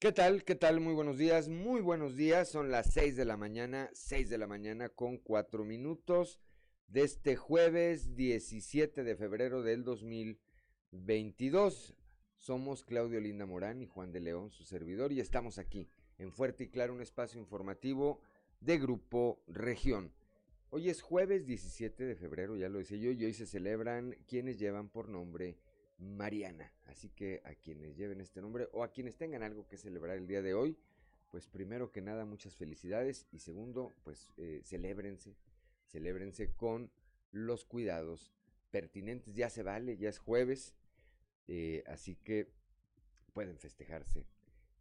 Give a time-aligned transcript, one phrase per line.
[0.00, 0.44] ¿Qué tal?
[0.44, 0.80] ¿Qué tal?
[0.80, 2.48] Muy buenos días, muy buenos días.
[2.48, 6.40] Son las 6 de la mañana, 6 de la mañana con 4 minutos
[6.88, 11.94] de este jueves 17 de febrero del 2022.
[12.38, 15.86] Somos Claudio Linda Morán y Juan de León, su servidor, y estamos aquí
[16.16, 18.22] en Fuerte y Claro, un espacio informativo
[18.60, 20.14] de Grupo Región.
[20.70, 24.58] Hoy es jueves 17 de febrero, ya lo decía yo, y hoy se celebran quienes
[24.58, 25.58] llevan por nombre
[26.00, 26.72] Mariana.
[26.86, 30.26] Así que a quienes lleven este nombre o a quienes tengan algo que celebrar el
[30.26, 30.76] día de hoy,
[31.30, 35.36] pues primero que nada muchas felicidades y segundo, pues eh, celébrense,
[35.86, 36.90] celébrense con
[37.30, 38.32] los cuidados
[38.70, 39.34] pertinentes.
[39.34, 40.74] Ya se vale, ya es jueves,
[41.46, 42.48] eh, así que
[43.32, 44.26] pueden festejarse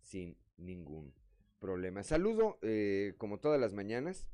[0.01, 1.13] sin ningún
[1.59, 2.03] problema.
[2.03, 4.25] Saludo, eh, como todas las mañanas,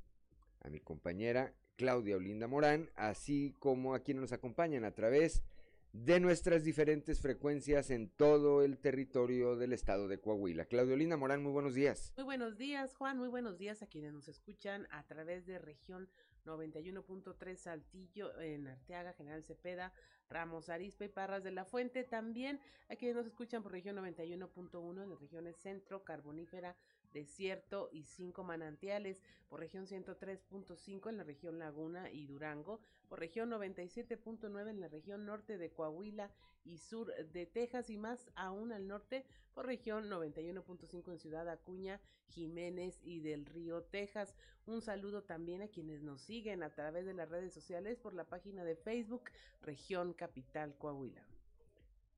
[0.62, 5.55] a mi compañera Claudia Olinda Morán, así como a quienes nos acompañan a través de
[6.04, 10.66] de nuestras diferentes frecuencias en todo el territorio del estado de Coahuila.
[10.66, 12.12] Claudio Linda Morán, muy buenos días.
[12.18, 16.10] Muy buenos días, Juan, muy buenos días a quienes nos escuchan a través de región
[16.46, 19.94] 91.3 Saltillo en Arteaga, General Cepeda,
[20.30, 22.04] Ramos Arispe y Parras de la Fuente.
[22.04, 26.76] También a quienes nos escuchan por región 91.1 en las regiones centro, carbonífera,
[27.16, 33.50] desierto y cinco manantiales, por región 103.5 en la región Laguna y Durango, por región
[33.50, 36.30] 97.9 en la región norte de Coahuila
[36.66, 42.02] y sur de Texas y más aún al norte por región 91.5 en Ciudad Acuña,
[42.28, 44.36] Jiménez y del Río, Texas.
[44.66, 48.26] Un saludo también a quienes nos siguen a través de las redes sociales por la
[48.26, 51.24] página de Facebook Región Capital Coahuila.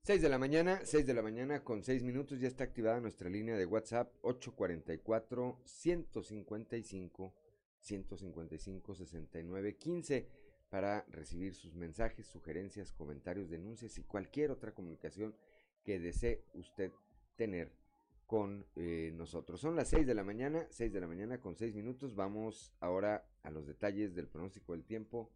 [0.07, 3.29] 6 de la mañana, 6 de la mañana con 6 minutos, ya está activada nuestra
[3.29, 7.33] línea de WhatsApp 844 155
[7.81, 10.29] 155 69 15
[10.69, 15.35] para recibir sus mensajes, sugerencias, comentarios, denuncias y cualquier otra comunicación
[15.83, 16.93] que desee usted
[17.35, 17.73] tener
[18.27, 19.59] con eh, nosotros.
[19.59, 22.15] Son las 6 de la mañana, 6 de la mañana con 6 minutos.
[22.15, 25.29] Vamos ahora a los detalles del pronóstico del tiempo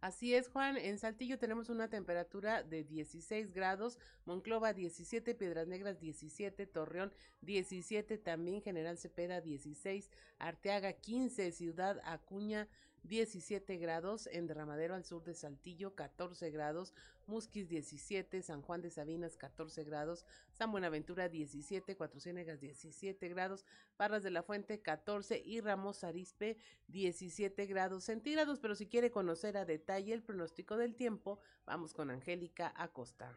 [0.00, 0.76] Así es, Juan.
[0.76, 8.18] En Saltillo tenemos una temperatura de 16 grados, Monclova 17, Piedras Negras 17, Torreón 17,
[8.18, 12.68] también General Cepeda 16, Arteaga 15, Ciudad Acuña
[13.04, 16.94] 17 grados, en Derramadero al sur de Saltillo 14 grados,
[17.26, 23.64] Musquis 17, San Juan de Sabinas 14 grados, San Buenaventura 17, Cuatro Ciénegas 17 grados,
[23.96, 28.58] Parras de la Fuente 14 y Ramos Arispe 17 grados centígrados.
[28.60, 33.36] Pero si quiere conocer a detalle el pronóstico del tiempo, vamos con Angélica Acosta.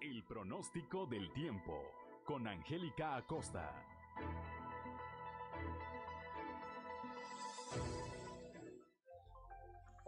[0.00, 1.82] El pronóstico del tiempo
[2.24, 3.93] con Angélica Acosta.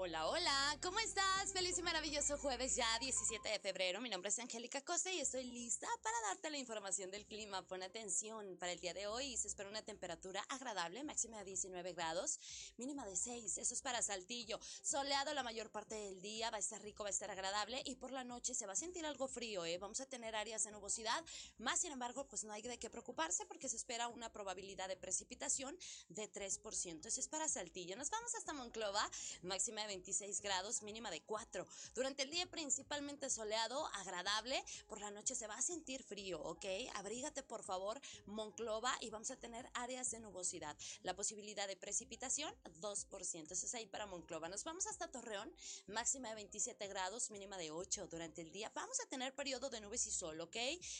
[0.06, 1.52] Hola, hola, ¿cómo estás?
[1.52, 4.00] Feliz y maravilloso jueves ya 17 de febrero.
[4.00, 7.66] Mi nombre es Angélica Costa y estoy lista para darte la información del clima.
[7.66, 11.92] Pon atención, para el día de hoy se espera una temperatura agradable, máxima de 19
[11.94, 12.38] grados,
[12.76, 13.58] mínima de 6.
[13.58, 14.60] Eso es para Saltillo.
[14.80, 17.96] Soleado la mayor parte del día, va a estar rico, va a estar agradable y
[17.96, 19.76] por la noche se va a sentir algo frío, ¿eh?
[19.78, 21.24] Vamos a tener áreas de nubosidad,
[21.58, 24.96] más sin embargo, pues no hay de qué preocuparse porque se espera una probabilidad de
[24.96, 25.76] precipitación
[26.10, 27.06] de 3%.
[27.06, 27.96] Eso es para Saltillo.
[27.96, 29.10] Nos vamos hasta Monclova,
[29.42, 31.66] máxima 26 grados, mínima de 4.
[31.94, 36.66] Durante el día principalmente soleado, agradable, por la noche se va a sentir frío, ¿ok?
[36.96, 40.76] Abrígate por favor, Monclova, y vamos a tener áreas de nubosidad.
[41.02, 43.52] La posibilidad de precipitación, 2%.
[43.52, 44.50] Eso es ahí para Monclova.
[44.50, 45.50] Nos vamos hasta Torreón,
[45.86, 48.70] máxima de 27 grados, mínima de 8 durante el día.
[48.74, 50.56] Vamos a tener periodo de nubes y sol, ¿ok?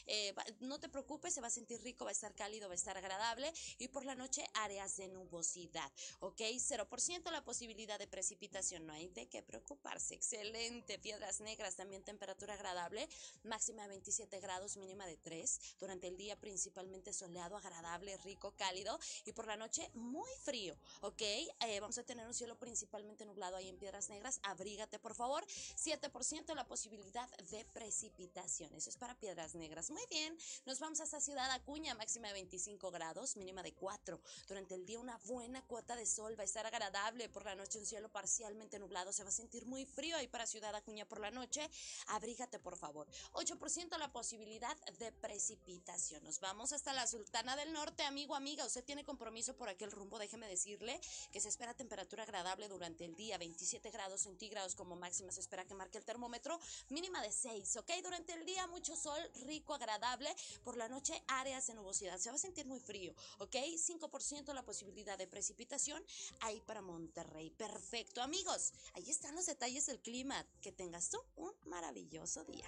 [0.07, 2.77] Eh, no te preocupes, se va a sentir rico, va a estar cálido, va a
[2.77, 6.41] estar agradable, y por la noche áreas de nubosidad, ¿ok?
[6.41, 10.15] 0% la posibilidad de precipitación no hay de qué preocuparse.
[10.15, 10.99] Excelente.
[10.99, 13.09] Piedras negras, también temperatura agradable,
[13.43, 15.77] máxima de 27 grados, mínima de 3.
[15.79, 21.23] Durante el día principalmente soleado, agradable, rico, cálido y por la noche muy frío, ¿ok?
[21.23, 24.41] Eh, vamos a tener un cielo principalmente nublado ahí en Piedras Negras.
[24.43, 25.45] Abrígate, por favor.
[25.47, 28.75] 7% la posibilidad de precipitación.
[28.75, 29.91] Eso es para Piedras Negras.
[29.91, 30.37] Muy bien.
[30.65, 34.21] Nos vamos hasta Ciudad Acuña, máxima de 25 grados, mínima de 4.
[34.49, 37.29] Durante el día una buena cuota de sol, va a estar agradable.
[37.29, 40.47] Por la noche un cielo parcialmente nublado, se va a sentir muy frío ahí para
[40.47, 41.71] Ciudad Acuña por la noche.
[42.09, 43.07] Abrígate, por favor.
[43.33, 46.23] 8% la posibilidad de precipitación.
[46.25, 48.67] Nos vamos hasta la Sultana del Norte, amigo, amiga.
[48.67, 50.19] Usted tiene compromiso por aquel rumbo.
[50.19, 51.01] Déjeme decirle
[51.33, 55.33] que se espera temperatura agradable durante el día, 27 grados centígrados como máxima.
[55.33, 56.59] Se espera que marque el termómetro,
[56.89, 57.91] mínima de 6, ¿ok?
[58.03, 60.35] Durante el día, mucho sol, rico, agradable.
[60.65, 62.19] Por la noche, áreas de nubosidad.
[62.19, 63.55] Se va a sentir muy frío, ¿ok?
[63.55, 66.05] 5% la posibilidad de precipitación
[66.41, 67.51] ahí para Monterrey.
[67.51, 68.56] Perfecto, amigos.
[68.57, 68.73] Amigos.
[68.95, 70.47] Ahí están los detalles del clima.
[70.61, 72.67] Que tengas tú un maravilloso día.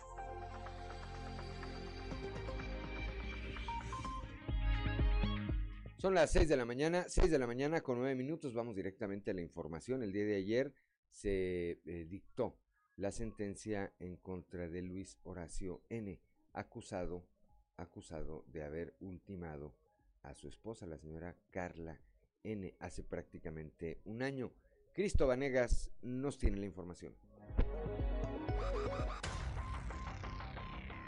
[5.99, 8.55] Son las 6 de la mañana, 6 de la mañana con 9 minutos.
[8.55, 10.03] Vamos directamente a la información.
[10.03, 10.73] El día de ayer
[11.11, 12.57] se eh, dictó
[12.97, 16.21] la sentencia en contra de Luis Horacio N.,
[16.53, 17.25] acusado,
[17.77, 19.75] acusado de haber ultimado
[20.23, 22.01] a su esposa, la señora Carla
[22.45, 24.53] N., hace prácticamente un año.
[24.99, 27.15] Cristo Vanegas nos tiene la información.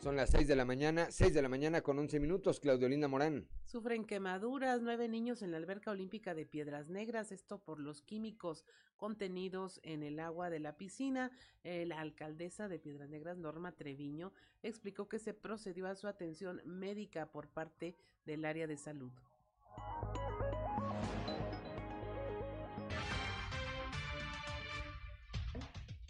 [0.03, 3.47] Son las 6 de la mañana, 6 de la mañana con 11 minutos, Claudiolina Morán.
[3.65, 8.65] Sufren quemaduras nueve niños en la alberca olímpica de Piedras Negras, esto por los químicos
[8.97, 11.31] contenidos en el agua de la piscina.
[11.63, 14.33] Eh, la alcaldesa de Piedras Negras, Norma Treviño,
[14.65, 17.95] explicó que se procedió a su atención médica por parte
[18.27, 19.13] del área de salud.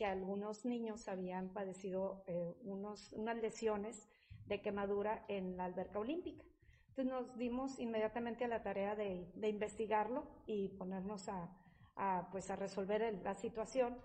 [0.03, 4.09] Que algunos niños habían padecido eh, unos, unas lesiones
[4.47, 6.45] de quemadura en la alberca olímpica.
[6.89, 11.57] Entonces nos dimos inmediatamente a la tarea de, de investigarlo y ponernos a,
[11.95, 13.97] a, pues a resolver la situación.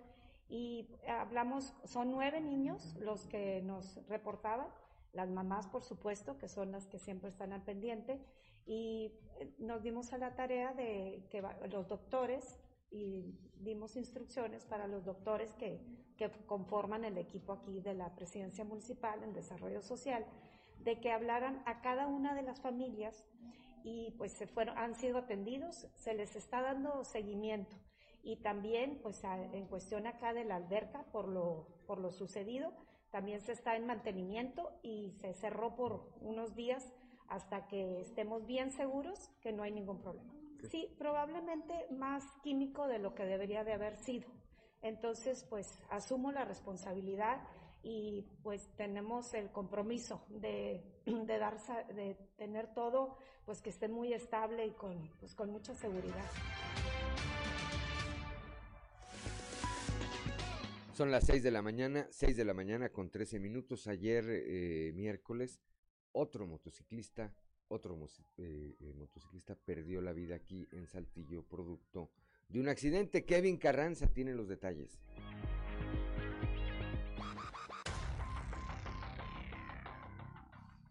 [0.49, 4.67] Y hablamos, son nueve niños los que nos reportaban,
[5.13, 8.23] las mamás por supuesto, que son las que siempre están al pendiente,
[8.67, 11.41] y eh, nos dimos a la tarea de que
[11.71, 12.59] los doctores
[12.91, 15.81] y dimos instrucciones para los doctores que,
[16.17, 20.25] que, conforman el equipo aquí de la presidencia municipal en desarrollo social,
[20.83, 23.25] de que hablaran a cada una de las familias
[23.83, 27.75] y pues se fueron, han sido atendidos, se les está dando seguimiento
[28.23, 32.73] y también pues en cuestión acá de la alberca por lo, por lo sucedido,
[33.09, 36.91] también se está en mantenimiento y se cerró por unos días
[37.29, 40.36] hasta que estemos bien seguros que no hay ningún problema.
[40.69, 44.27] Sí, probablemente más químico de lo que debería de haber sido.
[44.81, 47.41] Entonces, pues asumo la responsabilidad
[47.83, 51.57] y pues tenemos el compromiso de, de, dar,
[51.93, 56.25] de tener todo pues que esté muy estable y con, pues, con mucha seguridad.
[60.93, 63.87] Son las 6 de la mañana, 6 de la mañana con 13 minutos.
[63.87, 65.61] Ayer, eh, miércoles,
[66.11, 67.33] otro motociclista
[67.69, 67.97] otro
[68.37, 72.09] eh, eh, motociclista perdió la vida aquí en Saltillo, producto
[72.49, 73.25] de un accidente.
[73.25, 74.99] Kevin Carranza tiene los detalles.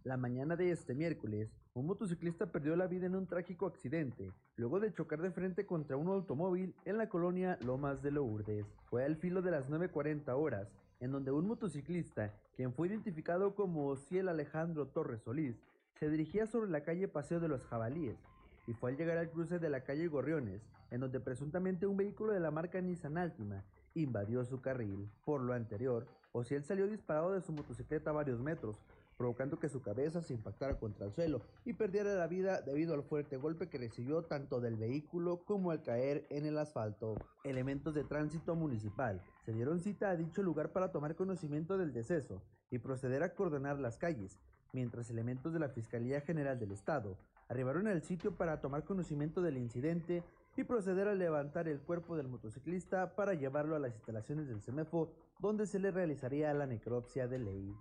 [0.04, 4.78] La mañana de este miércoles, un motociclista perdió la vida en un trágico accidente, luego
[4.78, 8.64] de chocar de frente contra un automóvil en la colonia Lomas de Lourdes.
[8.88, 10.68] Fue al filo de las 9.40 horas,
[11.00, 15.56] en donde un motociclista, quien fue identificado como Ciel Alejandro Torres Solís,
[15.98, 18.18] se dirigía sobre la calle Paseo de los Jabalíes
[18.66, 22.32] y fue al llegar al cruce de la calle Gorriones, en donde presuntamente un vehículo
[22.32, 25.08] de la marca Nissan Altima invadió su carril.
[25.24, 28.76] Por lo anterior, Ociel salió disparado de su motocicleta a varios metros,
[29.16, 33.02] provocando que su cabeza se impactara contra el suelo y perdiera la vida debido al
[33.02, 37.14] fuerte golpe que recibió tanto del vehículo como al caer en el asfalto.
[37.44, 42.42] Elementos de tránsito municipal se dieron cita a dicho lugar para tomar conocimiento del deceso
[42.70, 44.38] y proceder a coordinar las calles,
[44.72, 47.16] mientras elementos de la Fiscalía General del Estado
[47.48, 50.22] arribaron al sitio para tomar conocimiento del incidente
[50.56, 55.12] y proceder a levantar el cuerpo del motociclista para llevarlo a las instalaciones del CEMEFO,
[55.38, 57.74] donde se le realizaría la necropsia de ley.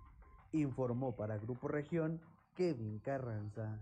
[0.52, 2.20] Informó para Grupo Región
[2.54, 3.78] Kevin Carranza.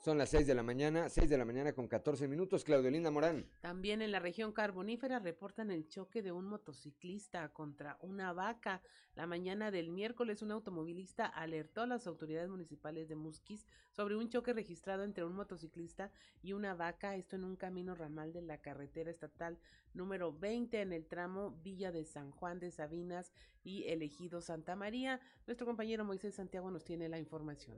[0.00, 2.64] Son las 6 de la mañana, 6 de la mañana con 14 minutos.
[2.64, 3.44] Claudio Linda Morán.
[3.60, 8.80] También en la región carbonífera reportan el choque de un motociclista contra una vaca.
[9.14, 14.30] La mañana del miércoles, un automovilista alertó a las autoridades municipales de Musquis sobre un
[14.30, 18.56] choque registrado entre un motociclista y una vaca, esto en un camino ramal de la
[18.56, 19.58] carretera estatal
[19.92, 23.32] número 20 en el tramo Villa de San Juan de Sabinas
[23.64, 25.20] y Elegido Santa María.
[25.46, 27.76] Nuestro compañero Moisés Santiago nos tiene la información.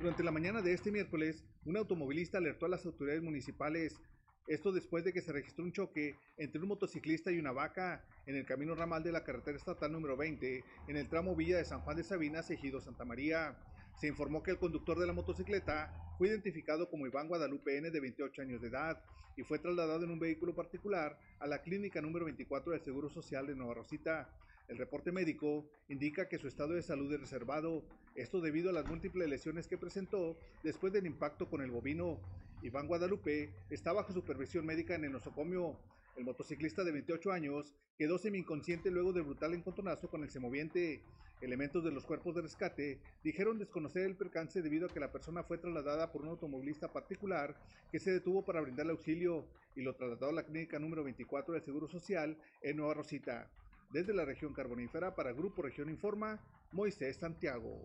[0.00, 4.00] Durante la mañana de este miércoles, un automovilista alertó a las autoridades municipales,
[4.46, 8.34] esto después de que se registró un choque entre un motociclista y una vaca en
[8.34, 11.80] el camino ramal de la carretera estatal número 20, en el tramo Villa de San
[11.82, 13.58] Juan de Sabinas, Ejido Santa María.
[14.00, 18.00] Se informó que el conductor de la motocicleta fue identificado como Iván Guadalupe N de
[18.00, 19.02] 28 años de edad
[19.36, 23.46] y fue trasladado en un vehículo particular a la clínica número 24 del Seguro Social
[23.46, 24.30] de Nueva Rosita.
[24.70, 27.82] El reporte médico indica que su estado de salud es reservado,
[28.14, 32.20] esto debido a las múltiples lesiones que presentó después del impacto con el bovino.
[32.62, 35.76] Iván Guadalupe está bajo supervisión médica en el nosocomio.
[36.16, 41.02] El motociclista de 28 años quedó semi-inconsciente luego del brutal encontronazo con el semoviente.
[41.40, 45.42] Elementos de los cuerpos de rescate dijeron desconocer el percance debido a que la persona
[45.42, 47.56] fue trasladada por un automovilista particular
[47.90, 51.64] que se detuvo para brindarle auxilio y lo trasladó a la clínica número 24 del
[51.64, 53.50] Seguro Social en Nueva Rosita.
[53.90, 56.38] Desde la región carbonífera para Grupo Región Informa,
[56.70, 57.84] Moisés Santiago.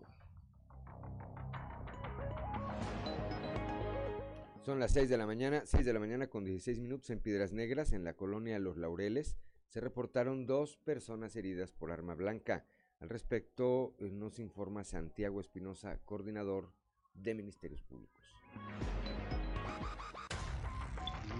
[4.64, 7.52] Son las 6 de la mañana, 6 de la mañana con 16 minutos en Piedras
[7.52, 9.36] Negras, en la colonia Los Laureles.
[9.66, 12.64] Se reportaron dos personas heridas por arma blanca.
[13.00, 16.72] Al respecto, eh, nos informa Santiago Espinosa, coordinador
[17.14, 18.22] de Ministerios Públicos.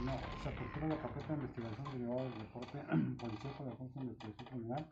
[0.07, 2.79] No, se apertura la carpeta de investigación derivada del reporte
[3.19, 4.87] policial de la Fuerza de Investigación Criminal.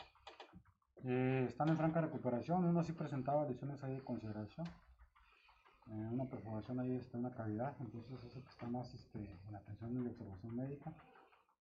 [1.04, 4.66] Eh, están en franca recuperación, uno sí presentaba lesiones ahí de consideración.
[5.87, 9.54] Eh, una perforación ahí está en la cavidad, entonces eso que está más este, en
[9.54, 10.92] atención de la observación médica.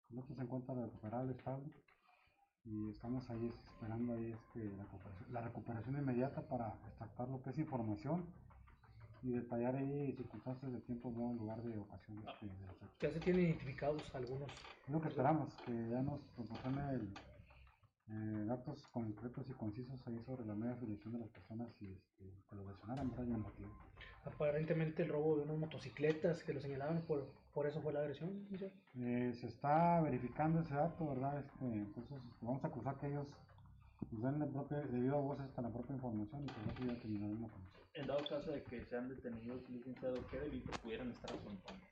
[0.09, 1.71] El otro se encuentra recuperable, estable.
[2.65, 7.51] Y estamos ahí esperando ahí este, la, recuperación, la recuperación inmediata para extractar lo que
[7.51, 8.25] es información
[9.23, 12.89] y detallar ahí circunstancias de tiempo, modo, lugar de ocasión este, de los hechos.
[12.99, 14.51] Ya se tienen identificados algunos.
[14.85, 17.13] Es lo que esperamos, que ya nos proporcione el,
[18.09, 22.25] eh, datos concretos y concisos ahí sobre la media afiliación de las personas y este,
[22.49, 23.69] que lo el motivo.
[24.25, 28.45] Aparentemente el robo de unas motocicletas que lo señalaban, por, por eso fue la agresión.
[28.57, 28.65] ¿sí?
[28.99, 31.39] Eh, se está verificando ese dato, ¿verdad?
[31.39, 33.27] Este, entonces este, vamos a acusar que ellos
[34.11, 37.01] nos den la propia, debido a voces hasta la propia información y por eso ya
[37.01, 37.82] terminaremos con eso.
[37.95, 41.85] En dado caso de que sean detenidos, licenciado, ¿qué delito pudieran estar afrontando?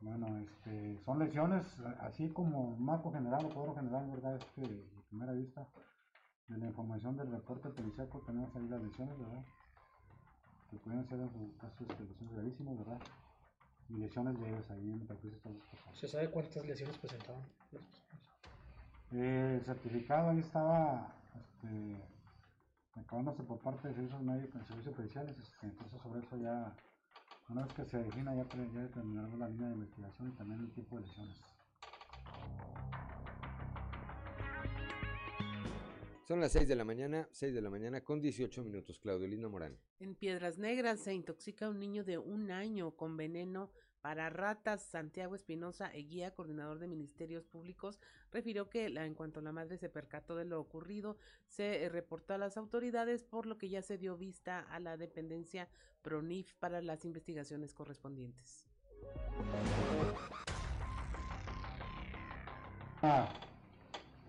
[0.00, 1.66] Bueno, este, son lesiones,
[2.00, 4.36] así como marco general o cuadro general, ¿verdad?
[4.36, 5.66] Este, de primera vista,
[6.46, 9.44] de la información del reporte policial, tenemos ahí las lesiones, ¿verdad?
[10.70, 13.00] Que pueden ser en su caso este, lesiones gravísimas, ¿verdad?
[13.88, 17.42] Y lesiones leves ahí en el ¿Se sabe cuántas lesiones presentaban?
[19.10, 21.96] Eh, el certificado ahí estaba este,
[23.00, 26.74] acabándose por parte de servicios médicos, servicios periciales, este, entonces sobre eso ya
[27.48, 30.70] una vez que se defina ya, ya determinaremos la línea de investigación y también el
[30.72, 31.40] tipo de lesiones.
[36.28, 39.48] Son las 6 de la mañana, 6 de la mañana con 18 minutos, Claudio Linda
[39.48, 39.78] Morán.
[39.98, 43.70] En Piedras Negras se intoxica un niño de un año con veneno
[44.08, 44.80] para ratas.
[44.80, 48.00] Santiago Espinosa, guía coordinador de ministerios públicos,
[48.32, 52.38] refirió que en cuanto la madre se percató de lo ocurrido, se eh, reportó a
[52.38, 55.68] las autoridades, por lo que ya se dio vista a la dependencia
[56.00, 58.66] PRONIF para las investigaciones correspondientes.
[63.02, 63.28] Ah,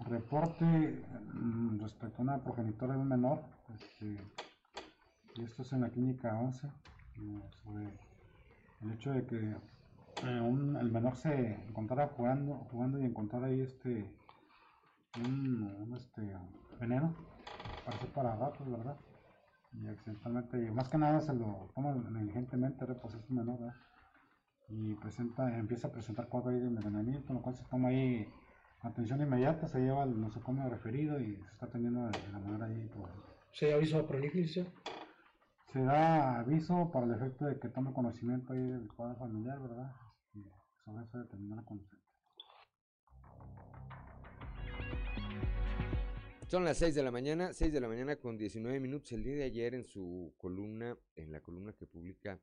[0.09, 3.39] reporte mm, respecto a una progenitora de un menor,
[3.73, 4.17] este,
[5.35, 8.08] y esto es en la clínica 11, eh, sobre
[8.81, 13.61] el hecho de que eh, un, el menor se encontrara jugando, jugando y encontrara ahí
[13.61, 14.09] este
[15.17, 16.21] un, este
[16.79, 17.15] veneno,
[17.85, 18.97] parece para ratos, ¿verdad?
[19.73, 23.75] Y accidentalmente, más que nada se lo toma negligentemente, pues es un menor, ¿verdad?
[24.69, 28.31] Y presenta, empieza a presentar cuadros ahí de envenenamiento, lo cual se toma ahí
[28.81, 32.87] atención inmediata, se lleva al nosocomio referido y se está atendiendo de, la manera ahí.
[32.87, 33.09] Por...
[33.51, 34.65] ¿Se aviso a prolífice?
[35.71, 39.95] Se da aviso para el efecto de que tome conocimiento ahí del cuadro familiar, ¿verdad?
[40.83, 41.95] Sobre eso determina la conducta.
[46.47, 49.11] Son las 6 de la mañana, 6 de la mañana con 19 minutos.
[49.11, 52.39] El día de ayer en su columna, en la columna que publica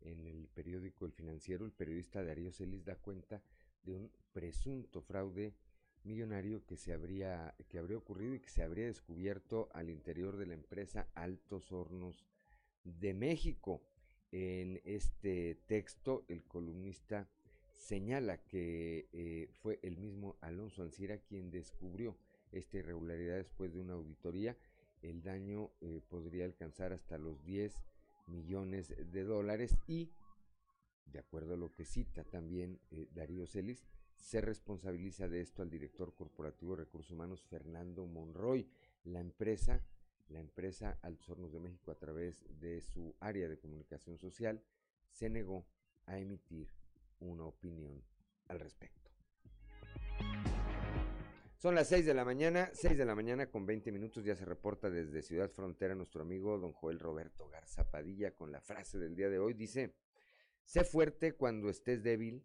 [0.00, 3.42] en el periódico El Financiero, el periodista Darío Celis da cuenta
[3.82, 5.54] de un presunto fraude
[6.04, 10.46] millonario que se habría que habría ocurrido y que se habría descubierto al interior de
[10.46, 12.24] la empresa Altos Hornos
[12.84, 13.82] de México.
[14.30, 17.28] En este texto, el columnista
[17.72, 22.16] señala que eh, fue el mismo Alonso Ancira quien descubrió
[22.52, 24.56] esta irregularidad después de una auditoría.
[25.02, 27.74] El daño eh, podría alcanzar hasta los 10
[28.28, 30.10] millones de dólares y,
[31.06, 33.84] de acuerdo a lo que cita también eh, Darío Celis,
[34.16, 38.68] se responsabiliza de esto al director corporativo de recursos humanos Fernando Monroy.
[39.04, 39.84] La empresa,
[40.32, 44.62] la empresa Altos Hornos de México a través de su área de comunicación social
[45.10, 45.66] se negó
[46.06, 46.68] a emitir
[47.20, 48.02] una opinión
[48.48, 49.10] al respecto.
[51.58, 54.44] Son las 6 de la mañana, 6 de la mañana con 20 minutos, ya se
[54.44, 59.14] reporta desde Ciudad Frontera nuestro amigo don Joel Roberto Garza Padilla con la frase del
[59.14, 59.54] día de hoy.
[59.54, 59.94] Dice,
[60.64, 62.44] sé fuerte cuando estés débil,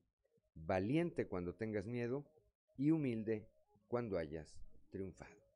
[0.53, 2.25] valiente cuando tengas miedo
[2.77, 3.47] y humilde
[3.87, 4.55] cuando hayas
[4.91, 5.46] triunfado.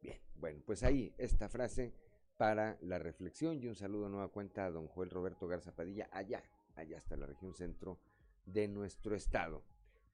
[0.00, 1.92] Bien, bueno, pues ahí esta frase
[2.36, 6.42] para la reflexión y un saludo nueva cuenta a don Joel Roberto Garza Padilla, allá,
[6.74, 7.98] allá hasta la región centro
[8.44, 9.64] de nuestro estado.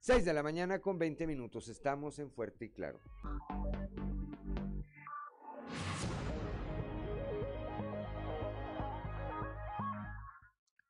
[0.00, 1.68] 6 de la mañana con 20 minutos.
[1.68, 3.00] Estamos en Fuerte y Claro.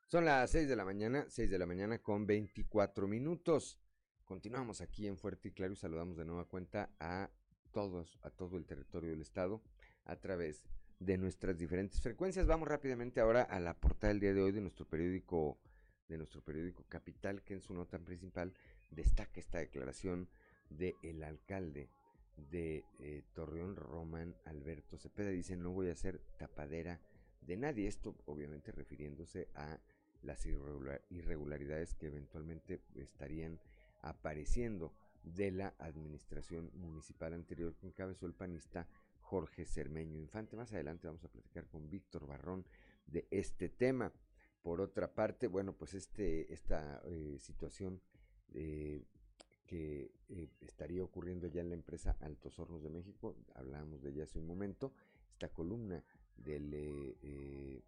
[0.09, 3.79] Son las 6 de la mañana, 6 de la mañana con 24 minutos.
[4.25, 7.31] Continuamos aquí en Fuerte y Claro y saludamos de nueva cuenta a
[7.73, 9.63] todos, a todo el territorio del estado
[10.05, 10.65] a través
[11.01, 12.47] de nuestras diferentes frecuencias.
[12.47, 15.59] Vamos rápidamente ahora a la portada del día de hoy de nuestro periódico
[16.09, 18.53] de nuestro periódico Capital, que en su nota principal
[18.91, 20.29] destaca esta declaración
[20.69, 21.89] del el alcalde
[22.51, 25.31] de eh, Torreón, Román Alberto Cepeda.
[25.31, 27.01] Dice, no voy a ser tapadera
[27.41, 27.89] de nadie.
[27.89, 29.79] Esto obviamente refiriéndose a
[30.23, 33.59] las irregularidades que eventualmente estarían
[34.03, 38.87] apareciendo de la administración municipal anterior que encabezó el panista
[39.21, 40.57] Jorge Cermeño Infante.
[40.57, 42.67] Más adelante vamos a platicar con Víctor Barrón
[43.07, 44.13] de este tema.
[44.63, 48.01] Por otra parte, bueno, pues este, esta eh, situación
[48.53, 49.03] eh,
[49.67, 54.25] que eh, estaría ocurriendo ya en la empresa Altos Hornos de México, hablábamos de ella
[54.25, 54.93] hace un momento,
[55.31, 56.05] esta columna
[56.37, 57.83] del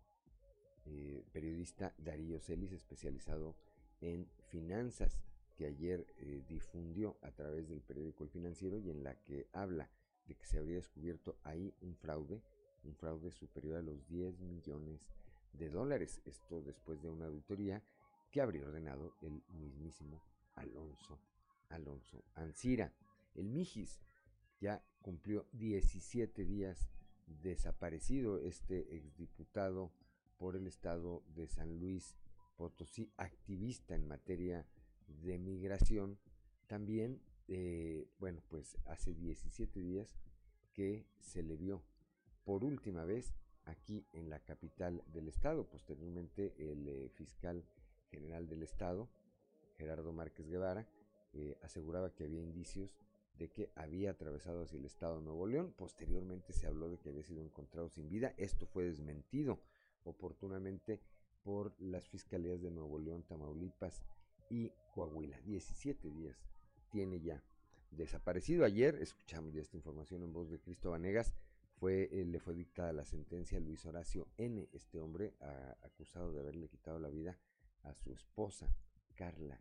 [1.33, 3.55] periodista Darío Celis, especializado
[4.01, 5.19] en finanzas,
[5.57, 6.07] que ayer
[6.49, 9.91] difundió a través del periódico El Financiero y en la que habla
[10.27, 12.43] de que se habría descubierto ahí un fraude,
[12.83, 15.25] un fraude superior a los 10 millones de
[15.59, 16.21] de dólares.
[16.25, 17.83] Esto después de una auditoría
[18.31, 20.23] que habría ordenado el mismísimo
[20.55, 21.19] Alonso,
[21.69, 22.93] Alonso Ancira.
[23.35, 24.01] El Mijis
[24.61, 26.89] ya cumplió 17 días
[27.27, 29.93] desaparecido este exdiputado
[30.39, 32.17] por el estado de San Luis
[32.57, 34.67] Potosí, activista en materia
[35.07, 36.19] de migración.
[36.67, 40.17] También, eh, bueno, pues hace 17 días
[40.73, 41.83] que se le vio
[42.45, 45.67] por última vez aquí en la capital del estado.
[45.69, 47.65] Posteriormente el eh, fiscal
[48.11, 49.09] general del estado,
[49.77, 50.87] Gerardo Márquez Guevara,
[51.33, 52.97] eh, aseguraba que había indicios
[53.39, 55.75] de que había atravesado hacia el estado de Nuevo León.
[55.77, 58.35] Posteriormente se habló de que había sido encontrado sin vida.
[58.37, 59.59] Esto fue desmentido
[60.05, 61.01] oportunamente
[61.43, 64.03] por las fiscalías de Nuevo León, Tamaulipas
[64.49, 65.41] y Coahuila.
[65.41, 66.37] 17 días
[66.91, 67.43] tiene ya
[67.91, 68.65] desaparecido.
[68.65, 71.35] Ayer escuchamos ya esta información en voz de Cristo Vanegas
[71.81, 75.35] fue, eh, le fue dictada la sentencia a Luis Horacio N., este hombre
[75.83, 77.37] acusado de haberle quitado la vida
[77.83, 78.73] a su esposa,
[79.17, 79.61] Carla.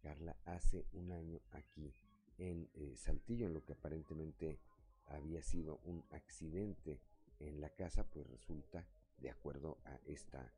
[0.00, 1.92] Carla hace un año aquí
[2.38, 4.60] en eh, Saltillo, en lo que aparentemente
[5.06, 7.00] había sido un accidente
[7.40, 8.86] en la casa, pues resulta,
[9.18, 10.52] de acuerdo a esta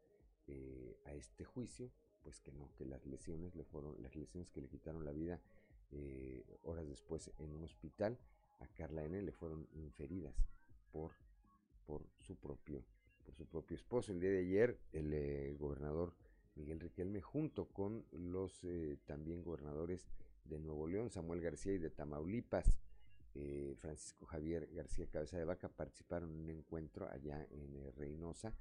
[0.46, 1.90] eh, a este juicio,
[2.24, 5.40] pues que no, que las lesiones le fueron, las lesiones que le quitaron la vida
[6.64, 8.18] horas después en un hospital,
[8.60, 10.34] a Carla N le fueron inferidas
[10.92, 11.12] por,
[11.86, 12.82] por, su propio,
[13.24, 14.12] por su propio esposo.
[14.12, 16.14] El día de ayer, el eh, gobernador
[16.56, 20.08] Miguel Riquelme, junto con los eh, también gobernadores
[20.44, 22.78] de Nuevo León, Samuel García y de Tamaulipas,
[23.34, 28.54] eh, Francisco Javier García Cabeza de Vaca, participaron en un encuentro allá en Reynosa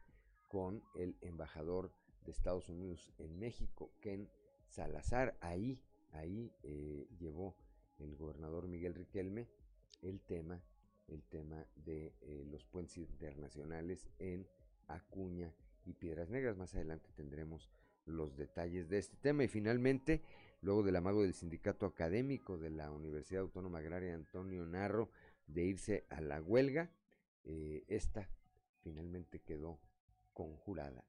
[0.47, 1.91] con el embajador
[2.23, 4.29] de Estados Unidos en México, Ken
[4.67, 5.37] Salazar.
[5.41, 5.81] Ahí,
[6.11, 6.51] ahí
[7.19, 7.55] llevó
[7.99, 9.47] el gobernador Miguel Riquelme
[10.01, 10.61] el tema
[11.07, 14.47] el tema de eh, los puentes internacionales en
[14.87, 15.53] Acuña
[15.85, 16.57] y Piedras Negras.
[16.57, 17.69] Más adelante tendremos
[18.05, 19.43] los detalles de este tema.
[19.43, 20.23] Y finalmente,
[20.61, 25.09] luego del amago del sindicato académico de la Universidad Autónoma Agraria Antonio Narro
[25.47, 26.89] de irse a la huelga,
[27.43, 28.29] eh, esta
[28.81, 29.79] finalmente quedó
[30.33, 31.05] conjurada.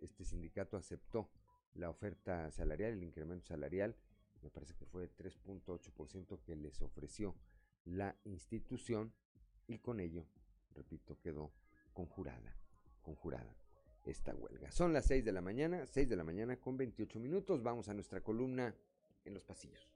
[0.00, 1.30] este sindicato aceptó
[1.74, 3.96] la oferta salarial, el incremento salarial
[4.42, 7.36] me parece que fue 3.8% que les ofreció
[7.84, 9.12] la institución
[9.66, 10.26] y con ello,
[10.74, 11.52] repito, quedó
[11.92, 12.56] conjurada,
[13.02, 13.56] conjurada
[14.04, 14.70] esta huelga.
[14.70, 17.62] Son las 6 de la mañana, 6 de la mañana con 28 minutos.
[17.62, 18.74] Vamos a nuestra columna
[19.24, 19.88] en los pasillos.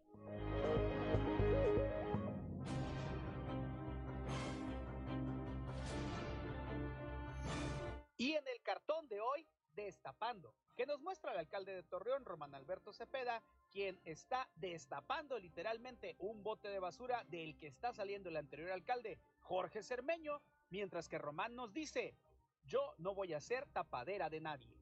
[8.64, 14.00] Cartón de hoy, destapando, que nos muestra el alcalde de Torreón, Román Alberto Cepeda, quien
[14.05, 19.83] está destapando literalmente un bote de basura del que está saliendo el anterior alcalde, Jorge
[19.83, 22.16] Cermeño, mientras que Román nos dice,
[22.64, 24.74] yo no voy a ser tapadera de nadie.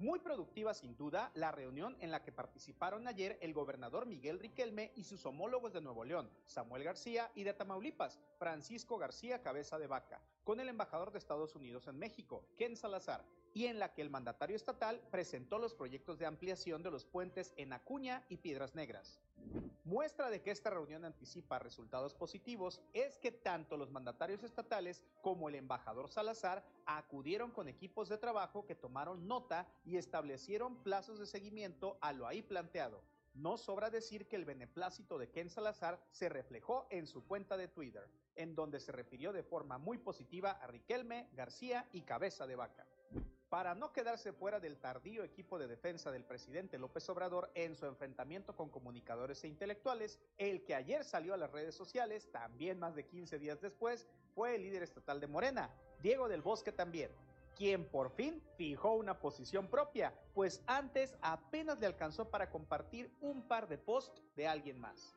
[0.00, 4.92] Muy productiva sin duda la reunión en la que participaron ayer el gobernador Miguel Riquelme
[4.96, 9.88] y sus homólogos de Nuevo León, Samuel García, y de Tamaulipas, Francisco García Cabeza de
[9.88, 14.02] Vaca, con el embajador de Estados Unidos en México, Ken Salazar, y en la que
[14.02, 18.74] el mandatario estatal presentó los proyectos de ampliación de los puentes en Acuña y Piedras
[18.74, 19.20] Negras.
[19.84, 25.48] Muestra de que esta reunión anticipa resultados positivos es que tanto los mandatarios estatales como
[25.48, 31.26] el embajador Salazar acudieron con equipos de trabajo que tomaron nota y establecieron plazos de
[31.26, 33.02] seguimiento a lo ahí planteado.
[33.34, 37.68] No sobra decir que el beneplácito de Ken Salazar se reflejó en su cuenta de
[37.68, 42.56] Twitter, en donde se refirió de forma muy positiva a Riquelme, García y Cabeza de
[42.56, 42.86] Vaca
[43.50, 47.84] para no quedarse fuera del tardío equipo de defensa del presidente López Obrador en su
[47.84, 52.94] enfrentamiento con comunicadores e intelectuales, el que ayer salió a las redes sociales, también más
[52.94, 55.68] de 15 días después, fue el líder estatal de Morena,
[56.00, 57.10] Diego del Bosque también,
[57.56, 63.42] quien por fin fijó una posición propia, pues antes apenas le alcanzó para compartir un
[63.48, 65.16] par de posts de alguien más.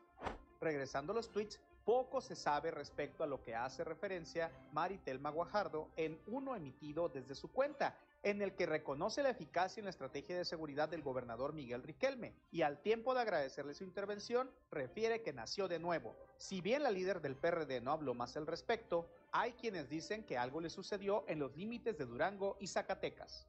[0.59, 5.89] Regresando a los tweets, poco se sabe respecto a lo que hace referencia Maritelma Guajardo
[5.97, 10.37] en uno emitido desde su cuenta, en el que reconoce la eficacia en la estrategia
[10.37, 15.33] de seguridad del gobernador Miguel Riquelme y al tiempo de agradecerle su intervención, refiere que
[15.33, 16.15] nació de nuevo.
[16.37, 20.37] Si bien la líder del PRD no habló más al respecto, hay quienes dicen que
[20.37, 23.47] algo le sucedió en los límites de Durango y Zacatecas.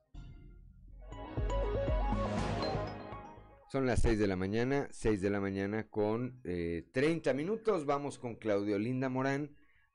[3.71, 7.87] Son las 6 de la mañana, 6 de la mañana con eh, 30 minutos.
[7.87, 9.51] Vamos con Claudio Linda Morán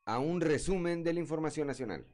[0.05, 2.05] a un resumen de la información nacional.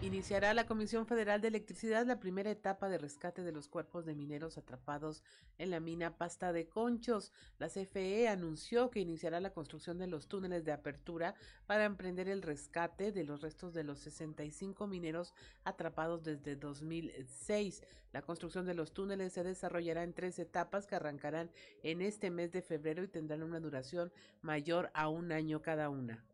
[0.00, 4.14] Iniciará la Comisión Federal de Electricidad la primera etapa de rescate de los cuerpos de
[4.14, 5.24] mineros atrapados
[5.58, 7.32] en la mina Pasta de Conchos.
[7.58, 11.34] La CFE anunció que iniciará la construcción de los túneles de apertura
[11.66, 15.34] para emprender el rescate de los restos de los 65 mineros
[15.64, 17.82] atrapados desde 2006.
[18.12, 21.50] La construcción de los túneles se desarrollará en tres etapas que arrancarán
[21.82, 26.24] en este mes de febrero y tendrán una duración mayor a un año cada una.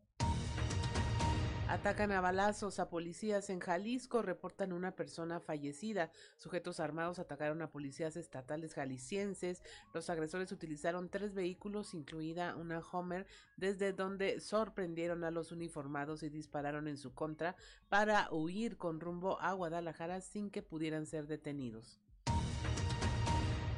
[1.66, 6.11] Atacan a balazos a policías en Jalisco, reportan una persona fallecida.
[6.37, 9.62] Sujetos armados atacaron a policías estatales jaliscienses.
[9.94, 16.29] Los agresores utilizaron tres vehículos, incluida una Homer, desde donde sorprendieron a los uniformados y
[16.29, 17.57] dispararon en su contra
[17.88, 22.04] para huir con rumbo a Guadalajara sin que pudieran ser detenidos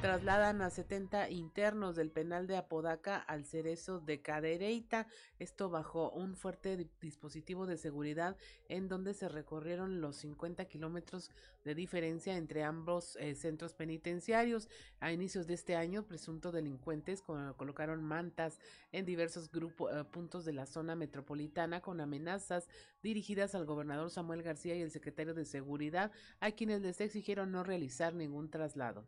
[0.01, 5.07] trasladan a 70 internos del penal de Apodaca al cerezo de Cadereyta,
[5.39, 8.37] esto bajo un fuerte dispositivo de seguridad
[8.69, 11.31] en donde se recorrieron los 50 kilómetros
[11.65, 14.69] de diferencia entre ambos eh, centros penitenciarios.
[15.01, 18.59] A inicios de este año, presuntos delincuentes colocaron mantas
[18.93, 22.69] en diversos eh, puntos de la zona metropolitana con amenazas
[23.03, 27.65] dirigidas al gobernador Samuel García y el secretario de Seguridad, a quienes les exigieron no
[27.65, 29.07] realizar ningún traslado.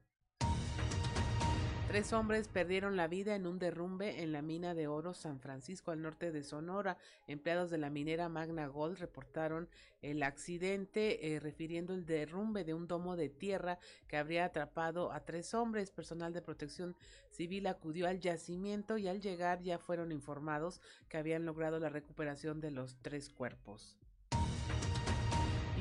[1.88, 5.90] Tres hombres perdieron la vida en un derrumbe en la mina de oro San Francisco
[5.90, 6.98] al norte de Sonora.
[7.26, 9.70] Empleados de la minera Magna Gold reportaron
[10.02, 15.20] el accidente eh, refiriendo el derrumbe de un domo de tierra que habría atrapado a
[15.20, 15.90] tres hombres.
[15.90, 16.94] Personal de protección
[17.30, 22.60] civil acudió al yacimiento y al llegar ya fueron informados que habían logrado la recuperación
[22.60, 23.96] de los tres cuerpos.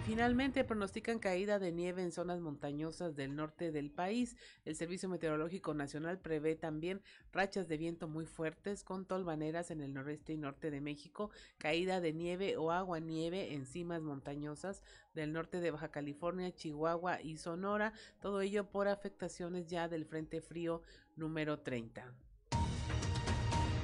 [0.07, 4.37] Finalmente pronostican caída de nieve en zonas montañosas del norte del país.
[4.63, 7.01] El Servicio Meteorológico Nacional prevé también
[7.33, 11.99] rachas de viento muy fuertes con tolvaneras en el noreste y norte de México, caída
[11.99, 14.81] de nieve o agua nieve en cimas montañosas
[15.13, 17.91] del norte de Baja California, Chihuahua y Sonora,
[18.21, 20.83] todo ello por afectaciones ya del Frente Frío
[21.17, 22.13] número 30.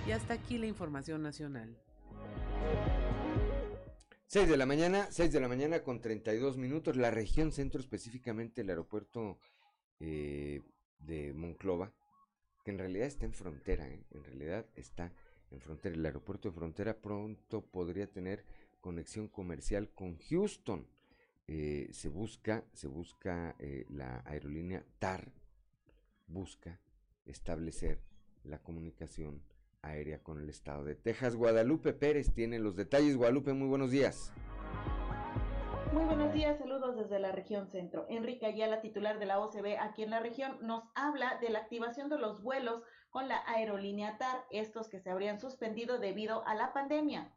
[0.07, 1.77] Y hasta aquí la información nacional.
[4.33, 8.61] 6 de la mañana, 6 de la mañana con 32 minutos, la región centro, específicamente
[8.61, 9.37] el aeropuerto
[9.99, 10.59] eh,
[10.97, 11.93] de Monclova,
[12.65, 14.03] que en realidad está en frontera, ¿eh?
[14.09, 15.13] en realidad está
[15.51, 15.93] en frontera.
[15.93, 18.43] El aeropuerto de frontera pronto podría tener
[18.81, 20.87] conexión comercial con Houston.
[21.47, 23.55] Eh, se busca, se busca
[23.89, 25.31] la aerolínea TAR,
[26.25, 26.79] busca
[27.27, 28.01] establecer
[28.43, 29.43] la comunicación
[29.83, 31.35] aérea con el estado de Texas.
[31.35, 33.15] Guadalupe Pérez tiene los detalles.
[33.15, 34.33] Guadalupe, muy buenos días.
[35.93, 38.07] Muy buenos días, saludos desde la región centro.
[38.09, 42.09] Enrique Ayala, titular de la OCB aquí en la región, nos habla de la activación
[42.09, 46.73] de los vuelos con la aerolínea TAR, estos que se habrían suspendido debido a la
[46.73, 47.31] pandemia.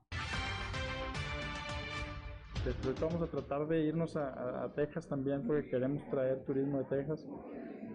[2.64, 6.84] Después vamos a tratar de irnos a, a Texas también porque queremos traer turismo de
[6.84, 7.26] Texas.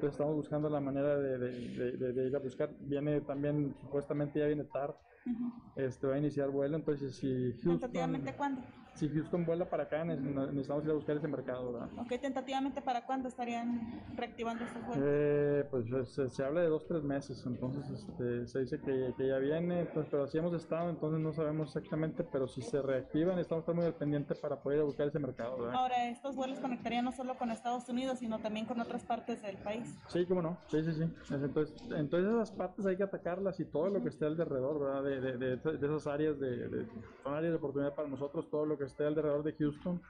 [0.02, 2.72] Entonces estamos buscando la manera de, de, de, de ir a buscar.
[2.80, 4.98] Viene también, supuestamente ya viene TAR,
[5.76, 7.80] este, va a iniciar vuelo, entonces si Houston...
[7.82, 8.64] ¿Tentativamente cuándo?
[8.94, 11.90] Si Houston vuela para acá, necesitamos ir a buscar ese mercado, ¿verdad?
[11.98, 15.06] Ok, tentativamente para cuándo estarían reactivando estos vuelos?
[15.08, 19.28] Eh, pues se, se, habla de dos, tres meses, entonces este, se dice que, que
[19.28, 23.40] ya viene, pues, pero así hemos estado, entonces no sabemos exactamente, pero si se reactivan,
[23.40, 25.76] estamos muy al pendiente para poder ir a buscar ese mercado, ¿verdad?
[25.76, 29.58] Ahora, estos vuelos conectarían no solo con Estados Unidos, sino también con otras partes del
[29.58, 29.98] país.
[30.10, 31.04] Sí, cómo no, sí, sí, sí.
[31.34, 35.04] Entonces, entonces esas partes hay que atacarlas y todo lo que esté alrededor, ¿verdad?
[35.04, 36.86] De, de, de, de esas áreas, de,
[37.24, 40.02] son áreas de oportunidad para nosotros, todo lo que esté alrededor de Houston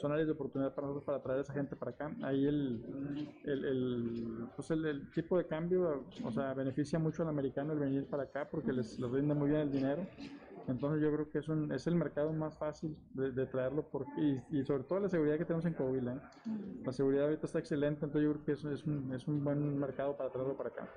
[0.00, 2.10] son áreas de oportunidad para nosotros para traer a esa gente para acá.
[2.22, 7.28] Ahí el, el, el, pues el, el, tipo de cambio, o sea, beneficia mucho al
[7.28, 10.06] americano el venir para acá porque les, les rinde muy bien el dinero.
[10.66, 14.10] Entonces yo creo que es, un, es el mercado más fácil de, de traerlo porque,
[14.50, 16.14] y, y, sobre todo la seguridad que tenemos en Coahuila.
[16.14, 16.20] ¿eh?
[16.84, 19.78] La seguridad ahorita está excelente, entonces yo creo que eso es un, es un buen
[19.78, 20.88] mercado para traerlo para acá.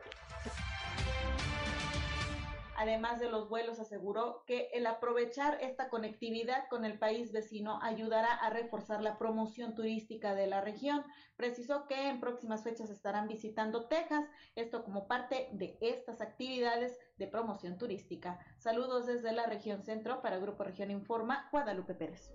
[2.78, 8.32] Además de los vuelos, aseguró que el aprovechar esta conectividad con el país vecino ayudará
[8.36, 11.04] a reforzar la promoción turística de la región.
[11.36, 17.26] Precisó que en próximas fechas estarán visitando Texas, esto como parte de estas actividades de
[17.26, 18.38] promoción turística.
[18.60, 22.32] Saludos desde la región centro para Grupo Región Informa, Guadalupe Pérez.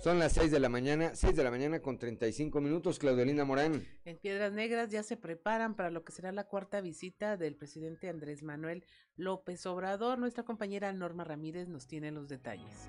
[0.00, 3.84] Son las 6 de la mañana, 6 de la mañana con 35 minutos, Claudelina Morán.
[4.04, 8.08] En Piedras Negras ya se preparan para lo que será la cuarta visita del presidente
[8.08, 8.84] Andrés Manuel
[9.16, 10.20] López Obrador.
[10.20, 12.88] Nuestra compañera Norma Ramírez nos tiene los detalles.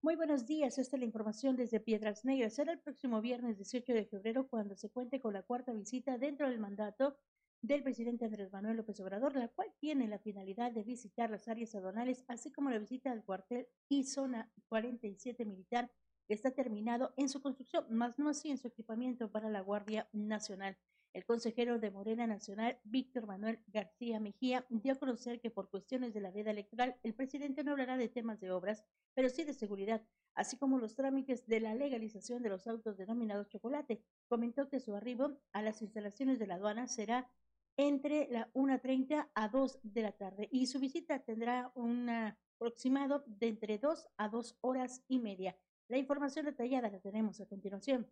[0.00, 2.54] Muy buenos días, esta es la información desde Piedras Negras.
[2.56, 6.48] Será el próximo viernes 18 de febrero cuando se cuente con la cuarta visita dentro
[6.48, 7.16] del mandato
[7.62, 11.74] del presidente Andrés Manuel López Obrador, la cual tiene la finalidad de visitar las áreas
[11.76, 15.88] aduanales, así como la visita al cuartel y zona 47 militar,
[16.26, 20.08] que está terminado en su construcción, más no así en su equipamiento para la Guardia
[20.12, 20.76] Nacional.
[21.12, 26.14] El consejero de Morena Nacional, Víctor Manuel García Mejía, dio a conocer que por cuestiones
[26.14, 28.82] de la veda electoral, el presidente no hablará de temas de obras,
[29.14, 30.02] pero sí de seguridad,
[30.34, 34.02] así como los trámites de la legalización de los autos denominados chocolate.
[34.26, 37.30] Comentó que su arribo a las instalaciones de la aduana será
[37.76, 43.48] entre la 1.30 a 2 de la tarde y su visita tendrá un aproximado de
[43.48, 45.56] entre 2 a 2 horas y media.
[45.88, 48.06] La información detallada la tenemos a continuación.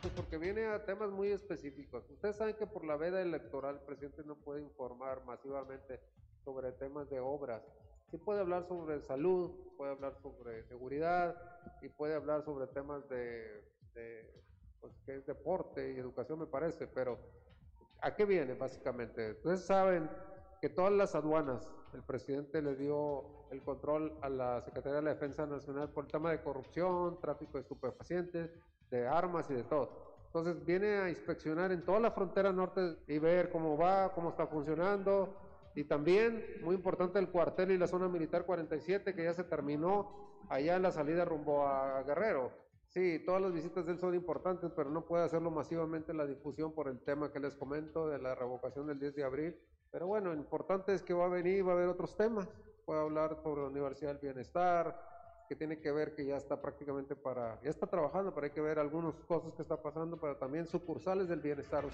[0.00, 2.08] Pues porque viene a temas muy específicos.
[2.10, 6.00] Ustedes saben que por la veda electoral el presidente no puede informar masivamente
[6.44, 7.62] sobre temas de obras.
[8.10, 11.34] Sí puede hablar sobre salud, puede hablar sobre seguridad
[11.80, 14.44] y puede hablar sobre temas de, de
[14.84, 17.18] pues, que es deporte y educación me parece, pero
[18.02, 19.32] ¿a qué viene básicamente?
[19.32, 20.10] Ustedes saben
[20.60, 25.14] que todas las aduanas, el presidente le dio el control a la Secretaría de la
[25.14, 28.50] Defensa Nacional por el tema de corrupción, tráfico de estupefacientes,
[28.90, 29.88] de armas y de todo.
[30.26, 34.46] Entonces viene a inspeccionar en toda la frontera norte y ver cómo va, cómo está
[34.46, 35.34] funcionando.
[35.74, 40.44] Y también, muy importante, el cuartel y la zona militar 47 que ya se terminó
[40.50, 42.63] allá en la salida rumbo a Guerrero.
[42.94, 46.72] Sí, todas las visitas de él son importantes, pero no puede hacerlo masivamente la difusión
[46.72, 49.56] por el tema que les comento de la revocación del 10 de abril.
[49.90, 52.48] Pero bueno, lo importante es que va a venir, va a haber otros temas.
[52.86, 54.96] Puede hablar sobre la Universidad del Bienestar,
[55.48, 58.60] que tiene que ver que ya está prácticamente para, ya está trabajando, pero hay que
[58.60, 61.84] ver algunas cosas que está pasando, pero también sucursales del bienestar.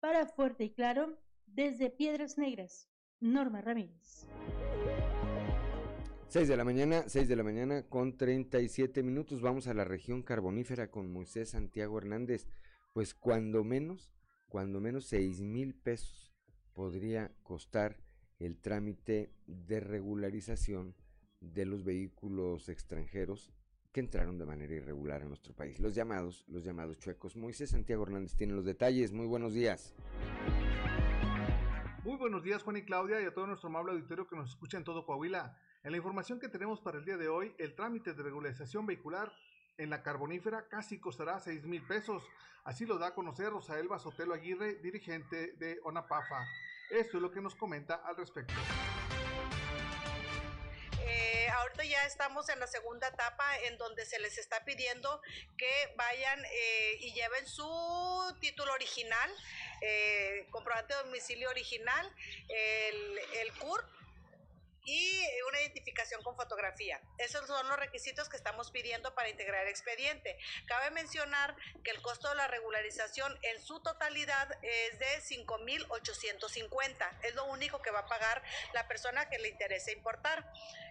[0.00, 2.88] Para Fuerte y Claro, desde Piedras Negras,
[3.20, 4.26] Norma Ramírez.
[6.28, 9.40] 6 de la mañana, 6 de la mañana con 37 minutos.
[9.40, 12.46] Vamos a la región carbonífera con Moisés Santiago Hernández.
[12.92, 14.12] Pues cuando menos,
[14.50, 16.34] cuando menos 6 mil pesos
[16.74, 17.96] podría costar
[18.38, 20.94] el trámite de regularización
[21.40, 23.50] de los vehículos extranjeros
[23.90, 25.80] que entraron de manera irregular a nuestro país.
[25.80, 27.36] Los llamados, los llamados chuecos.
[27.36, 29.12] Moisés Santiago Hernández tiene los detalles.
[29.12, 29.94] Muy buenos días.
[32.04, 34.76] Muy buenos días, Juan y Claudia, y a todo nuestro amable auditorio que nos escucha
[34.76, 35.58] en todo Coahuila.
[35.82, 39.32] En la información que tenemos para el día de hoy, el trámite de regularización vehicular
[39.78, 42.22] en la carbonífera casi costará 6 mil pesos.
[42.62, 46.46] Así lo da a conocer Rosaelba Sotelo Aguirre, dirigente de ONAPAFA.
[46.90, 48.54] Esto es lo que nos comenta al respecto.
[51.58, 55.20] Ahorita ya estamos en la segunda etapa en donde se les está pidiendo
[55.56, 59.30] que vayan eh, y lleven su título original,
[59.80, 62.12] eh, comprobante de domicilio original,
[62.48, 63.52] el, el
[64.88, 66.98] y una identificación con fotografía.
[67.18, 70.38] Esos son los requisitos que estamos pidiendo para integrar el expediente.
[70.66, 77.18] Cabe mencionar que el costo de la regularización en su totalidad es de 5.850.
[77.22, 78.42] Es lo único que va a pagar
[78.72, 80.50] la persona que le interese importar.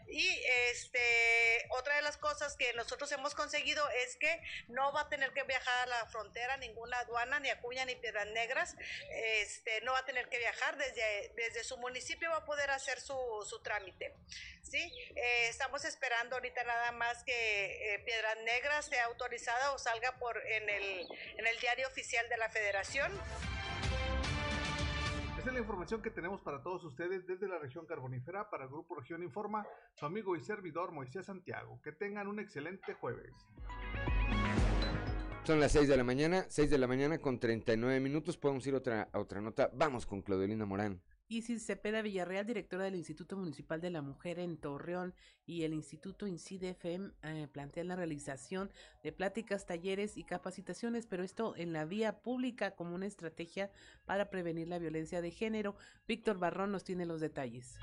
[0.09, 5.09] Y este, otra de las cosas que nosotros hemos conseguido es que no va a
[5.09, 8.75] tener que viajar a la frontera, ninguna aduana, ni Acuña, ni Piedras Negras.
[9.11, 13.01] Este, no va a tener que viajar desde, desde su municipio, va a poder hacer
[13.01, 13.15] su,
[13.47, 14.13] su trámite.
[14.61, 14.91] ¿sí?
[15.15, 20.37] Eh, estamos esperando ahorita nada más que eh, Piedras Negras sea autorizada o salga por,
[20.45, 23.11] en, el, en el diario oficial de la Federación.
[25.47, 28.49] Es la información que tenemos para todos ustedes desde la región carbonífera.
[28.49, 31.79] Para el Grupo Región Informa, su amigo y servidor Moisés Santiago.
[31.81, 33.33] Que tengan un excelente jueves.
[35.45, 38.35] Son las 6 de la mañana, 6 de la mañana con 39 minutos.
[38.35, 39.71] Podemos ir otra, a otra nota.
[39.73, 41.01] Vamos con Claudelina Morán.
[41.29, 45.13] Isis Cepeda Villarreal, directora del Instituto Municipal de la Mujer en Torreón
[45.45, 48.71] y el Instituto INCIDE-FM eh, plantean la realización
[49.03, 53.69] de pláticas, talleres y capacitaciones, pero esto en la vía pública como una estrategia
[54.05, 55.75] para prevenir la violencia de género.
[56.07, 57.77] Víctor Barrón nos tiene los detalles.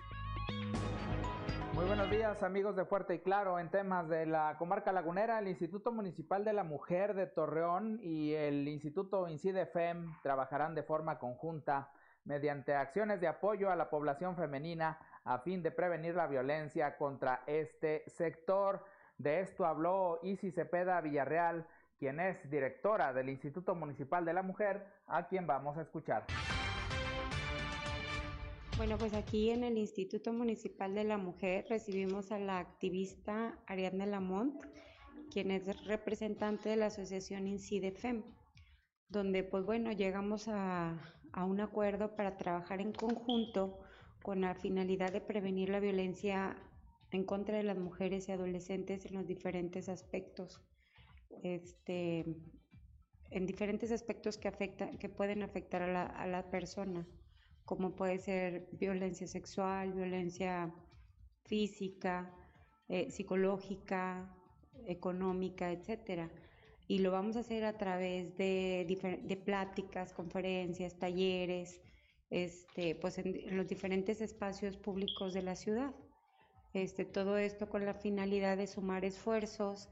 [1.75, 3.59] Muy buenos días amigos de Fuerte y Claro.
[3.59, 8.33] En temas de la comarca lagunera, el Instituto Municipal de la Mujer de Torreón y
[8.33, 11.91] el Instituto INCIDE-FEM trabajarán de forma conjunta
[12.25, 17.43] mediante acciones de apoyo a la población femenina a fin de prevenir la violencia contra
[17.47, 18.85] este sector.
[19.19, 21.67] De esto habló Isis Cepeda Villarreal,
[21.99, 26.27] quien es directora del Instituto Municipal de la Mujer, a quien vamos a escuchar.
[28.77, 34.05] Bueno, pues aquí en el Instituto Municipal de la Mujer recibimos a la activista Ariadna
[34.05, 34.61] Lamont,
[35.31, 38.25] quien es representante de la asociación INCIDEFEM,
[39.09, 40.99] donde pues bueno, llegamos a,
[41.35, 43.81] a un acuerdo para trabajar en conjunto
[44.23, 46.57] con la finalidad de prevenir la violencia
[47.11, 50.62] en contra de las mujeres y adolescentes en los diferentes aspectos,
[51.42, 52.25] este,
[53.31, 57.07] en diferentes aspectos que, afectan, que pueden afectar a la, a la persona,
[57.64, 60.73] como puede ser violencia sexual, violencia
[61.47, 62.33] física,
[62.88, 64.33] eh, psicológica,
[64.87, 66.31] económica, etcétera
[66.87, 71.81] y lo vamos a hacer a través de, de pláticas, conferencias, talleres,
[72.31, 75.94] este, pues en, los diferentes espacios públicos de la ciudad.
[76.73, 79.88] Este, todo esto con la finalidad de sumar esfuerzos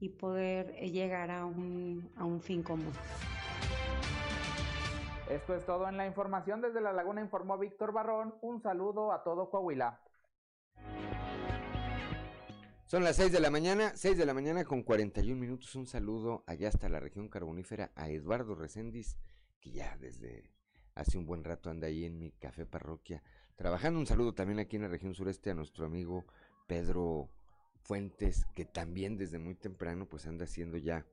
[0.00, 2.92] y poder eh, llegar a un, a un fin común.
[5.28, 6.60] Esto es todo en la información.
[6.60, 8.34] Desde La Laguna informó Víctor Barrón.
[8.40, 10.00] Un saludo a todo Coahuila.
[12.92, 15.74] Son las 6 de la mañana, 6 de la mañana con 41 minutos.
[15.76, 19.16] Un saludo allá hasta la región carbonífera a Eduardo Recendis,
[19.62, 20.50] que ya desde
[20.94, 23.22] hace un buen rato anda ahí en mi café parroquia
[23.56, 23.98] trabajando.
[23.98, 26.26] Un saludo también aquí en la región sureste a nuestro amigo
[26.66, 27.30] Pedro
[27.82, 31.06] Fuentes, que también desde muy temprano pues anda haciendo ya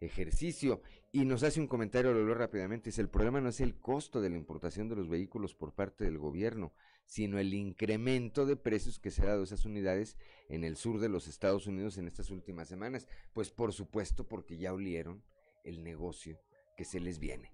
[0.00, 3.80] ejercicio y nos hace un comentario, lo leo rápidamente, dice, el problema no es el
[3.80, 6.74] costo de la importación de los vehículos por parte del gobierno,
[7.06, 10.16] sino el incremento de precios que se ha dado esas unidades
[10.48, 13.08] en el sur de los Estados Unidos en estas últimas semanas.
[13.32, 15.22] Pues por supuesto, porque ya olieron
[15.64, 16.40] el negocio
[16.76, 17.52] que se les viene.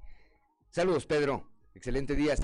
[0.70, 1.48] Saludos, Pedro.
[1.74, 2.34] Excelente día.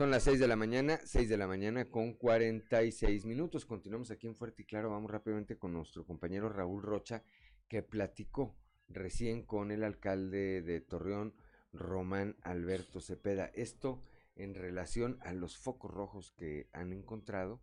[0.00, 3.66] Son las 6 de la mañana, 6 de la mañana con 46 minutos.
[3.66, 4.88] Continuamos aquí en Fuerte y Claro.
[4.88, 7.22] Vamos rápidamente con nuestro compañero Raúl Rocha,
[7.68, 8.56] que platicó
[8.88, 11.34] recién con el alcalde de Torreón,
[11.72, 13.50] Román Alberto Cepeda.
[13.54, 14.00] Esto
[14.36, 17.60] en relación a los focos rojos que han encontrado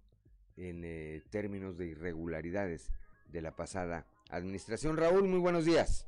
[0.56, 2.92] en eh, términos de irregularidades
[3.28, 4.98] de la pasada administración.
[4.98, 6.08] Raúl, muy buenos días.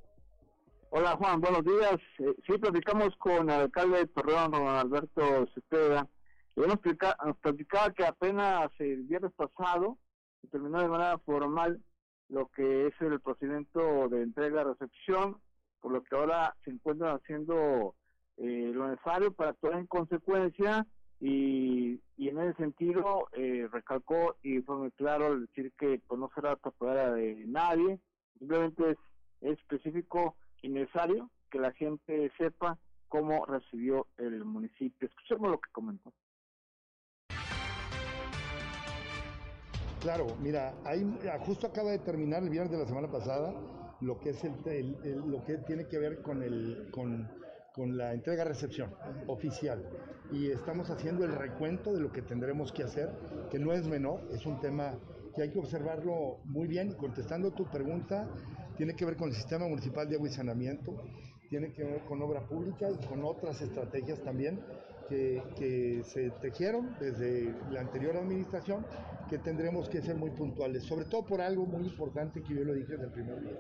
[0.92, 2.00] Hola Juan, buenos días.
[2.20, 6.08] Eh, sí, platicamos con el alcalde de Torreón, Román Alberto Cepeda.
[6.56, 6.80] Y nos,
[7.26, 9.98] nos platicaba que apenas el viernes pasado
[10.52, 11.82] terminó de manera formal
[12.30, 15.40] lo que es el procedimiento de entrega-recepción
[15.82, 17.96] por lo que ahora se encuentran haciendo
[18.38, 20.86] eh, lo necesario para actuar en consecuencia
[21.20, 26.30] y, en ese sentido eh, recalcó y fue muy claro al decir que pues, no
[26.36, 28.00] será tapadera de nadie,
[28.38, 28.98] simplemente es,
[29.42, 32.78] específico y necesario que la gente sepa
[33.08, 35.08] cómo recibió el municipio.
[35.08, 36.14] Escuchemos lo que comentó.
[40.02, 41.04] Claro, mira, hay,
[41.46, 43.54] justo acaba de terminar el viernes de la semana pasada
[44.02, 44.96] lo que es el,
[45.28, 47.30] lo que tiene que ver con el con,
[47.74, 48.94] con la entrega-recepción
[49.28, 49.84] oficial
[50.32, 53.10] y estamos haciendo el recuento de lo que tendremos que hacer,
[53.50, 54.98] que no es menor, es un tema
[55.36, 56.94] que hay que observarlo muy bien.
[56.94, 58.28] Contestando tu pregunta,
[58.78, 60.96] tiene que ver con el sistema municipal de agua y saneamiento,
[61.50, 64.60] tiene que ver con obra pública y con otras estrategias también
[65.08, 68.86] que, que, se tejieron desde la anterior administración
[69.28, 72.74] que tendremos que ser muy puntuales, sobre todo por algo muy importante que yo lo
[72.74, 73.60] dije desde el primer día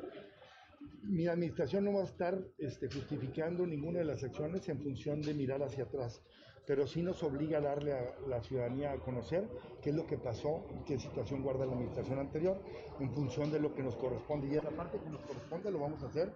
[1.03, 5.33] mi administración no va a estar este, justificando ninguna de las acciones en función de
[5.33, 6.21] mirar hacia atrás,
[6.65, 9.47] pero sí nos obliga a darle a la ciudadanía a conocer
[9.81, 12.61] qué es lo que pasó, qué situación guarda la administración anterior,
[12.99, 14.47] en función de lo que nos corresponde.
[14.47, 16.31] Y esa parte que nos corresponde lo vamos a hacer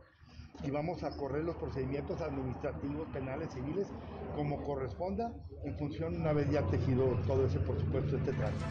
[0.64, 3.88] y vamos a correr los procedimientos administrativos, penales, civiles,
[4.36, 5.34] como corresponda,
[5.64, 8.66] en función, una vez ya tejido todo ese, por supuesto, este trámite.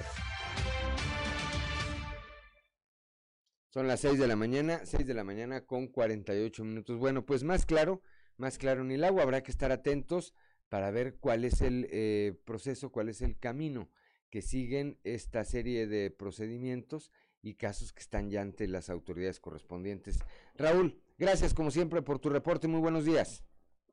[3.72, 6.98] Son las 6 de la mañana, 6 de la mañana con 48 minutos.
[6.98, 8.02] Bueno, pues más claro,
[8.36, 9.22] más claro ni el agua.
[9.22, 10.34] Habrá que estar atentos
[10.68, 13.88] para ver cuál es el eh, proceso, cuál es el camino
[14.28, 17.10] que siguen esta serie de procedimientos
[17.40, 20.18] y casos que están ya ante las autoridades correspondientes.
[20.54, 22.68] Raúl, gracias como siempre por tu reporte.
[22.68, 23.42] Muy buenos días.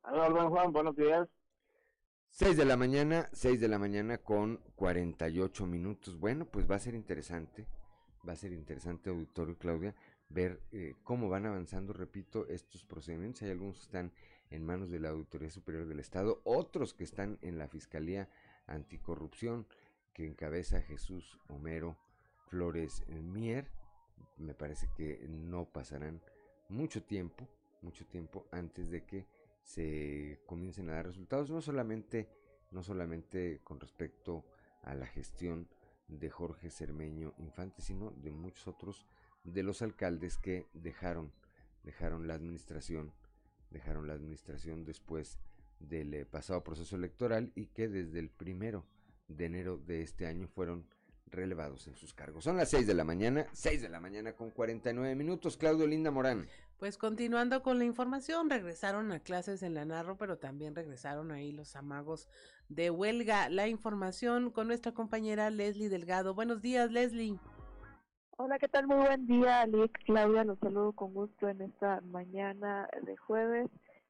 [0.02, 1.26] Hola, Juan, buenos días.
[2.28, 6.18] 6 de la mañana, 6 de la mañana con 48 minutos.
[6.18, 7.66] Bueno, pues va a ser interesante
[8.26, 9.94] va a ser interesante, auditorio Claudia,
[10.28, 13.42] ver eh, cómo van avanzando, repito, estos procedimientos.
[13.42, 14.12] Hay algunos que están
[14.50, 18.28] en manos de la Auditoría Superior del Estado, otros que están en la Fiscalía
[18.66, 19.66] Anticorrupción,
[20.12, 21.96] que encabeza Jesús Homero
[22.48, 23.68] Flores Mier.
[24.36, 26.20] Me parece que no pasarán
[26.68, 27.48] mucho tiempo,
[27.82, 29.26] mucho tiempo antes de que
[29.62, 32.28] se comiencen a dar resultados, no solamente,
[32.70, 34.44] no solamente con respecto
[34.82, 35.68] a la gestión
[36.18, 39.06] de Jorge Cermeño Infante, sino de muchos otros
[39.44, 41.32] de los alcaldes que dejaron,
[41.82, 43.12] dejaron la administración,
[43.70, 45.38] dejaron la administración después
[45.78, 48.84] del eh, pasado proceso electoral y que desde el primero
[49.28, 50.86] de enero de este año fueron
[51.26, 52.44] relevados en sus cargos.
[52.44, 55.56] Son las 6 de la mañana, 6 de la mañana con 49 minutos.
[55.56, 56.48] Claudio Linda Morán.
[56.80, 61.52] Pues continuando con la información, regresaron a clases en la Narro, pero también regresaron ahí
[61.52, 62.26] los amagos
[62.70, 63.50] de huelga.
[63.50, 66.34] La información con nuestra compañera Leslie Delgado.
[66.34, 67.38] Buenos días, Leslie.
[68.38, 68.86] Hola, ¿qué tal?
[68.86, 73.68] Muy buen día, Alex, Claudia, los saludo con gusto en esta mañana de jueves.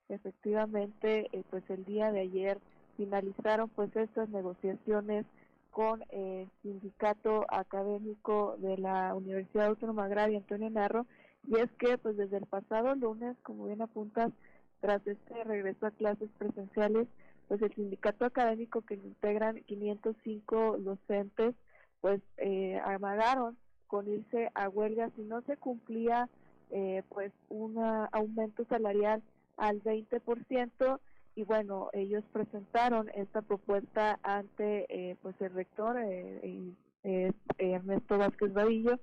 [0.08, 2.60] Efectivamente, eh, pues el día de ayer
[2.96, 5.26] finalizaron pues estas negociaciones
[5.72, 11.06] con el sindicato académico de la Universidad Autónoma Agraria Antonio Narro
[11.46, 14.32] y es que pues desde el pasado lunes, como bien apuntas,
[14.80, 17.06] tras este regreso a clases presenciales,
[17.48, 21.54] pues el sindicato académico que integran 505 docentes
[22.00, 26.28] pues eh, amagaron con irse a huelga si no se cumplía
[26.70, 27.76] eh, pues un
[28.12, 29.22] aumento salarial
[29.56, 31.00] al 20%
[31.34, 36.74] y bueno, ellos presentaron esta propuesta ante eh, pues el rector eh,
[37.04, 38.98] eh, Ernesto Vázquez Vadillo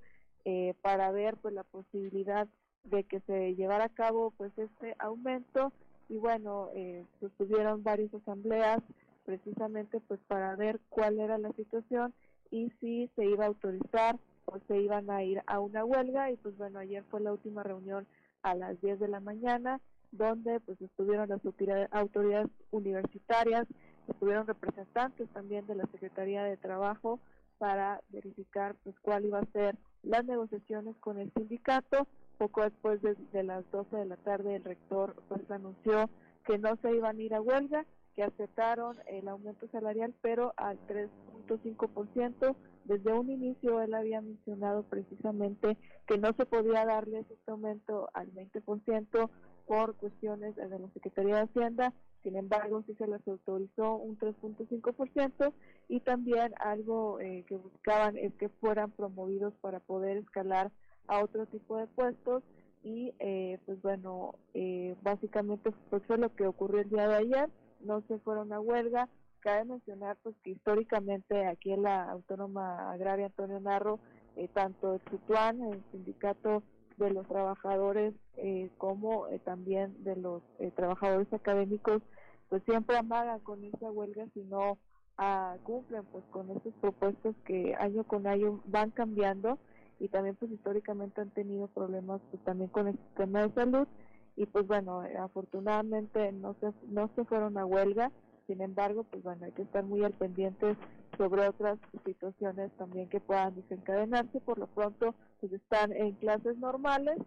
[0.50, 2.48] eh, para ver pues la posibilidad
[2.86, 5.74] de que se llevara a cabo pues este aumento.
[6.08, 8.82] Y bueno, eh, pues tuvieron varias asambleas
[9.26, 12.14] precisamente pues para ver cuál era la situación
[12.50, 16.32] y si se iba a autorizar o se iban a ir a una huelga.
[16.32, 18.08] Y pues bueno, ayer fue la última reunión
[18.42, 19.82] a las 10 de la mañana
[20.14, 21.42] donde pues estuvieron las
[21.92, 23.68] autoridades universitarias,
[24.08, 27.20] estuvieron representantes también de la Secretaría de Trabajo
[27.58, 32.08] para verificar pues cuál iba a ser las negociaciones con el sindicato.
[32.38, 36.10] Poco después de, las 12 de la tarde el rector pues anunció
[36.46, 37.86] que no se iban a ir a huelga,
[38.16, 42.56] que aceptaron el aumento salarial pero al 3.5%.
[42.86, 45.78] Desde un inicio él había mencionado precisamente
[46.08, 49.30] que no se podía darle este aumento al 20%
[49.66, 51.94] por cuestiones de la Secretaría de Hacienda,
[52.28, 55.54] sin embargo sí se les autorizó un 3.5%
[55.88, 60.70] y también algo eh, que buscaban es que fueran promovidos para poder escalar
[61.08, 62.44] a otro tipo de puestos
[62.84, 67.50] y eh, pues bueno, eh, básicamente pues fue lo que ocurrió el día de ayer,
[67.80, 69.08] no se fueron a huelga,
[69.40, 74.00] cabe mencionar pues que históricamente aquí en la Autónoma Agraria Antonio Narro,
[74.54, 76.62] tanto el Situán, el sindicato
[76.98, 82.02] de los trabajadores eh, como eh, también de los eh, trabajadores académicos
[82.50, 84.78] pues siempre amagan con esa huelga si no
[85.18, 89.58] ah, cumplen pues con esas propuestas que año con año van cambiando
[90.00, 93.88] y también pues históricamente han tenido problemas pues también con el sistema de salud
[94.36, 98.12] y pues bueno afortunadamente no se no se fueron a huelga
[98.46, 100.78] sin embargo pues bueno hay que estar muy al pendiente
[101.18, 104.40] sobre otras situaciones también que puedan desencadenarse.
[104.42, 107.18] Por lo pronto pues están en clases normales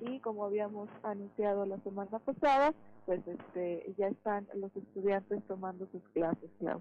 [0.00, 2.72] y como habíamos anunciado la semana pasada,
[3.10, 6.80] pues este ya están los estudiantes tomando sus clases, Clau.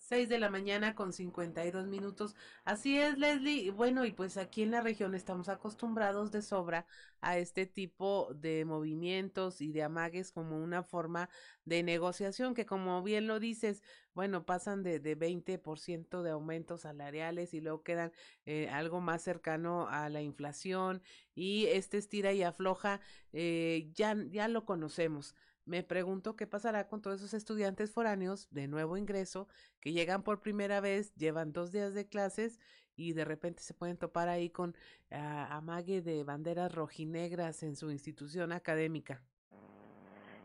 [0.00, 2.34] 6 de la mañana con 52 minutos.
[2.64, 3.70] Así es, Leslie.
[3.70, 6.86] Bueno, y pues aquí en la región estamos acostumbrados de sobra
[7.20, 11.28] a este tipo de movimientos y de amagues como una forma
[11.64, 13.82] de negociación que como bien lo dices,
[14.14, 18.12] bueno, pasan de, de 20% de aumentos salariales y luego quedan
[18.46, 21.02] eh, algo más cercano a la inflación
[21.34, 23.00] y este estira y afloja,
[23.32, 25.34] eh, ya, ya lo conocemos.
[25.70, 29.46] Me pregunto qué pasará con todos esos estudiantes foráneos de nuevo ingreso
[29.78, 32.58] que llegan por primera vez, llevan dos días de clases
[32.96, 35.14] y de repente se pueden topar ahí con uh,
[35.48, 39.22] amague de banderas rojinegras en su institución académica.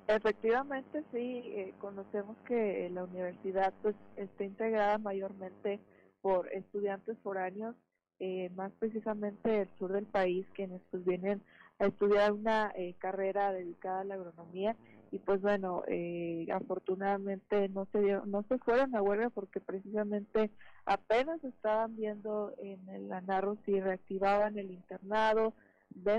[0.08, 5.80] Efectivamente, sí, eh, conocemos que la universidad pues está integrada mayormente
[6.22, 7.76] por estudiantes foráneos,
[8.20, 11.42] eh, más precisamente del sur del país, quienes pues vienen
[11.80, 14.76] a estudiar una eh, carrera dedicada a la agronomía
[15.16, 20.52] y pues bueno eh, afortunadamente no se dio, no se fueron a huelga porque precisamente
[20.86, 25.54] apenas estaban viendo en el Anarro si reactivaban el internado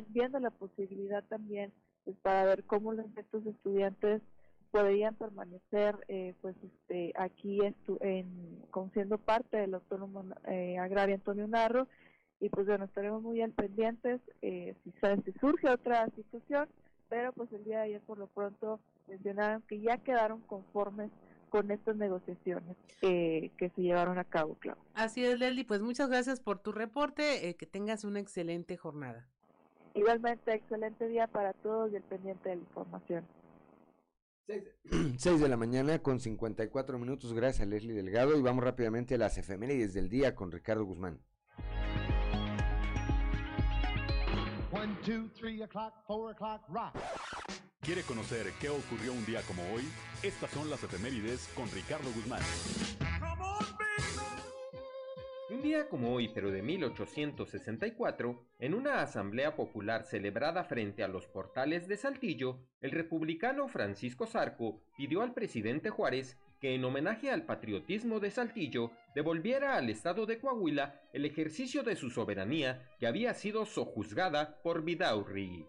[0.08, 1.74] viendo la posibilidad también
[2.04, 4.22] pues para ver cómo los, estos estudiantes
[4.70, 11.16] podrían permanecer eh, pues este aquí estu en, con siendo parte del autónomo eh, agrario
[11.16, 11.86] Antonio Narro
[12.40, 16.66] y pues bueno estaremos muy al pendientes eh, si surge otra situación
[17.08, 21.10] pero pues el día de ayer por lo pronto mencionaron que ya quedaron conformes
[21.50, 24.80] con estas negociaciones eh, que se llevaron a cabo, claro.
[24.94, 29.28] Así es, Leslie, pues muchas gracias por tu reporte, eh, que tengas una excelente jornada.
[29.94, 33.24] Igualmente, excelente día para todos y el pendiente de la información.
[35.18, 39.18] 6 de la mañana con 54 minutos, gracias a Leslie Delgado y vamos rápidamente a
[39.18, 41.20] las efemérides del día con Ricardo Guzmán.
[44.86, 46.94] One, two, three o'clock, four o'clock, rock.
[47.80, 49.82] ¿Quiere conocer qué ocurrió un día como hoy?
[50.22, 52.40] Estas son las efemérides con Ricardo Guzmán.
[55.50, 61.26] Un día como hoy, pero de 1864, en una asamblea popular celebrada frente a los
[61.26, 67.44] portales de Saltillo, el republicano Francisco Zarco pidió al presidente Juárez que en homenaje al
[67.44, 73.34] patriotismo de Saltillo devolviera al estado de Coahuila el ejercicio de su soberanía que había
[73.34, 75.66] sido sojuzgada por Vidaurri.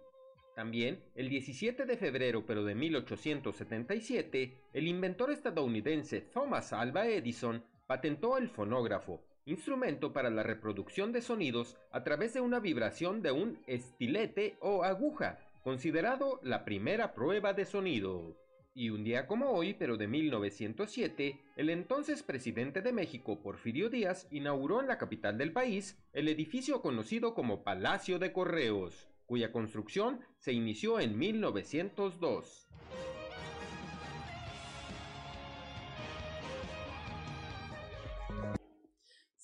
[0.55, 8.37] También, el 17 de febrero pero de 1877, el inventor estadounidense Thomas Alva Edison patentó
[8.37, 13.59] el fonógrafo, instrumento para la reproducción de sonidos a través de una vibración de un
[13.67, 18.35] estilete o aguja, considerado la primera prueba de sonido.
[18.79, 24.27] Y un día como hoy, pero de 1907, el entonces presidente de México, Porfirio Díaz,
[24.29, 30.19] inauguró en la capital del país el edificio conocido como Palacio de Correos, cuya construcción
[30.37, 32.66] se inició en 1902.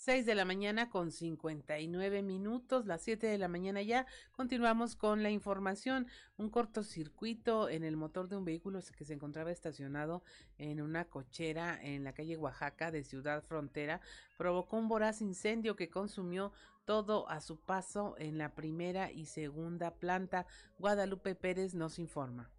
[0.04, 4.06] 6 de la mañana con 59 minutos, las 7 de la mañana ya.
[4.34, 6.08] Continuamos con la información.
[6.36, 10.22] Un cortocircuito en el motor de un vehículo que se encontraba estacionado
[10.58, 14.01] en una cochera en la calle Oaxaca de Ciudad Frontera
[14.38, 16.51] provocó un voraz incendio que consumió
[16.84, 20.45] todo a su paso en la primera y segunda planta.
[20.80, 22.49] Guadalupe Pérez nos informa.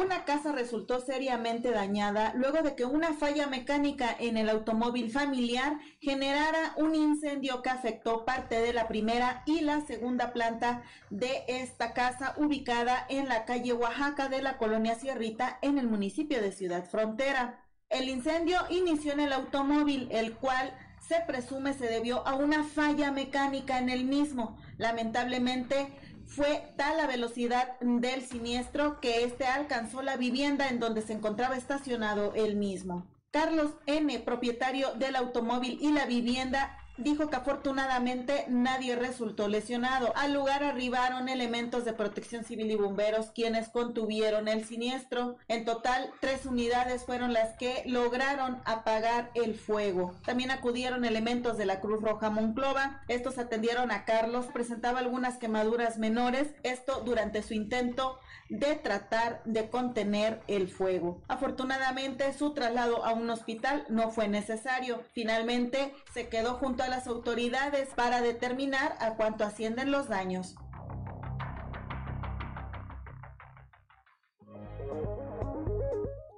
[0.00, 5.78] Una casa resultó seriamente dañada luego de que una falla mecánica en el automóvil familiar
[6.00, 11.92] generara un incendio que afectó parte de la primera y la segunda planta de esta
[11.92, 16.88] casa ubicada en la calle Oaxaca de la colonia Sierrita en el municipio de Ciudad
[16.88, 17.66] Frontera.
[17.90, 20.72] El incendio inició en el automóvil, el cual
[21.06, 24.56] se presume se debió a una falla mecánica en el mismo.
[24.78, 25.92] Lamentablemente,
[26.30, 31.56] fue tal la velocidad del siniestro que este alcanzó la vivienda en donde se encontraba
[31.56, 33.08] estacionado el mismo.
[33.32, 40.12] Carlos N., propietario del automóvil y la vivienda, dijo que afortunadamente nadie resultó lesionado.
[40.16, 45.36] Al lugar arribaron elementos de protección civil y bomberos quienes contuvieron el siniestro.
[45.48, 50.14] En total, tres unidades fueron las que lograron apagar el fuego.
[50.24, 53.02] También acudieron elementos de la Cruz Roja Monclova.
[53.08, 58.18] Estos atendieron a Carlos, presentaba algunas quemaduras menores, esto durante su intento
[58.50, 61.22] de tratar de contener el fuego.
[61.28, 65.02] Afortunadamente su traslado a un hospital no fue necesario.
[65.12, 70.56] Finalmente se quedó junto a las autoridades para determinar a cuánto ascienden los daños.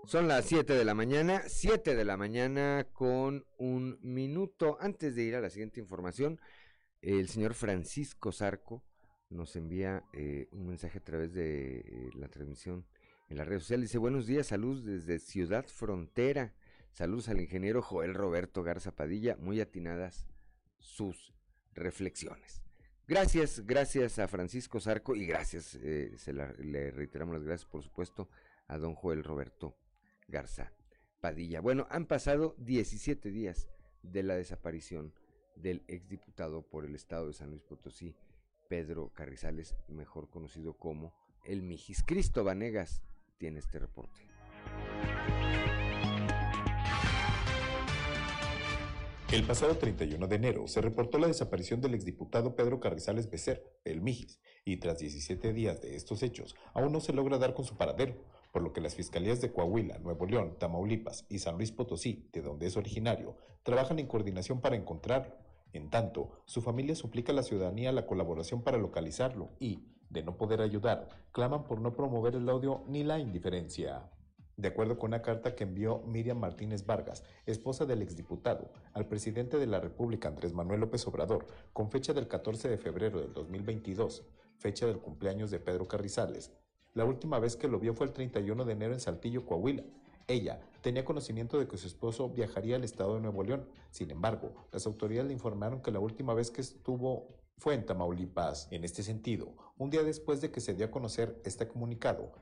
[0.04, 4.76] Son las 7 de la mañana, 7 de la mañana con un minuto.
[4.78, 6.38] Antes de ir a la siguiente información,
[7.00, 8.84] el señor Francisco Zarco
[9.32, 12.86] nos envía eh, un mensaje a través de eh, la transmisión
[13.28, 13.88] en las redes sociales.
[13.88, 16.54] Dice, buenos días, saludos desde Ciudad Frontera.
[16.92, 20.26] Saludos al ingeniero Joel Roberto Garza Padilla, muy atinadas
[20.78, 21.32] sus
[21.74, 22.62] reflexiones.
[23.08, 28.28] Gracias, gracias a Francisco Zarco y gracias, eh, se le reiteramos las gracias, por supuesto,
[28.68, 29.76] a don Joel Roberto
[30.28, 30.72] Garza
[31.20, 31.60] Padilla.
[31.60, 33.68] Bueno, han pasado 17 días
[34.02, 35.14] de la desaparición
[35.56, 38.14] del exdiputado por el estado de San Luis Potosí,
[38.72, 41.12] Pedro Carrizales, mejor conocido como
[41.44, 42.02] el Mijis.
[42.02, 43.02] Cristo Vanegas
[43.36, 44.18] tiene este reporte.
[49.30, 54.00] El pasado 31 de enero se reportó la desaparición del exdiputado Pedro Carrizales Becer, el
[54.00, 57.76] Mijis, y tras 17 días de estos hechos, aún no se logra dar con su
[57.76, 62.26] paradero, por lo que las fiscalías de Coahuila, Nuevo León, Tamaulipas y San Luis Potosí,
[62.32, 65.41] de donde es originario, trabajan en coordinación para encontrarlo.
[65.72, 70.36] En tanto, su familia suplica a la ciudadanía la colaboración para localizarlo y, de no
[70.36, 74.10] poder ayudar, claman por no promover el odio ni la indiferencia.
[74.56, 79.58] De acuerdo con una carta que envió Miriam Martínez Vargas, esposa del exdiputado, al presidente
[79.58, 84.26] de la República Andrés Manuel López Obrador, con fecha del 14 de febrero del 2022,
[84.58, 86.52] fecha del cumpleaños de Pedro Carrizales,
[86.94, 89.82] la última vez que lo vio fue el 31 de enero en Saltillo, Coahuila.
[90.28, 93.66] Ella tenía conocimiento de que su esposo viajaría al estado de Nuevo León.
[93.90, 98.68] Sin embargo, las autoridades le informaron que la última vez que estuvo fue en Tamaulipas.
[98.70, 102.32] En este sentido, un día después de que se dio a conocer este comunicado,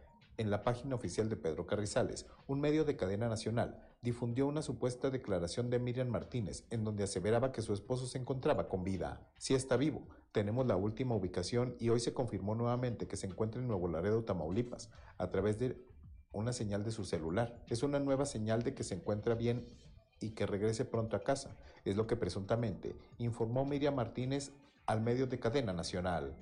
[0.41, 5.11] en la página oficial de Pedro Carrizales, un medio de cadena nacional difundió una supuesta
[5.11, 9.29] declaración de Miriam Martínez en donde aseveraba que su esposo se encontraba con vida.
[9.37, 13.61] Si está vivo, tenemos la última ubicación y hoy se confirmó nuevamente que se encuentra
[13.61, 15.77] en Nuevo Laredo, Tamaulipas, a través de
[16.33, 17.63] una señal de su celular.
[17.69, 19.67] Es una nueva señal de que se encuentra bien
[20.21, 24.53] y que regrese pronto a casa, es lo que presuntamente informó Miriam Martínez
[24.87, 26.37] al medio de cadena nacional.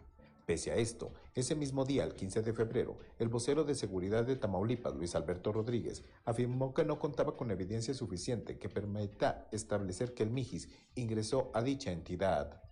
[0.46, 4.34] Pese a esto, ese mismo día, el 15 de febrero, el vocero de seguridad de
[4.34, 10.22] Tamaulipas, Luis Alberto Rodríguez, afirmó que no contaba con evidencia suficiente que permita establecer que
[10.22, 12.67] el Mijis ingresó a dicha entidad.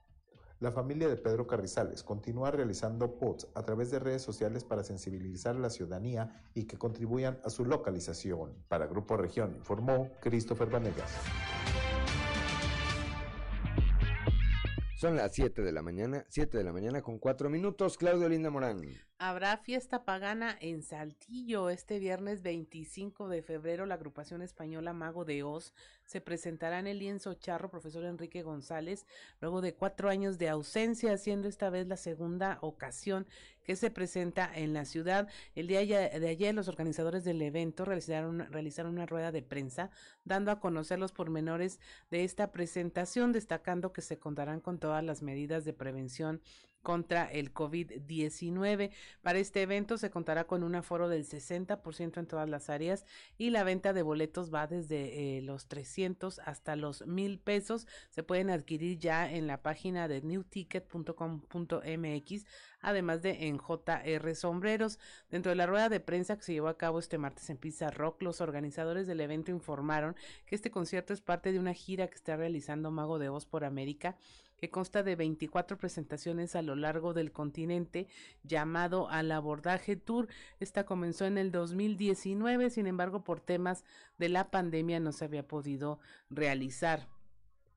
[0.59, 5.55] La familia de Pedro Carrizales continúa realizando posts a través de redes sociales para sensibilizar
[5.55, 8.55] a la ciudadanía y que contribuyan a su localización.
[8.67, 11.13] Para Grupo Región informó Christopher Vanegas.
[14.97, 17.99] Son las 7 de la mañana, 7 de la mañana con 4 minutos.
[17.99, 18.81] Claudio Linda Morán.
[19.19, 23.85] Habrá fiesta pagana en Saltillo este viernes 25 de febrero.
[23.85, 25.75] La agrupación española Mago de Oz
[26.07, 29.05] se presentará en el lienzo charro profesor Enrique González
[29.43, 33.27] luego de cuatro años de ausencia, siendo esta vez la segunda ocasión
[33.67, 35.29] que se presenta en la ciudad.
[35.55, 39.91] El día de ayer los organizadores del evento realizaron, realizaron una rueda de prensa
[40.25, 45.23] dando a conocer los pormenores de esta presentación, destacando que se contarán con todas las
[45.23, 46.41] medidas de prevención
[46.87, 48.93] contra el COVID-19.
[49.21, 53.05] Para este evento se contará con un aforo del 60% en todas las áreas
[53.37, 57.89] y la venta de boletos va desde eh, los 300 hasta los 1000 pesos.
[58.11, 62.47] Se pueden adquirir ya en la página de newticket.com.mx,
[62.81, 65.01] además de en JR Sombreros.
[65.29, 67.91] Dentro de la rueda de prensa que se llevó a cabo este martes en Pizza
[67.91, 70.15] Rock, los organizadores del evento informaron
[70.45, 73.65] que este concierto es parte de una gira que está realizando Mago de Oz por
[73.65, 74.17] América
[74.57, 78.09] que consta de 24 presentaciones a lo largo del continente,
[78.43, 80.29] llamado al abordaje tour.
[80.61, 83.85] Esta comenzó en el 2019, sin embargo, por temas
[84.19, 85.99] de la pandemia no se había podido
[86.31, 87.09] realizar.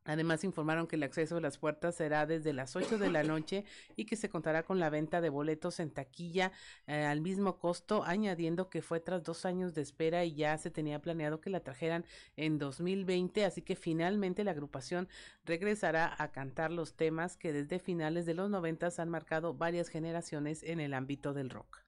[0.06, 3.66] Además informaron que el acceso a las puertas será desde las 8 de la noche
[3.96, 6.52] y que se contará con la venta de boletos en taquilla
[6.88, 10.72] eh, al mismo costo, añadiendo que fue tras dos años de espera y ya se
[10.72, 12.06] tenía planeado que la trajeran
[12.38, 15.08] en 2020, así que finalmente la agrupación
[15.46, 20.64] regresará a cantar los temas que desde finales de los 90 han marcado varias generaciones
[20.64, 21.84] en el ámbito del rock.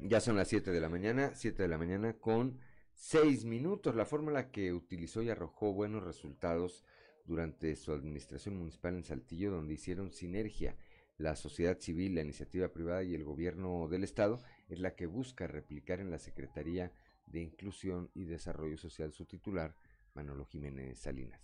[0.00, 2.58] Ya son las 7 de la mañana, 7 de la mañana con
[3.00, 3.96] seis minutos.
[3.96, 6.84] La fórmula que utilizó y arrojó buenos resultados
[7.24, 10.76] durante su administración municipal en Saltillo, donde hicieron sinergia
[11.16, 15.46] la sociedad civil, la iniciativa privada y el gobierno del Estado, es la que busca
[15.46, 16.92] replicar en la Secretaría
[17.26, 19.74] de Inclusión y Desarrollo Social su titular,
[20.14, 21.40] Manolo Jiménez Salinas.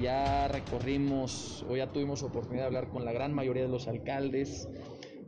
[0.00, 4.68] Ya recorrimos, o ya tuvimos oportunidad de hablar con la gran mayoría de los alcaldes,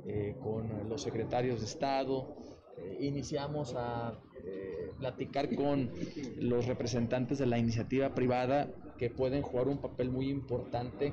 [0.07, 2.36] eh, con los secretarios de Estado,
[2.78, 5.90] eh, iniciamos a eh, platicar con
[6.38, 8.68] los representantes de la iniciativa privada
[8.98, 11.12] que pueden jugar un papel muy importante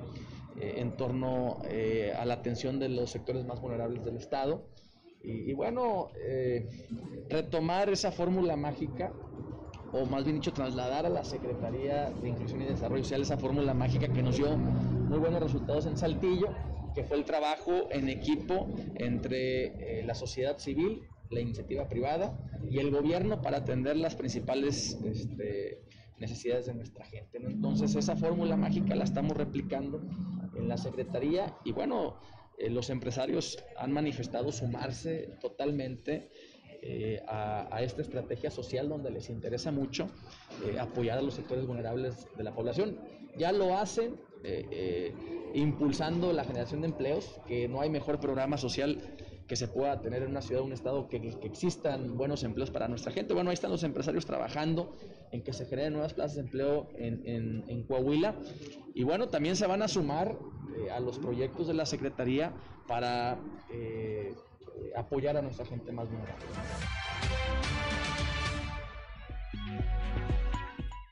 [0.60, 4.68] eh, en torno eh, a la atención de los sectores más vulnerables del Estado.
[5.24, 6.68] Y, y bueno, eh,
[7.30, 9.14] retomar esa fórmula mágica,
[9.94, 13.74] o más bien dicho, trasladar a la Secretaría de Inclusión y Desarrollo Social esa fórmula
[13.74, 16.50] mágica que nos dio muy buenos resultados en Saltillo,
[16.96, 22.38] que fue el trabajo en equipo entre eh, la sociedad civil, la iniciativa privada
[22.70, 25.82] y el gobierno para atender las principales este,
[26.22, 27.40] necesidades de nuestra gente.
[27.44, 30.02] Entonces esa fórmula mágica la estamos replicando
[30.56, 32.18] en la Secretaría y bueno,
[32.58, 36.30] eh, los empresarios han manifestado sumarse totalmente
[36.84, 40.08] eh, a, esta estrategia social donde les interesa mucho
[40.66, 42.98] eh, apoyar a los sectores vulnerables de la población.
[43.38, 44.20] Ya lo hacen
[45.54, 48.98] impulsando la generación de empleos, que no hay mejor programa social
[49.52, 53.12] que se pueda tener en una ciudad un estado que, existan buenos empleos para nuestra
[53.12, 53.34] gente.
[53.34, 54.96] Bueno, ahí están los empresarios trabajando
[55.34, 58.34] en que se generen nuevas plazas de empleo en, en, Coahuila.
[58.94, 60.38] Y bueno, también se van a sumar
[60.78, 62.54] eh, a los proyectos de la Secretaría
[62.88, 64.34] para eh,
[64.96, 66.46] apoyar a nuestra gente más vulnerable.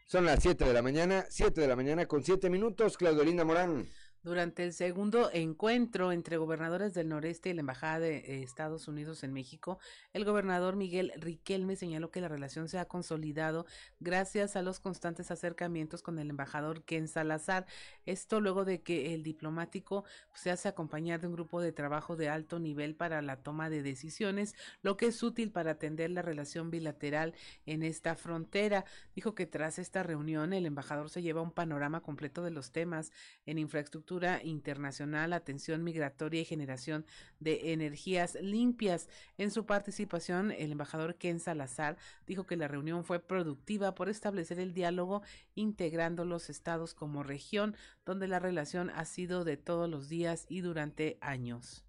[0.05, 3.85] Son las 7 de la mañana, 7 de la mañana con 7 minutos, Claudelina Morán.
[4.21, 9.31] Durante el segundo encuentro entre gobernadores del noreste y la Embajada de Estados Unidos en
[9.31, 9.79] México,
[10.11, 13.65] el gobernador Miguel Riquelme señaló que la relación se ha consolidado
[14.01, 17.65] gracias a los constantes acercamientos con el embajador Ken Salazar.
[18.05, 20.03] Esto luego de que el diplomático
[20.33, 23.83] se hace acompañar de un grupo de trabajo de alto nivel para la toma de
[23.83, 28.83] decisiones, lo que es útil para atender la relación bilateral en esta frontera.
[29.15, 33.13] Dijo que tras esta reunión el embajador se lleva un panorama completo de los temas
[33.45, 34.08] en infraestructura
[34.43, 37.05] internacional, atención migratoria y generación
[37.39, 39.07] de energías limpias.
[39.37, 44.59] En su participación, el embajador Ken Salazar dijo que la reunión fue productiva por establecer
[44.59, 45.21] el diálogo
[45.55, 50.61] integrando los estados como región, donde la relación ha sido de todos los días y
[50.61, 51.85] durante años.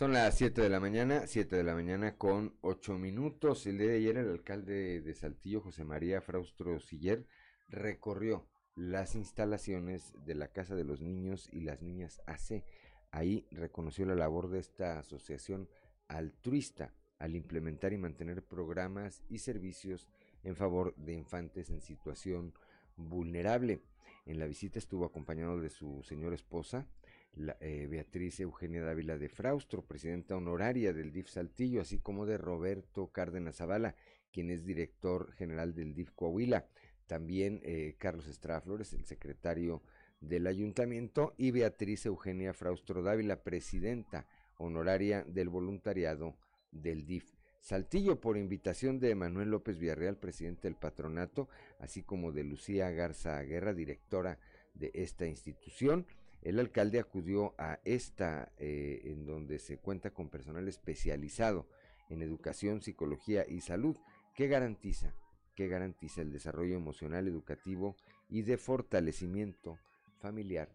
[0.00, 3.66] Son las 7 de la mañana, 7 de la mañana con 8 minutos.
[3.66, 7.26] El día de ayer el alcalde de Saltillo, José María Fraustro Siller,
[7.68, 8.48] recorrió
[8.80, 12.64] las instalaciones de la Casa de los Niños y las Niñas AC.
[13.10, 15.68] Ahí reconoció la labor de esta asociación
[16.08, 20.08] altruista al implementar y mantener programas y servicios
[20.44, 22.54] en favor de infantes en situación
[22.96, 23.82] vulnerable.
[24.24, 26.88] En la visita estuvo acompañado de su señora esposa,
[27.34, 32.38] la, eh, Beatriz Eugenia Dávila de Fraustro, presidenta honoraria del DIF Saltillo, así como de
[32.38, 33.94] Roberto Cárdenas Zavala,
[34.32, 36.66] quien es director general del DIF Coahuila
[37.10, 39.82] también eh, Carlos Estrada Flores, el secretario
[40.20, 46.36] del ayuntamiento, y Beatriz Eugenia Fraustro Dávila, presidenta honoraria del voluntariado
[46.70, 47.34] del DIF.
[47.58, 51.48] Saltillo, por invitación de Manuel López Villarreal, presidente del patronato,
[51.80, 54.38] así como de Lucía Garza Guerra, directora
[54.74, 56.06] de esta institución,
[56.42, 61.66] el alcalde acudió a esta, eh, en donde se cuenta con personal especializado
[62.08, 63.96] en educación, psicología y salud,
[64.32, 65.12] que garantiza
[65.60, 67.94] que garantiza el desarrollo emocional, educativo
[68.30, 69.78] y de fortalecimiento
[70.18, 70.70] familiar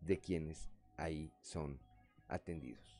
[0.00, 1.78] de quienes ahí son
[2.26, 2.96] atendidos.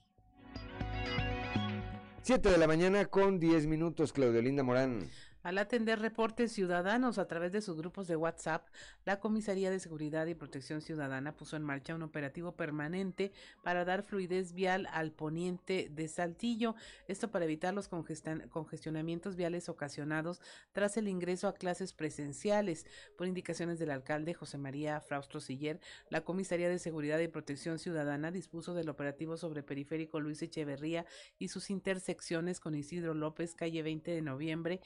[2.21, 5.09] 7 de la mañana con 10 minutos, Claudelinda Morán.
[5.49, 8.69] Al atender reportes ciudadanos a través de sus grupos de WhatsApp,
[9.07, 13.33] la Comisaría de Seguridad y Protección Ciudadana puso en marcha un operativo permanente
[13.63, 16.75] para dar fluidez vial al poniente de Saltillo,
[17.07, 20.43] esto para evitar los congestionamientos viales ocasionados
[20.73, 22.85] tras el ingreso a clases presenciales.
[23.17, 25.81] Por indicaciones del alcalde José María Fraustro Siller,
[26.11, 31.07] la Comisaría de Seguridad y Protección Ciudadana dispuso del operativo sobre Periférico Luis Echeverría
[31.39, 34.83] y sus intersecciones con Isidro López, calle 20 de noviembre,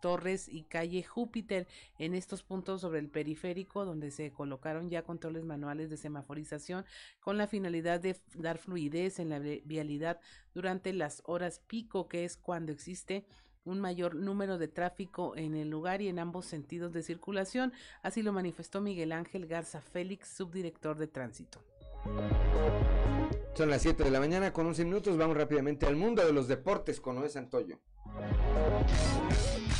[0.00, 1.66] Torres y calle Júpiter
[1.98, 6.84] en estos puntos sobre el periférico donde se colocaron ya controles manuales de semaforización
[7.20, 10.20] con la finalidad de dar fluidez en la vialidad
[10.54, 13.24] durante las horas pico que es cuando existe
[13.64, 17.72] un mayor número de tráfico en el lugar y en ambos sentidos de circulación,
[18.02, 21.62] así lo manifestó Miguel Ángel Garza Félix, subdirector de tránsito.
[23.54, 26.48] Son las 7 de la mañana con 11 minutos, vamos rápidamente al mundo de los
[26.48, 27.78] deportes con Noé Santoyo.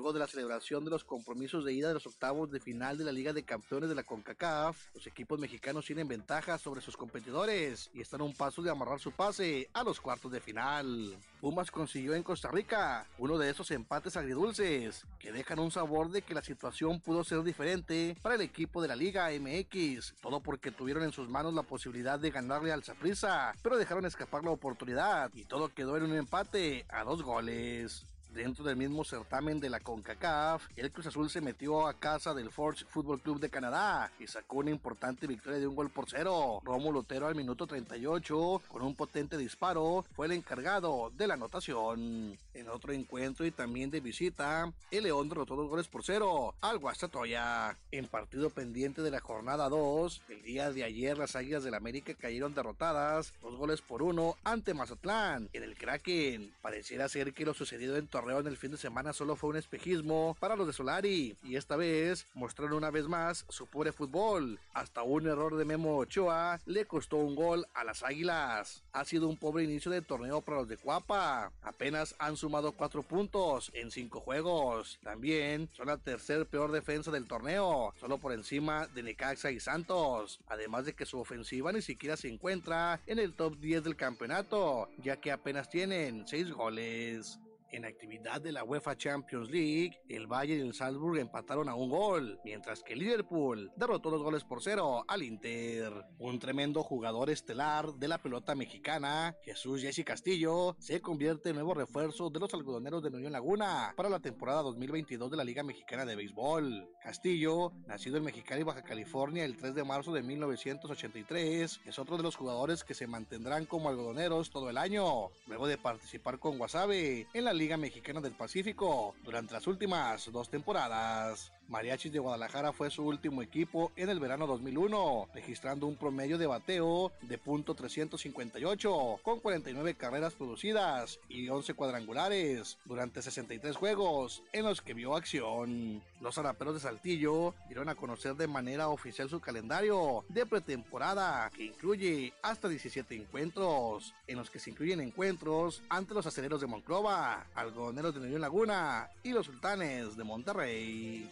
[0.00, 3.04] Luego de la celebración de los compromisos de ida de los octavos de final de
[3.04, 7.90] la Liga de Campeones de la CONCACAF, los equipos mexicanos tienen ventaja sobre sus competidores
[7.92, 11.14] y están a un paso de amarrar su pase a los cuartos de final.
[11.42, 16.22] Pumas consiguió en Costa Rica uno de esos empates agridulces que dejan un sabor de
[16.22, 20.70] que la situación pudo ser diferente para el equipo de la Liga MX, todo porque
[20.70, 25.30] tuvieron en sus manos la posibilidad de ganarle al Saprissa, pero dejaron escapar la oportunidad
[25.34, 28.06] y todo quedó en un empate a dos goles.
[28.34, 32.50] Dentro del mismo certamen de la CONCACAF, el Cruz Azul se metió a casa del
[32.50, 36.60] Forge Football Club de Canadá y sacó una importante victoria de un gol por cero.
[36.62, 42.38] Rómulo Otero al minuto 38, con un potente disparo, fue el encargado de la anotación.
[42.54, 46.78] En otro encuentro y también de visita, el León derrotó dos goles por cero al
[46.78, 47.76] Guastatoya.
[47.90, 52.14] En partido pendiente de la jornada 2, el día de ayer las Águilas del América
[52.14, 56.52] cayeron derrotadas dos goles por uno ante Mazatlán en el Kraken.
[56.62, 60.36] Pareciera ser que lo sucedido en Torreón el fin de semana solo fue un espejismo
[60.38, 64.58] para los de Solari y esta vez mostraron una vez más su pobre fútbol.
[64.74, 68.82] Hasta un error de Memo Ochoa le costó un gol a las Águilas.
[68.92, 71.50] Ha sido un pobre inicio de torneo para los de Cuapa.
[71.62, 74.98] Apenas han sumado cuatro puntos en cinco juegos.
[75.02, 80.40] También son la tercer peor defensa del torneo, solo por encima de Necaxa y Santos.
[80.46, 84.90] Además de que su ofensiva ni siquiera se encuentra en el top 10 del campeonato,
[84.98, 87.40] ya que apenas tienen seis goles.
[87.72, 91.88] En actividad de la UEFA Champions League, el Bayern y el Salzburg empataron a un
[91.88, 95.92] gol, mientras que Liverpool derrotó dos goles por cero al Inter.
[96.18, 101.74] Un tremendo jugador estelar de la pelota mexicana, Jesús Jesse Castillo, se convierte en nuevo
[101.74, 106.04] refuerzo de los algodoneros de Unión Laguna para la temporada 2022 de la Liga Mexicana
[106.04, 106.88] de Béisbol.
[107.00, 112.24] Castillo, nacido en Mexicali, Baja California, el 3 de marzo de 1983, es otro de
[112.24, 117.28] los jugadores que se mantendrán como algodoneros todo el año, luego de participar con Wasabe
[117.32, 121.52] en la Liga Mexicana del Pacífico durante las últimas dos temporadas.
[121.70, 126.48] Mariachis de Guadalajara fue su último equipo en el verano 2001, registrando un promedio de
[126.48, 134.82] bateo de .358 con 49 carreras producidas y 11 cuadrangulares durante 63 juegos en los
[134.82, 136.02] que vio acción.
[136.20, 141.66] Los araperos de Saltillo dieron a conocer de manera oficial su calendario de pretemporada que
[141.66, 147.46] incluye hasta 17 encuentros, en los que se incluyen encuentros ante los aceleros de Monclova,
[147.54, 151.28] algodoneros de Unión Laguna y los sultanes de Monterrey.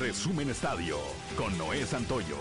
[0.00, 0.96] Resumen Estadio
[1.36, 2.36] con Noé Santoyo.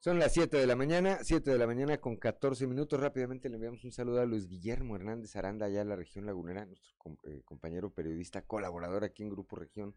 [0.00, 2.98] Son las 7 de la mañana, 7 de la mañana con 14 minutos.
[2.98, 6.66] Rápidamente le enviamos un saludo a Luis Guillermo Hernández Aranda, allá en la región lagunera,
[6.66, 6.92] nuestro
[7.22, 9.94] eh, compañero periodista, colaborador aquí en Grupo Región,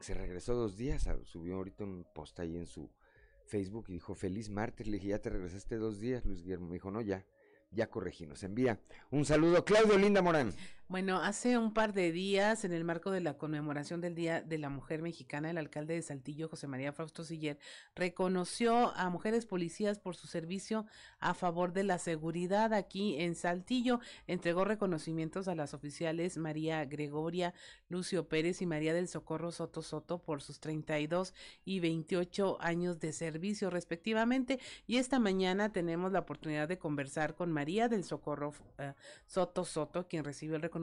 [0.00, 2.90] se regresó dos días, subió ahorita un post ahí en su
[3.46, 6.74] Facebook y dijo, feliz martes, le dije, ya te regresaste dos días, Luis Guillermo, me
[6.74, 7.24] dijo, no, ya,
[7.70, 8.80] ya corregí, nos envía
[9.10, 10.52] un saludo, Claudio Linda Morán.
[10.88, 14.56] Bueno, hace un par de días, en el marco de la conmemoración del Día de
[14.56, 17.58] la Mujer Mexicana, el alcalde de Saltillo, José María Fausto Siller,
[17.96, 20.86] reconoció a mujeres policías por su servicio
[21.18, 23.98] a favor de la seguridad aquí en Saltillo.
[24.28, 27.52] Entregó reconocimientos a las oficiales María Gregoria
[27.88, 31.34] Lucio Pérez y María del Socorro Soto Soto por sus 32
[31.64, 34.60] y 28 años de servicio respectivamente.
[34.86, 38.92] Y esta mañana tenemos la oportunidad de conversar con María del Socorro eh,
[39.26, 40.75] Soto Soto, quien recibió el reconocimiento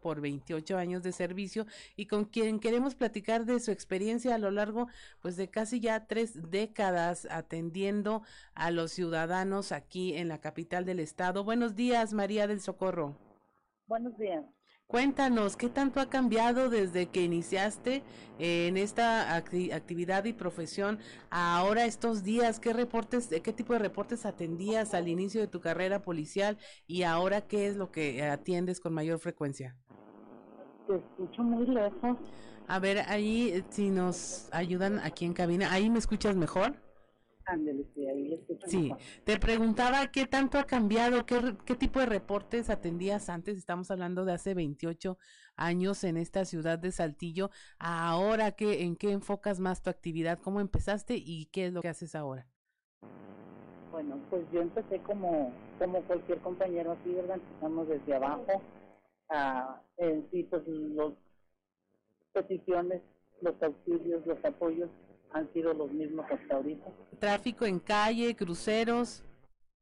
[0.00, 1.66] por 28 años de servicio
[1.96, 4.88] y con quien queremos platicar de su experiencia a lo largo
[5.20, 8.22] pues de casi ya tres décadas atendiendo
[8.54, 11.44] a los ciudadanos aquí en la capital del estado.
[11.44, 13.16] Buenos días, María del Socorro.
[13.86, 14.44] Buenos días.
[14.90, 18.02] Cuéntanos, ¿qué tanto ha cambiado desde que iniciaste
[18.38, 22.58] eh, en esta acti- actividad y profesión ahora estos días?
[22.58, 27.02] ¿Qué reportes, eh, qué tipo de reportes atendías al inicio de tu carrera policial y
[27.02, 29.76] ahora qué es lo que atiendes con mayor frecuencia?
[30.86, 32.16] Te escucho muy lejos.
[32.66, 36.87] A ver, ahí eh, si nos ayudan aquí en cabina, ¿ahí me escuchas mejor?
[37.48, 38.38] Ándale, sí, ahí
[39.24, 44.26] te preguntaba qué tanto ha cambiado, qué, qué tipo de reportes atendías antes, estamos hablando
[44.26, 45.16] de hace 28
[45.56, 50.60] años en esta ciudad de Saltillo, ahora qué, en qué enfocas más tu actividad, cómo
[50.60, 52.46] empezaste y qué es lo que haces ahora.
[53.92, 57.36] Bueno, pues yo empecé como, como cualquier compañero aquí, ¿verdad?
[57.36, 58.62] Empezamos desde abajo.
[59.30, 61.14] Ah, en sí, pues los
[62.34, 63.00] peticiones,
[63.40, 64.90] los auxilios, los apoyos
[65.32, 66.90] han sido los mismos hasta ahorita.
[67.18, 69.24] Tráfico en calle, cruceros,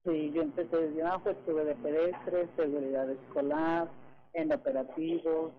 [0.06, 3.90] Sí, yo empecé desde abajo, estuve de pedestres, seguridad escolar,
[4.34, 5.52] en operativos,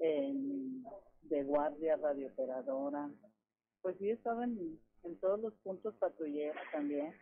[0.00, 0.84] en,
[1.24, 3.10] de guardia, radiooperadora.
[3.82, 7.14] Pues sí, estaba en, en todos los puntos patrullera también.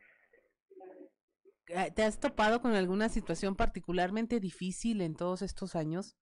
[1.67, 6.17] eh, ¿Te has topado con alguna situación particularmente difícil en todos estos años?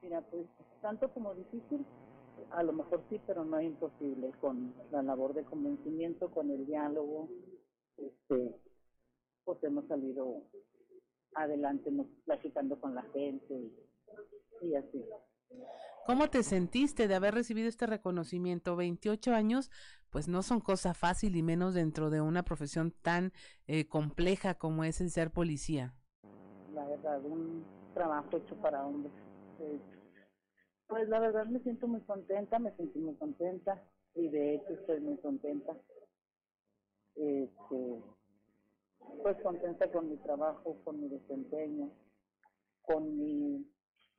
[0.00, 0.46] Mira, pues
[0.80, 1.84] tanto como difícil,
[2.54, 6.66] a lo mejor sí, pero no es imposible con la labor de convencimiento, con el
[6.66, 7.28] diálogo,
[7.96, 8.54] este,
[9.44, 10.42] pues hemos salido
[11.34, 11.90] adelante,
[12.24, 15.04] platicando con la gente y, y así.
[16.06, 18.76] ¿Cómo te sentiste de haber recibido este reconocimiento?
[18.76, 19.70] 28 años,
[20.10, 23.32] pues no son cosa fácil y menos dentro de una profesión tan
[23.66, 25.94] eh, compleja como es el ser policía.
[26.74, 29.12] La verdad, un trabajo hecho para hombres.
[29.60, 29.78] Eh,
[30.88, 33.82] pues la verdad me siento muy contenta, me sentí muy contenta
[34.14, 35.76] y de hecho estoy muy contenta.
[37.14, 38.02] Este,
[39.22, 41.90] pues contenta con mi trabajo, con mi desempeño,
[42.82, 43.66] con mi,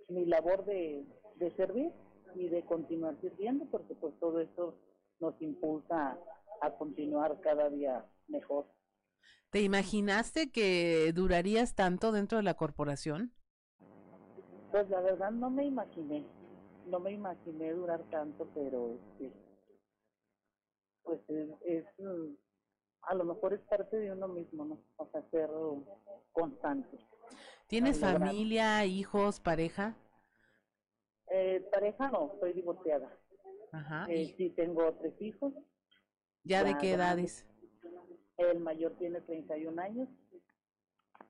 [0.10, 1.06] mi labor de,
[1.36, 1.92] de servir
[2.36, 4.78] y de continuar sirviendo, porque pues todo esto
[5.20, 6.18] nos impulsa
[6.62, 8.66] a continuar cada día mejor.
[9.50, 13.34] ¿Te imaginaste que durarías tanto dentro de la corporación?
[14.72, 16.26] Pues la verdad no me imaginé,
[16.88, 19.32] no me imaginé durar tanto, pero este,
[21.04, 21.86] pues es, es,
[23.02, 24.80] a lo mejor es parte de uno mismo, ¿no?
[24.98, 25.50] O sea, ser
[26.32, 26.98] constante.
[27.68, 29.96] ¿Tienes familia, hijos, pareja?
[31.30, 33.10] Eh, pareja no, soy divorciada.
[33.72, 34.06] Ajá.
[34.10, 35.54] Eh, sí, tengo tres hijos.
[36.44, 37.46] ¿Ya de qué edades?
[38.38, 40.10] El mayor tiene 31 años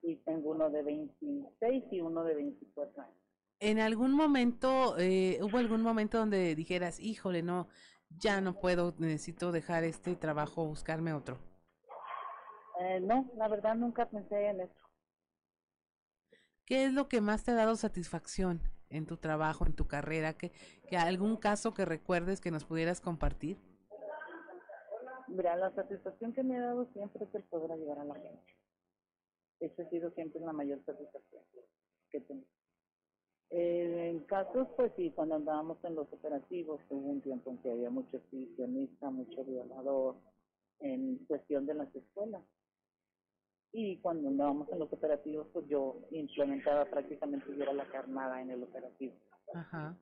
[0.02, 3.23] y tengo uno de 26 y uno de 24 años.
[3.66, 7.70] ¿En algún momento, eh, hubo algún momento donde dijeras, híjole, no,
[8.10, 11.38] ya no puedo, necesito dejar este trabajo, buscarme otro?
[12.82, 14.90] Eh, no, la verdad nunca pensé en eso.
[16.66, 18.60] ¿Qué es lo que más te ha dado satisfacción
[18.90, 20.34] en tu trabajo, en tu carrera?
[20.34, 20.52] ¿Que,
[20.90, 23.62] que algún caso que recuerdes que nos pudieras compartir?
[25.30, 28.58] Mira, la satisfacción que me ha dado siempre es el poder ayudar a la gente.
[29.62, 31.44] Esa ha sido siempre la mayor satisfacción
[32.12, 32.44] que tengo.
[33.50, 37.72] Eh, en casos, pues sí, cuando andábamos en los operativos, hubo un tiempo en que
[37.72, 40.16] había mucho exhibicionista, mucho violador,
[40.80, 42.44] en cuestión de las escuelas.
[43.72, 48.52] Y cuando andábamos en los operativos, pues yo implementaba prácticamente, yo era la carnada en
[48.52, 49.16] el operativo.
[49.54, 49.98] Ajá.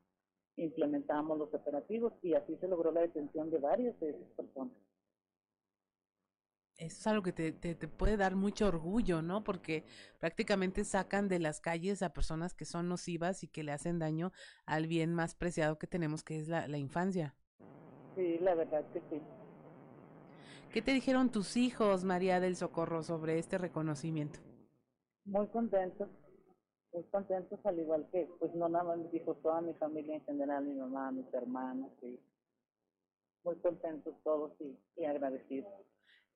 [0.58, 4.74] Implementábamos los operativos y así se logró la detención de varias de esas personas.
[6.82, 9.44] Eso es algo que te, te, te, puede dar mucho orgullo, ¿no?
[9.44, 9.84] Porque
[10.20, 14.32] prácticamente sacan de las calles a personas que son nocivas y que le hacen daño
[14.66, 17.36] al bien más preciado que tenemos, que es la, la infancia.
[18.16, 19.22] Sí, la verdad que sí.
[20.74, 24.40] ¿Qué te dijeron tus hijos, María del Socorro, sobre este reconocimiento?
[25.26, 26.10] Muy contentos,
[26.94, 30.26] muy contentos, al igual que, pues no nada más mis hijos, toda mi familia en
[30.26, 32.20] general, mi mamá, mis hermanos, y
[33.44, 35.72] muy contentos todos y, y agradecidos.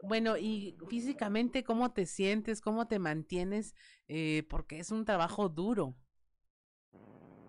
[0.01, 2.61] Bueno, y físicamente, ¿cómo te sientes?
[2.61, 3.73] ¿Cómo te mantienes?
[4.07, 5.95] Eh, porque es un trabajo duro.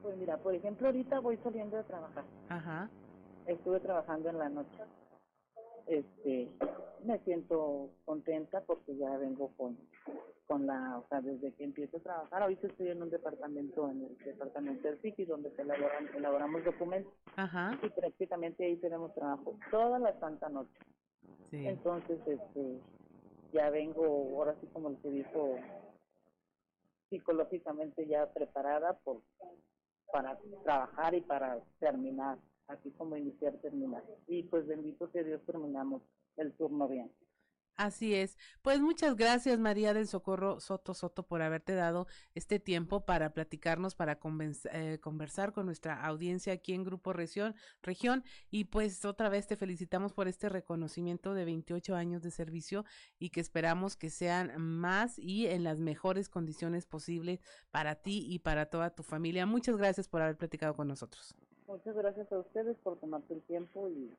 [0.03, 2.24] Pues mira, por ejemplo, ahorita voy saliendo de trabajar.
[2.49, 2.88] Ajá.
[3.47, 4.78] Estuve trabajando en la noche.
[5.86, 6.49] Este,
[7.05, 9.76] me siento contenta porque ya vengo con,
[10.47, 14.05] con la, o sea, desde que empiezo a trabajar, ahorita estoy en un departamento, en
[14.05, 17.12] el departamento del City, donde se elaboran, elaboramos documentos.
[17.36, 17.78] Ajá.
[17.82, 20.78] Y prácticamente ahí tenemos trabajo toda la santa noche.
[21.53, 22.80] Entonces, este,
[23.53, 25.57] ya vengo, ahora sí como se dijo,
[27.09, 29.22] psicológicamente ya preparada por
[30.12, 32.38] para trabajar y para terminar,
[32.68, 34.03] así como iniciar, terminar.
[34.26, 36.03] Y pues bendito sea Dios, terminamos
[36.36, 37.11] el turno bien.
[37.77, 38.39] Así es.
[38.62, 43.95] Pues muchas gracias María del Socorro Soto Soto por haberte dado este tiempo para platicarnos,
[43.95, 44.18] para
[44.72, 48.24] eh, conversar con nuestra audiencia aquí en Grupo Región, Región.
[48.51, 52.87] Y pues otra vez te felicitamos por este reconocimiento de 28 años de servicio
[53.18, 58.39] y que esperamos que sean más y en las mejores condiciones posibles para ti y
[58.39, 59.45] para toda tu familia.
[59.45, 61.35] Muchas gracias por haber platicado con nosotros.
[61.66, 64.16] Muchas gracias a ustedes por tomarte el tiempo y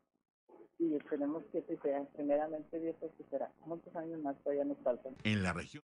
[0.80, 2.04] y esperemos que así sea.
[2.16, 3.52] Primeramente Dios así será.
[3.66, 5.16] Muchos años más todavía nos faltan.
[5.24, 5.84] En la región.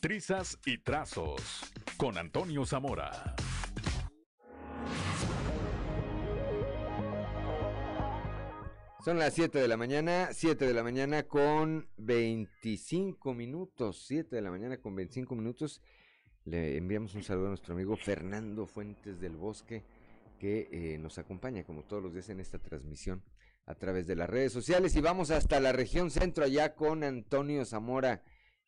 [0.00, 3.36] Trizas y trazos con Antonio Zamora.
[9.04, 14.42] Son las 7 de la mañana, 7 de la mañana con 25 minutos, 7 de
[14.42, 15.80] la mañana con 25 minutos.
[16.44, 19.84] Le enviamos un saludo a nuestro amigo Fernando Fuentes del Bosque
[20.40, 23.22] que eh, nos acompaña como todos los días en esta transmisión
[23.66, 27.64] a través de las redes sociales y vamos hasta la región centro allá con Antonio
[27.66, 28.22] Zamora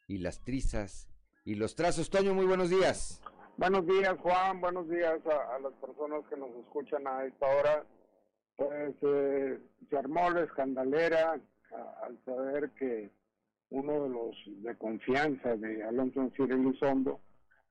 [0.07, 1.09] y las trizas
[1.47, 2.11] y los trazos.
[2.11, 3.23] Toño, muy buenos días.
[3.57, 7.87] Buenos días Juan, buenos días a, las personas que nos escuchan a esta hora.
[8.57, 9.59] Pues eh,
[9.89, 11.41] se armó la escandalera
[12.03, 13.11] al saber que
[13.71, 17.21] uno de los de confianza de Alonso Elizondo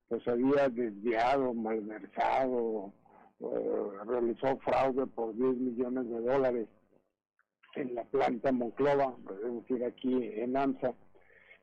[0.07, 2.91] pues había desviado, malversado,
[3.41, 6.67] eh, realizó fraude por 10 millones de dólares
[7.75, 9.15] en la planta Monclova,
[9.45, 10.93] es decir, aquí en AMSA,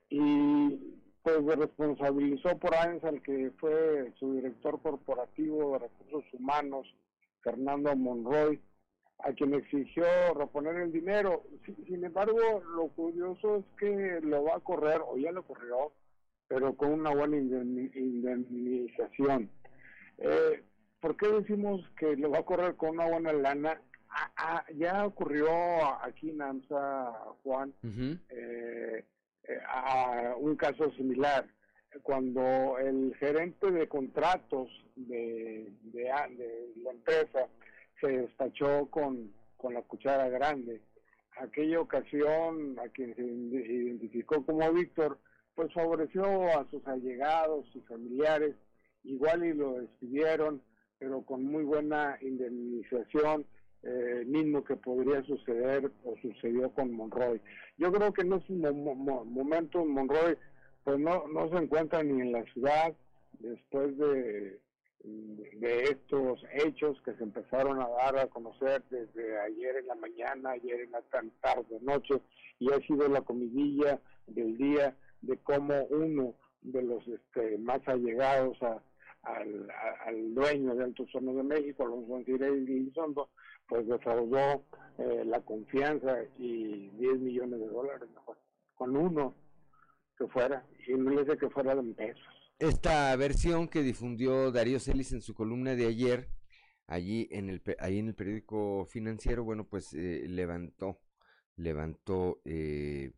[0.08, 6.86] y pues responsabilizó por años al que fue su director corporativo de recursos humanos,
[7.42, 8.58] Fernando Monroy,
[9.18, 10.04] a quien exigió
[10.34, 11.42] reponer el dinero.
[11.86, 15.92] Sin, embargo, lo curioso es que lo va a correr, o ya lo corrió,
[16.46, 19.50] pero con una buena indemnización.
[20.18, 20.62] Eh,
[21.00, 23.80] ¿Por qué decimos que lo va a correr con una buena lana?
[24.10, 25.48] Ah, ah, ya ocurrió
[26.02, 27.72] aquí en AMSA, Juan,
[28.30, 29.04] eh,
[29.44, 31.46] eh, a un caso similar
[32.02, 36.04] cuando el gerente de contratos de, de,
[36.82, 37.48] la empresa
[38.00, 40.80] se despachó con, con la cuchara grande.
[41.36, 45.18] Aquella ocasión a quien se identificó como Víctor,
[45.54, 46.24] pues favoreció
[46.58, 48.54] a sus allegados y familiares,
[49.04, 50.62] igual y lo despidieron,
[50.98, 53.46] pero con muy buena indemnización,
[53.82, 57.40] eh, mismo que podría suceder o sucedió con Monroy.
[57.76, 60.36] Yo creo que en ese momento Monroy
[60.82, 62.94] pues no, no se encuentra ni en la ciudad
[63.40, 64.58] después de
[65.04, 70.50] de estos hechos que se empezaron a dar a conocer desde ayer en la mañana,
[70.50, 71.02] ayer en la
[71.40, 72.14] tarde, noche,
[72.58, 78.60] y ha sido la comidilla del día de cómo uno de los este, más allegados
[78.62, 78.82] a,
[79.22, 83.30] al, dueño de Altos Hornos de México, Alonso y Elizondo,
[83.68, 84.64] pues defraudó
[84.98, 88.08] eh, la confianza y 10 millones de dólares
[88.74, 89.34] con uno
[90.16, 92.22] que fuera, y no le dice que fuera de pesos.
[92.58, 96.28] Esta versión que difundió Darío Celis en su columna de ayer,
[96.86, 100.98] allí en el, ahí en el periódico financiero, bueno, pues eh, levantó,
[101.56, 103.12] levantó eh,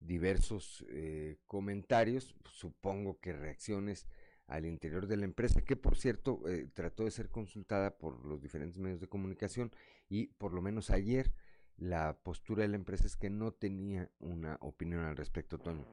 [0.00, 4.06] diversos eh, comentarios, supongo que reacciones
[4.48, 6.40] al interior de la empresa, que por cierto
[6.74, 9.70] trató de ser consultada por los diferentes medios de comunicación
[10.08, 11.32] y por lo menos ayer
[11.78, 15.84] la postura de la empresa es que no tenía una opinión al respecto, Toño.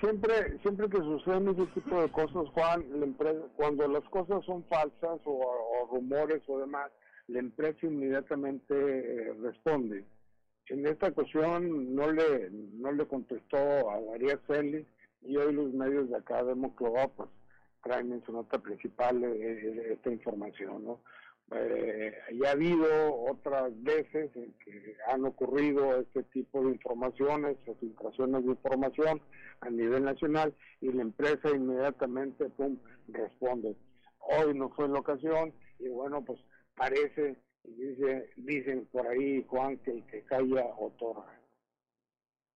[0.00, 4.64] Siempre, siempre que suceden ese tipo de cosas, Juan, la empresa, cuando las cosas son
[4.64, 6.90] falsas o, rumores o demás,
[7.28, 10.04] la empresa inmediatamente eh, responde.
[10.66, 13.56] En esta ocasión no le, no le contestó
[13.90, 14.86] a María Celis
[15.22, 17.28] y hoy los medios de acá de Moclova pues
[17.82, 21.00] traen en su nota principal eh, eh, esta información, ¿no?
[21.52, 27.74] Eh, ya ha habido otras veces en que han ocurrido este tipo de informaciones o
[27.74, 29.20] filtraciones de información
[29.60, 32.78] a nivel nacional y la empresa inmediatamente pum,
[33.08, 33.76] responde.
[34.20, 36.38] Hoy no fue la ocasión y bueno, pues
[36.76, 41.36] parece, dice, dicen por ahí, Juan, que el que calla otorga.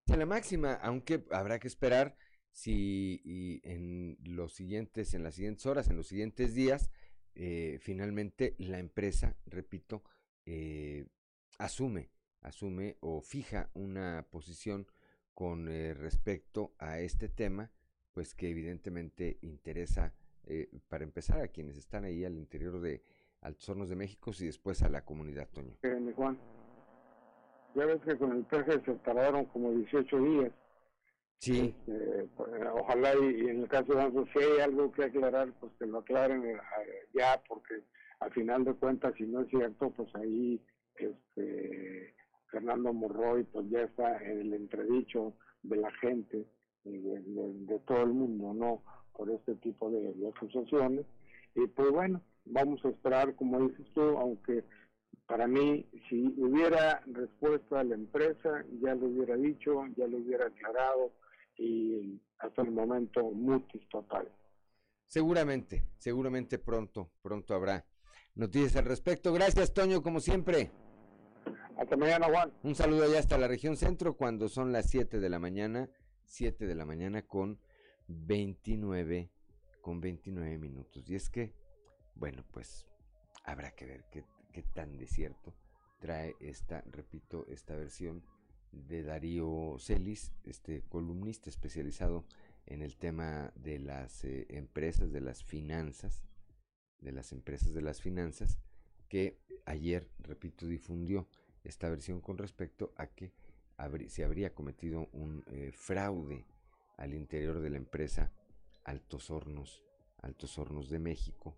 [0.07, 2.15] La máxima, aunque habrá que esperar
[2.55, 6.89] si y en los siguientes, en las siguientes horas, en los siguientes días,
[7.35, 10.03] eh, finalmente la empresa, repito,
[10.45, 11.05] eh,
[11.57, 14.87] asume, asume o fija una posición
[15.33, 17.71] con eh, respecto a este tema,
[18.13, 20.13] pues que evidentemente interesa
[20.87, 23.01] para empezar a quienes están ahí al interior de
[23.41, 25.75] Altos Hornos de México y después a la comunidad, Toño.
[26.15, 26.37] Juan,
[27.73, 30.51] ya ves que con el peje se tardaron como 18 días
[31.39, 31.75] Sí.
[31.87, 35.71] Este, pues, ojalá y, en el caso de Anzo, si hay algo que aclarar, pues
[35.77, 36.57] que lo aclaren eh,
[37.13, 37.83] ya, porque
[38.19, 40.61] al final de cuentas, si no es cierto, pues ahí
[40.95, 42.15] este,
[42.49, 45.33] Fernando Morroy pues ya está en el entredicho
[45.63, 46.45] de la gente,
[46.83, 48.83] de, todo el mundo, ¿no?
[49.13, 51.05] Por este tipo de, de acusaciones.
[51.55, 54.63] Y pues bueno, vamos a esperar, como dices tú, aunque
[55.27, 60.47] para mí, si hubiera respuesta a la empresa, ya lo hubiera dicho, ya lo hubiera
[60.47, 61.11] aclarado,
[61.57, 64.31] y hasta el momento mutis total.
[65.07, 67.85] Seguramente, seguramente pronto, pronto habrá
[68.35, 69.33] noticias al respecto.
[69.33, 70.71] Gracias, Toño, como siempre.
[71.77, 72.53] Hasta mañana, Juan.
[72.63, 75.89] Un saludo allá hasta la región centro cuando son las 7 de la mañana,
[76.25, 77.59] 7 de la mañana con
[78.07, 79.29] 29,
[79.81, 81.07] con 29 minutos.
[81.09, 81.53] Y es que,
[82.15, 82.87] bueno, pues
[83.43, 85.53] habrá que ver qué, qué tan desierto
[85.99, 88.23] trae esta, repito, esta versión
[88.87, 92.25] de Darío Celis, este columnista especializado
[92.65, 96.23] en el tema de las eh, empresas, de las finanzas,
[96.99, 98.59] de las empresas de las finanzas,
[99.07, 101.27] que ayer, repito, difundió
[101.63, 103.31] esta versión con respecto a que
[104.07, 106.45] se habría cometido un eh, fraude
[106.97, 108.31] al interior de la empresa
[108.83, 109.83] Altos Hornos,
[110.21, 111.55] Altos Hornos de México,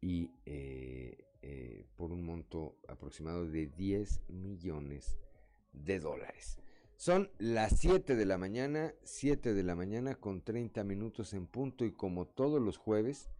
[0.00, 5.18] y eh, por un monto aproximado de 10 millones
[5.72, 6.60] de dólares.
[6.96, 11.84] Son las 7 de la mañana, 7 de la mañana con 30 minutos en punto
[11.84, 13.30] y como todos los jueves,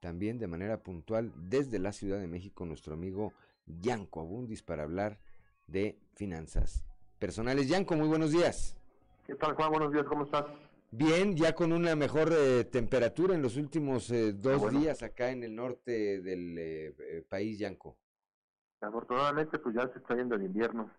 [0.00, 3.32] también de manera puntual desde la Ciudad de México, nuestro amigo
[3.66, 5.18] Yanko Abundis para hablar
[5.66, 6.84] de finanzas
[7.18, 7.68] personales.
[7.68, 8.76] Yanko, muy buenos días.
[9.26, 9.70] ¿Qué tal, Juan?
[9.70, 10.46] Buenos días, ¿cómo estás?
[10.90, 15.44] Bien, ya con una mejor eh, temperatura en los últimos eh, dos días acá en
[15.44, 17.98] el norte del eh, país, Yanko.
[18.80, 20.90] Afortunadamente, pues ya se está yendo el invierno.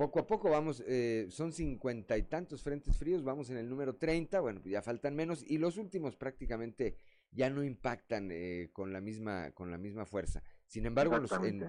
[0.00, 0.82] Poco a poco vamos,
[1.28, 5.14] son cincuenta y tantos frentes fríos, vamos en el número 30, bueno, pues ya faltan
[5.14, 6.96] menos y los últimos prácticamente
[7.32, 8.32] ya no impactan
[8.72, 10.42] con, la misma, con la misma fuerza.
[10.64, 11.20] Sin embargo,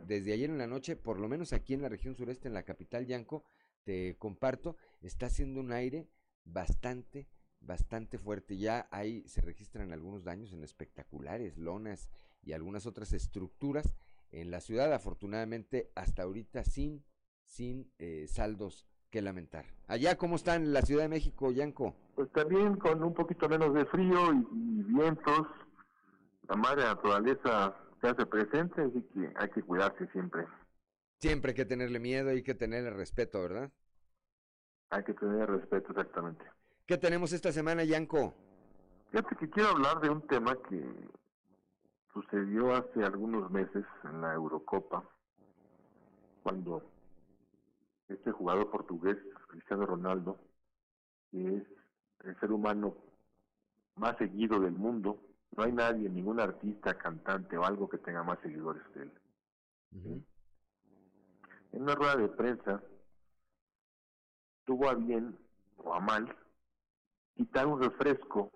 [0.08, 2.64] desde ayer en la noche, por lo menos aquí en la región sureste, en la
[2.64, 3.44] capital Yanco,
[3.84, 6.08] te comparto, está haciendo un aire
[6.46, 7.28] bastante,
[7.60, 8.56] bastante fuerte.
[8.56, 12.08] Ya ahí se registran algunos daños en espectaculares, lonas
[12.42, 13.94] y algunas otras estructuras
[14.32, 17.04] en la ciudad, afortunadamente hasta ahorita sin,
[17.52, 19.66] sin eh, saldos que lamentar.
[19.88, 21.94] Allá, ¿cómo está en la Ciudad de México, Yanco?
[22.16, 25.48] Pues también con un poquito menos de frío y, vientos,
[26.48, 30.48] la madre naturaleza se hace presente, así que hay que cuidarse siempre.
[31.20, 33.70] Siempre hay que tenerle miedo, hay que tenerle respeto, ¿verdad?
[34.90, 36.46] Hay que tener respeto, exactamente.
[36.86, 38.34] ¿Qué tenemos esta semana, Yanko?
[39.12, 40.82] Fíjate que quiero hablar de un tema que
[42.14, 45.04] sucedió hace algunos meses en la Eurocopa,
[46.44, 46.91] cuando
[48.14, 49.18] este jugador portugués,
[49.48, 50.40] Cristiano Ronaldo,
[51.30, 51.64] que es
[52.24, 52.96] el ser humano
[53.96, 55.22] más seguido del mundo,
[55.56, 59.12] no hay nadie, ningún artista, cantante o algo que tenga más seguidores que él.
[61.74, 62.82] En una rueda de prensa
[64.66, 65.38] tuvo a bien
[65.78, 66.36] o a mal
[67.36, 68.52] quitar un refresco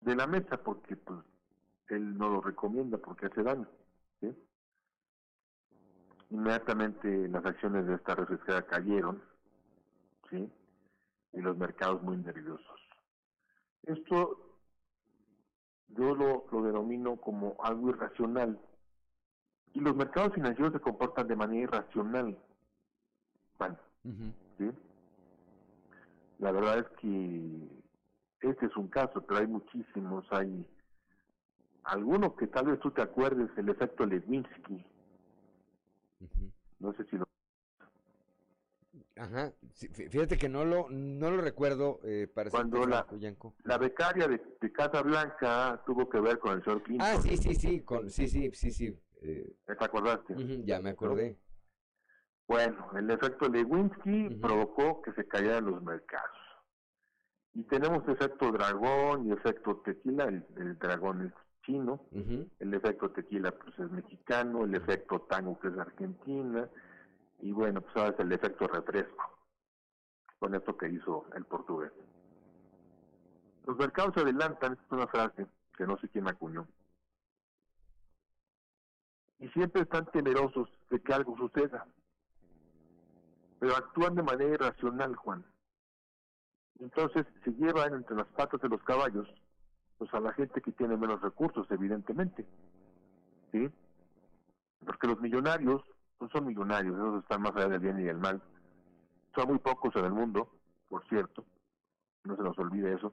[0.00, 1.20] de la mesa porque pues
[1.88, 3.68] él no lo recomienda porque hace daño.
[6.30, 9.22] Inmediatamente las acciones de esta refrescera cayeron,
[10.30, 10.50] ¿sí?
[11.32, 12.80] y los mercados muy nerviosos.
[13.82, 14.50] Esto
[15.88, 18.58] yo lo, lo denomino como algo irracional.
[19.72, 22.38] Y los mercados financieros se comportan de manera irracional.
[23.58, 23.76] Bueno,
[24.58, 24.70] ¿sí?
[26.38, 27.68] La verdad es que
[28.40, 30.66] este es un caso, pero hay muchísimos, hay
[31.84, 34.84] algunos que tal vez tú te acuerdes, el efecto Lewinsky.
[36.78, 37.26] No sé si lo...
[39.16, 43.06] Ajá, fíjate que no lo no lo recuerdo eh, para Cuando la,
[43.64, 47.06] la becaria de, de, Casa Blanca tuvo que ver con el señor Clinton.
[47.06, 48.98] Ah, sí, sí, sí, con, sí, sí, sí, sí.
[49.20, 50.34] Eh, ¿Te acordaste?
[50.64, 51.36] ya me acordé.
[52.50, 56.36] Bueno, el efecto Lewinsky provocó que se cayeran los mercados.
[57.54, 63.90] Y tenemos efecto dragón y efecto tequila, el, dragón chino, el efecto tequila pues es
[63.90, 66.68] mexicano, el efecto tango que es argentina,
[67.40, 69.38] y bueno, pues ahora es el efecto refresco,
[70.38, 71.92] con esto que hizo el portugués.
[73.66, 75.46] Los mercados se adelantan, es una frase
[75.76, 76.66] que no sé quién acuñó.
[79.38, 81.86] Y siempre están temerosos de que algo suceda
[83.60, 85.44] pero actúan de manera irracional, Juan.
[86.80, 89.28] Entonces se llevan entre las patas de los caballos
[90.00, 92.46] pues a la gente que tiene menos recursos, evidentemente.
[93.52, 93.68] ¿Sí?
[94.82, 95.82] Porque los millonarios
[96.18, 98.40] no son millonarios, esos están más allá del bien y del mal.
[99.34, 100.50] Son muy pocos en el mundo,
[100.88, 101.44] por cierto,
[102.24, 103.12] no se nos olvide eso.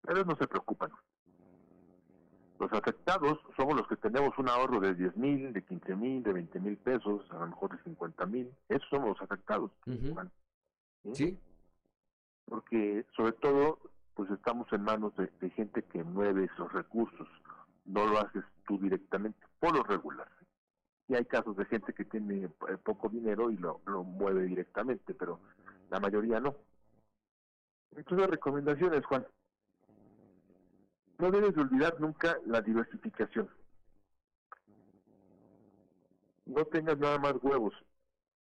[0.00, 0.92] Pero no se preocupan.
[2.58, 6.32] Los afectados somos los que tenemos un ahorro de 10 mil, de 15 mil, de
[6.32, 8.50] 20 mil pesos, a lo mejor de 50 mil.
[8.70, 9.72] Esos somos los afectados.
[11.12, 11.38] ¿Sí?
[12.46, 13.78] Porque sobre todo,
[14.14, 17.28] pues estamos en manos de, gente que mueve esos recursos.
[17.84, 20.28] No lo haces tú directamente, por lo regular.
[21.08, 25.40] Y hay casos de gente que tiene eh, poco dinero y lo, mueve directamente, pero
[25.90, 26.54] la mayoría no.
[27.96, 29.26] Entonces, recomendaciones, Juan
[31.20, 33.48] no debes de olvidar nunca la diversificación.
[36.46, 37.74] No tengas nada más huevos.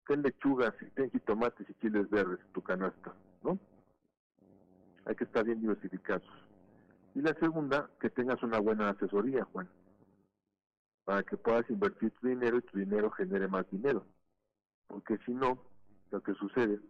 [0.07, 3.59] Ten lechugas, ten jitomates y chiles verdes en tu canasta, ¿no?
[5.07, 6.29] Hay que estar bien diversificados.
[7.15, 9.69] Y la segunda, que tengas una buena asesoría, Juan,
[11.05, 14.05] para que puedas invertir tu dinero y tu dinero genere más dinero.
[14.89, 15.59] Porque si no,
[16.11, 16.81] lo que sucede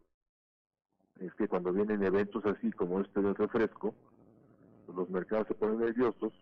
[1.20, 3.94] es que cuando vienen eventos así como este del refresco,
[4.94, 6.32] los mercados se ponen nerviosos,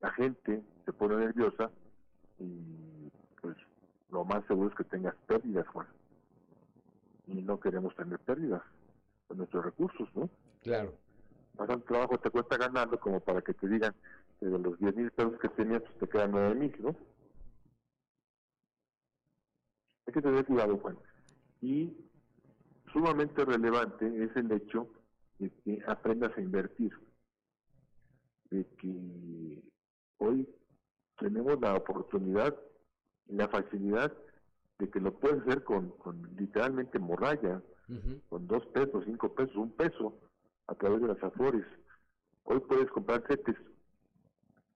[0.00, 1.70] la gente se pone nerviosa
[2.38, 3.10] y
[3.40, 3.56] pues
[4.10, 5.86] lo más seguro es que tengas pérdidas, Juan.
[7.26, 8.62] Y no queremos tener pérdidas
[9.28, 10.28] con nuestros recursos, ¿no?
[10.60, 10.94] Claro.
[11.54, 13.94] bastante trabajo te cuesta ganarlo como para que te digan
[14.38, 16.96] que de los 10 mil pesos que tenías, pues te quedan 9 mil, ¿no?
[20.06, 20.98] Hay que tener cuidado, Juan.
[21.60, 21.96] Y
[22.92, 24.88] sumamente relevante es el hecho
[25.38, 26.92] de que aprendas a invertir.
[28.50, 29.62] De que
[30.18, 30.48] hoy
[31.18, 32.56] tenemos la oportunidad
[33.26, 34.12] y la facilidad
[34.78, 37.62] de que lo puedes hacer con, con literalmente morralla,
[38.28, 40.18] con dos pesos, cinco pesos, un peso,
[40.70, 41.66] a través de las afores.
[42.44, 43.56] Hoy puedes comprar setes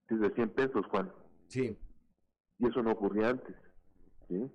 [0.08, 1.12] desde 100 pesos, Juan.
[1.48, 1.78] Sí.
[2.58, 3.54] Y eso no ocurría antes.
[4.28, 4.50] ¿sí?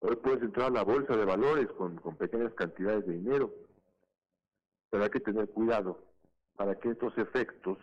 [0.00, 3.52] Hoy puedes entrar a la bolsa de valores con, con pequeñas cantidades de dinero.
[4.90, 6.04] Pero hay que tener cuidado
[6.54, 7.78] para que estos efectos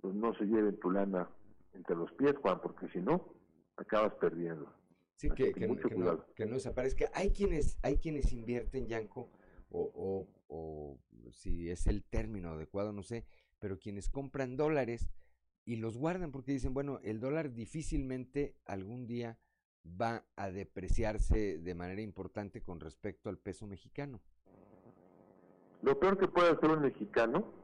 [0.00, 1.28] pues, no se lleven tu lana
[1.74, 3.34] entre los pies, Juan, porque si no,
[3.76, 4.72] acabas perdiendo.
[5.16, 7.10] Sí, que, que, que, no, que, no, desaparezca.
[7.12, 9.28] Hay quienes, hay quienes invierten, Yanko,
[9.70, 10.98] o, o, o
[11.32, 13.24] si es el término adecuado, no sé,
[13.58, 15.08] pero quienes compran dólares
[15.64, 19.38] y los guardan porque dicen, bueno, el dólar difícilmente algún día
[19.84, 24.20] va a depreciarse de manera importante con respecto al peso mexicano.
[25.82, 27.54] Lo peor que puede hacer un mexicano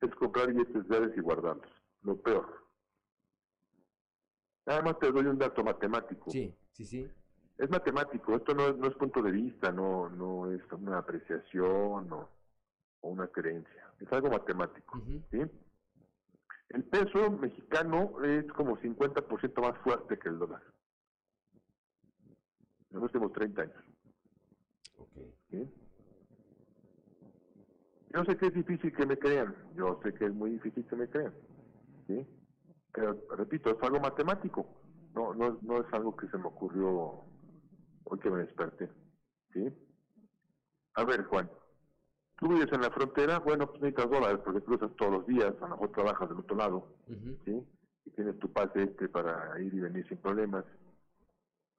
[0.00, 1.70] es comprar billetes verdes y guardarlos.
[2.02, 2.66] Lo peor.
[4.66, 6.30] Nada más te doy un dato matemático.
[6.30, 7.08] Sí, sí, sí.
[7.60, 12.10] Es matemático, esto no es, no es punto de vista, no, no es una apreciación
[12.10, 12.30] o,
[13.02, 14.98] o una creencia, es algo matemático.
[15.30, 15.42] ¿sí?
[16.70, 20.62] El peso mexicano es como 50% más fuerte que el dólar.
[22.88, 23.84] En los últimos 30 años.
[24.96, 25.34] Okay.
[25.50, 25.70] ¿sí?
[28.14, 30.96] Yo sé que es difícil que me crean, yo sé que es muy difícil que
[30.96, 31.34] me crean.
[32.06, 32.26] ¿sí?
[32.94, 34.66] Pero, repito, es algo matemático,
[35.14, 37.28] no, no, no es algo que se me ocurrió
[38.04, 38.90] hoy que me desperté.
[39.52, 39.68] ¿sí?
[40.94, 41.50] A ver, Juan,
[42.38, 45.66] tú vives en la frontera, bueno, pues necesitas dólares porque cruzas todos los días, a
[45.66, 46.96] lo mejor trabajas del otro lado,
[47.44, 47.62] ¿sí?
[48.06, 50.64] Y tienes tu pase este para ir y venir sin problemas.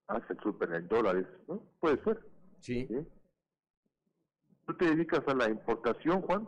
[0.08, 1.64] Haces el súper en dólares, ¿no?
[1.80, 2.26] Puede ser.
[2.60, 2.86] Sí.
[2.88, 3.08] ¿sí?
[4.66, 6.48] Tú te dedicas a la importación, Juan,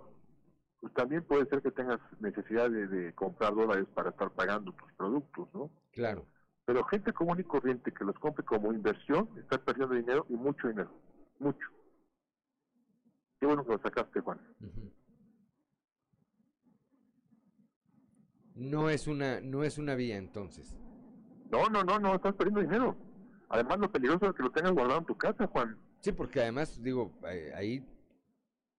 [0.80, 4.92] pues también puede ser que tengas necesidad de, de, comprar dólares para estar pagando tus
[4.94, 5.72] productos, ¿no?
[5.92, 6.26] Claro.
[6.66, 10.68] Pero gente común y corriente que los compre como inversión está perdiendo dinero y mucho
[10.68, 10.92] dinero,
[11.40, 11.68] mucho.
[13.40, 14.40] Qué bueno que lo sacaste, Juan.
[14.62, 14.92] Uh -huh.
[18.56, 20.78] No es una, no es una vía entonces.
[21.52, 22.96] No, no, no, no, estás perdiendo dinero.
[23.50, 25.78] Además, lo peligroso es que lo tengas guardado en tu casa, Juan.
[26.00, 27.12] Sí, porque además, digo,
[27.56, 27.86] ahí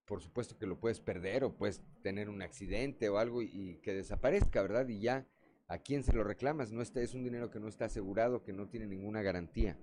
[0.04, 3.76] por supuesto que lo puedes perder o puedes tener un accidente o algo y, y,
[3.76, 4.86] que desaparezca, ¿verdad?
[4.88, 5.26] Y ya,
[5.68, 6.72] ¿a quién se lo reclamas?
[6.72, 9.76] No está, es un dinero que no está asegurado, que no tiene ninguna garantía.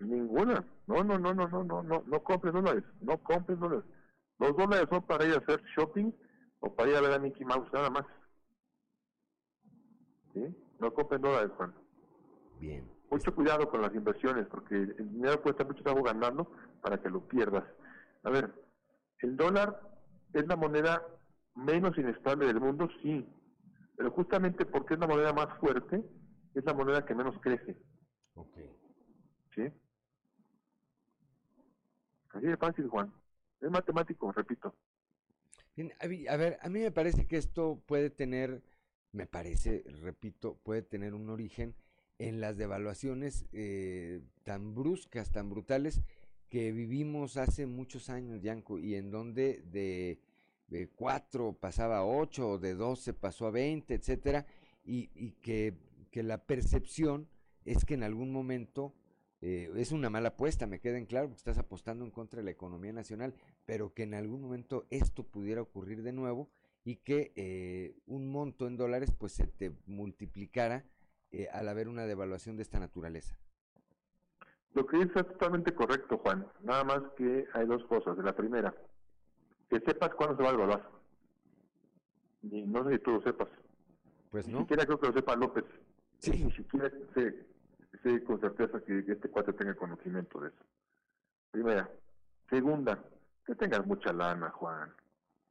[0.00, 0.64] Ninguna.
[0.86, 3.84] No, no, no, no, no, no, no, no compres dólares, no compres dólares.
[4.38, 6.12] Los dólares son para ir a hacer shopping
[6.60, 8.06] o para ir a ver a Mickey Mouse, nada más.
[10.32, 10.54] ¿Sí?
[10.80, 11.74] No compren dólares, Juan.
[12.60, 12.90] Bien.
[13.10, 16.50] Mucho cuidado con las inversiones, porque el dinero puede estar mucho trabajo ganando
[16.82, 17.64] para que lo pierdas.
[18.24, 18.52] A ver,
[19.20, 19.80] el dólar
[20.32, 21.06] es la moneda
[21.54, 23.24] menos inestable del mundo, sí,
[23.96, 26.02] pero justamente porque es la moneda más fuerte,
[26.54, 27.76] es la moneda que menos crece.
[28.34, 28.58] Ok.
[29.54, 29.62] ¿Sí?
[32.30, 33.12] Así de fácil, Juan.
[33.60, 34.74] Es matemático, repito.
[35.76, 38.62] Bien, a ver, a mí me parece que esto puede tener,
[39.12, 41.74] me parece, repito, puede tener un origen
[42.18, 46.02] en las devaluaciones eh, tan bruscas, tan brutales,
[46.48, 50.20] que vivimos hace muchos años, Yanko, y en donde de,
[50.74, 54.44] de 4 pasaba a 8, o de 12 pasó a 20, etcétera,
[54.84, 55.74] y, y que,
[56.10, 57.28] que, la percepción
[57.64, 58.92] es que en algún momento
[59.40, 62.44] eh, es una mala apuesta, me queda en claro, porque estás apostando en contra de
[62.44, 63.34] la economía nacional,
[63.64, 66.50] pero que en algún momento esto pudiera ocurrir de nuevo
[66.82, 70.84] y que eh, un monto en dólares pues se te multiplicara
[71.30, 73.38] eh, al haber una devaluación de esta naturaleza.
[74.72, 76.48] Lo que es totalmente correcto, Juan.
[76.64, 78.18] Nada más que hay dos cosas.
[78.18, 78.74] La primera,
[79.68, 80.90] que sepas cuándo se va a evaluar.
[82.42, 83.48] Y no sé si tú lo sepas.
[84.30, 84.58] Pues no.
[84.58, 85.64] Ni siquiera creo que lo sepa López.
[86.18, 86.44] Sí.
[86.44, 87.46] Ni siquiera sé,
[88.02, 90.64] sé con certeza que este cuate tenga conocimiento de eso.
[91.50, 91.90] Primera.
[92.50, 93.02] Segunda,
[93.46, 94.92] que tengas mucha lana, Juan.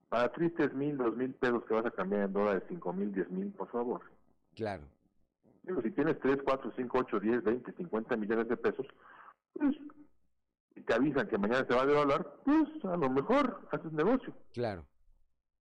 [0.10, 3.30] Para tristes mil, dos mil pesos que vas a cambiar en dólares, cinco mil, diez
[3.30, 4.02] mil, por favor.
[4.56, 4.84] Claro.
[5.64, 8.85] Digo, si tienes 3, 4, 5, 8, 10, 20, 50 millones de pesos,
[9.53, 9.76] pues,
[10.75, 14.33] y te avisan que mañana se va a devaluar, pues a lo mejor haces negocio.
[14.53, 14.85] Claro.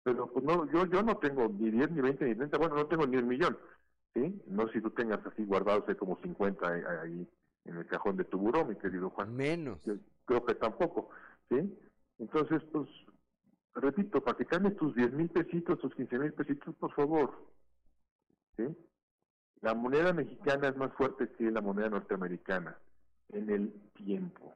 [0.03, 2.87] Pero pues no, yo, yo no tengo ni 10, ni 20, ni 30, bueno, no
[2.87, 3.57] tengo ni un millón,
[4.13, 4.41] ¿sí?
[4.47, 6.67] No si tú tengas así guardados hay como 50
[7.01, 7.27] ahí
[7.65, 9.35] en el cajón de tu buró, mi querido Juan.
[9.35, 9.81] Menos.
[9.83, 11.09] Yo creo que tampoco,
[11.49, 11.77] ¿sí?
[12.19, 12.87] Entonces, pues,
[13.75, 17.47] repito, para que cambies tus 10 mil pesitos, tus 15 mil pesitos, por favor.
[18.57, 18.65] ¿Sí?
[19.61, 22.77] La moneda mexicana es más fuerte que la moneda norteamericana
[23.29, 24.53] en el tiempo.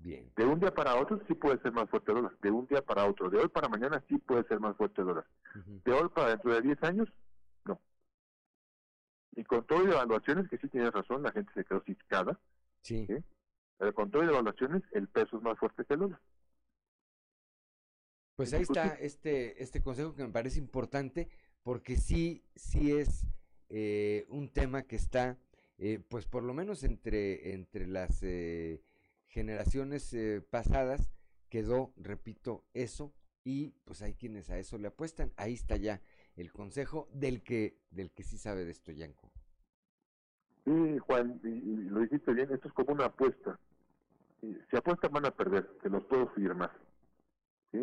[0.00, 0.30] Bien.
[0.34, 2.36] De un día para otro sí puede ser más fuerte el dólar.
[2.40, 3.28] De un día para otro.
[3.28, 5.26] De hoy para mañana sí puede ser más fuerte el dólar.
[5.84, 7.08] De hoy para dentro de 10 años,
[7.66, 7.80] no.
[9.32, 12.38] Y con todo y evaluaciones, que sí tienes razón, la gente se quedó ciscada.
[12.82, 13.06] Sí.
[13.76, 16.20] Pero con todo y evaluaciones, el peso es más fuerte que el dólar.
[18.36, 21.28] Pues ahí está este, este consejo que me parece importante
[21.62, 23.26] porque sí, sí es
[23.68, 25.38] eh, un tema que está,
[25.76, 28.80] eh, pues por lo menos entre, entre las eh,
[29.30, 31.10] generaciones eh, pasadas
[31.48, 35.32] quedó, repito, eso y pues hay quienes a eso le apuestan.
[35.36, 36.02] Ahí está ya
[36.36, 39.30] el consejo del que, del que sí sabe de esto, Yanko.
[40.64, 43.58] Sí, Juan, y, y lo dijiste bien, esto es como una apuesta.
[44.40, 46.72] Si apuestan van a perder, te los puedo firmar.
[47.72, 47.78] ¿Sí?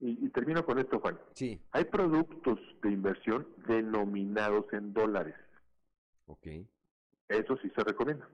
[0.00, 1.18] Y, y termino con esto, Juan.
[1.34, 1.60] Sí.
[1.72, 5.34] Hay productos de inversión denominados en dólares.
[6.26, 6.46] Ok.
[7.28, 8.28] Eso sí se recomienda.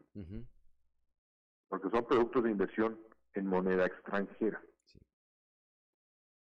[1.70, 3.01] Porque son productos de inversión
[3.34, 4.60] en moneda extranjera.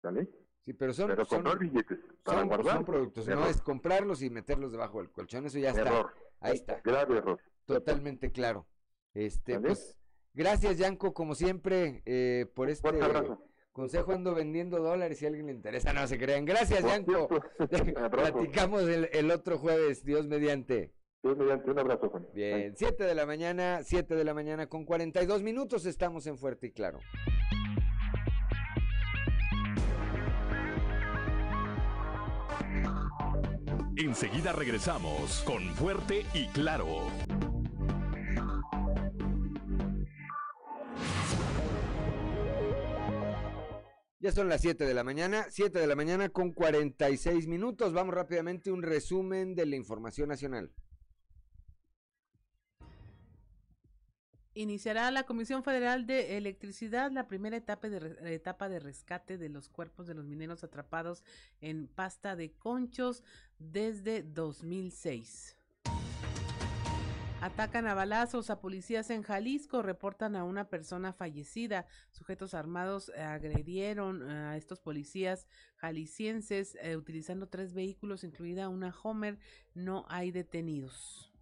[0.02, 0.28] ¿Sale?
[0.60, 2.74] Sí, pero son, Pero son- billetes para son, guardar.
[2.76, 5.82] son productos, no es comprarlos y meterlos debajo del colchón, eso ya está.
[5.82, 6.14] Error.
[6.40, 6.80] Ahí está.
[6.82, 7.40] Grave error.
[7.64, 8.66] Totalmente claro.
[9.14, 9.96] Este, pues,
[10.34, 12.90] gracias, Yanko, como siempre, eh, por este
[13.72, 14.12] consejo.
[14.12, 16.44] Ando vendiendo dólares si a alguien le interesa, no se crean.
[16.44, 17.28] Gracias, Yanko.
[18.10, 20.92] Platicamos el, el otro jueves, Dios mediante.
[21.24, 22.26] Dios mediante, un abrazo, Juan.
[22.34, 26.66] Bien, 7 de la mañana, 7 de la mañana con 42 minutos, estamos en Fuerte
[26.66, 26.98] y Claro.
[33.96, 37.06] Enseguida regresamos con Fuerte y Claro.
[44.20, 47.94] Ya son las 7 de la mañana, 7 de la mañana con 46 minutos.
[47.94, 50.70] Vamos rápidamente un resumen de la información nacional.
[54.56, 59.68] Iniciará la Comisión Federal de Electricidad la primera etapa de, etapa de rescate de los
[59.68, 61.24] cuerpos de los mineros atrapados
[61.60, 63.24] en pasta de conchos
[63.58, 65.56] desde 2006.
[67.40, 71.86] Atacan a balazos a policías en Jalisco, reportan a una persona fallecida.
[72.12, 79.40] Sujetos armados agredieron a estos policías jaliscienses eh, utilizando tres vehículos, incluida una Homer.
[79.74, 81.33] No hay detenidos.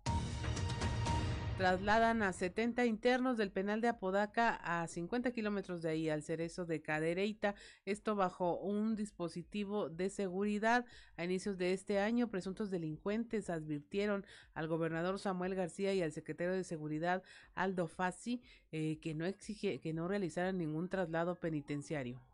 [1.62, 6.66] Trasladan a 70 internos del penal de Apodaca a 50 kilómetros de ahí, al cerezo
[6.66, 7.55] de Cadereyta.
[7.84, 10.84] Esto bajo un dispositivo de seguridad.
[11.16, 16.52] A inicios de este año, presuntos delincuentes advirtieron al gobernador Samuel García y al secretario
[16.52, 17.22] de Seguridad
[17.55, 22.31] Aldo Fassi eh, que no exige que no realizaran ningún traslado penitenciario.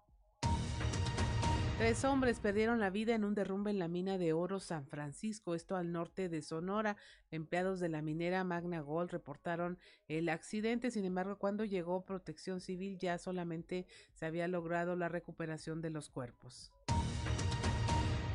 [1.79, 5.55] Tres hombres perdieron la vida en un derrumbe en la mina de oro San Francisco,
[5.55, 6.97] esto al norte de Sonora.
[7.31, 9.79] Empleados de la minera Magna Gold reportaron
[10.09, 15.81] el accidente, sin embargo, cuando llegó protección civil ya solamente se había logrado la recuperación
[15.81, 16.73] de los cuerpos.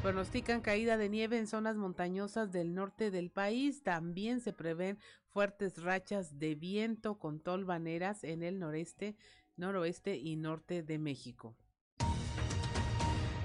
[0.01, 3.83] Pronostican caída de nieve en zonas montañosas del norte del país.
[3.83, 9.17] También se prevén fuertes rachas de viento con tolvaneras en el noreste,
[9.57, 11.57] noroeste y norte de México.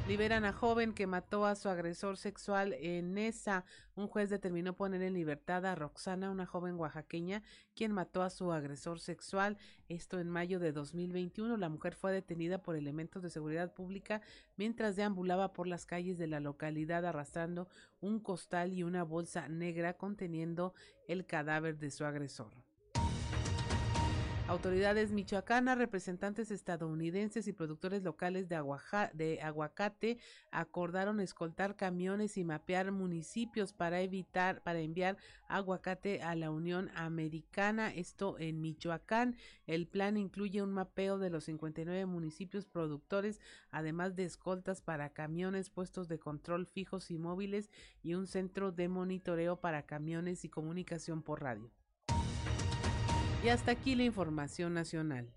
[0.08, 3.66] Liberan a joven que mató a su agresor sexual en Nesa.
[3.94, 7.42] Un juez determinó poner en libertad a Roxana, una joven oaxaqueña,
[7.76, 9.58] quien mató a su agresor sexual.
[9.90, 11.58] Esto en mayo de 2021.
[11.58, 14.22] La mujer fue detenida por elementos de seguridad pública
[14.56, 17.68] mientras deambulaba por las calles de la localidad arrastrando
[18.00, 20.72] un costal y una bolsa negra conteniendo
[21.06, 22.67] el cadáver de su agresor.
[24.48, 28.56] Autoridades michoacanas, representantes estadounidenses y productores locales de,
[29.42, 30.18] aguacate
[30.50, 35.18] acordaron escoltar camiones y mapear municipios para evitar, para enviar
[35.48, 39.36] aguacate a la Unión Americana, esto en Michoacán.
[39.66, 45.68] El plan incluye un mapeo de los 59 municipios productores, además de escoltas para camiones,
[45.68, 47.68] puestos de control fijos y móviles
[48.02, 51.70] y un centro de monitoreo para camiones y comunicación por radio.
[53.42, 55.28] Y hasta aquí la información nacional.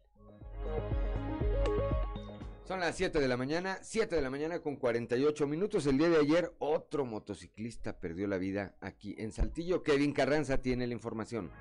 [2.64, 5.86] Son las 7 de la mañana, 7 de la mañana con 48 minutos.
[5.86, 9.84] El día de ayer otro motociclista perdió la vida aquí en Saltillo.
[9.84, 11.52] Kevin Carranza tiene la información.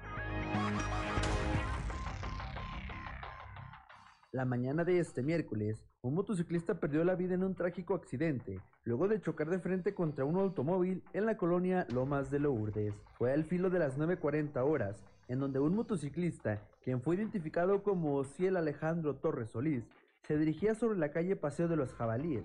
[4.32, 9.08] La mañana de este miércoles, un motociclista perdió la vida en un trágico accidente, luego
[9.08, 12.94] de chocar de frente contra un automóvil en la colonia Lomas de Lourdes.
[13.18, 18.24] Fue al filo de las 9.40 horas, en donde un motociclista, quien fue identificado como
[18.24, 19.84] Ciel Alejandro Torres Solís,
[20.26, 22.44] se dirigía sobre la calle Paseo de los Jabalíes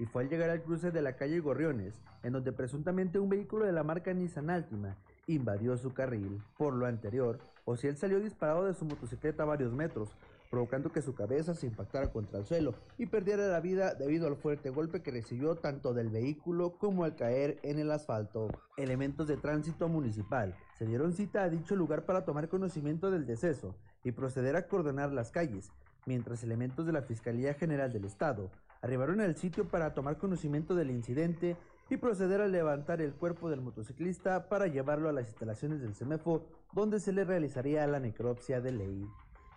[0.00, 1.94] y fue al llegar al cruce de la calle Gorriones,
[2.24, 4.96] en donde presuntamente un vehículo de la marca Nissan Altima
[5.28, 6.42] invadió su carril.
[6.58, 10.10] Por lo anterior, Ociel salió disparado de su motocicleta a varios metros,
[10.50, 14.36] provocando que su cabeza se impactara contra el suelo y perdiera la vida debido al
[14.36, 18.48] fuerte golpe que recibió tanto del vehículo como al caer en el asfalto.
[18.76, 23.74] Elementos de tránsito municipal se dieron cita a dicho lugar para tomar conocimiento del deceso
[24.04, 25.72] y proceder a coordinar las calles,
[26.06, 28.50] mientras elementos de la Fiscalía General del Estado
[28.84, 31.56] arribaron al sitio para tomar conocimiento del incidente
[31.88, 36.44] y proceder a levantar el cuerpo del motociclista para llevarlo a las instalaciones del CEMEFO,
[36.72, 39.06] donde se le realizaría la necropsia de ley.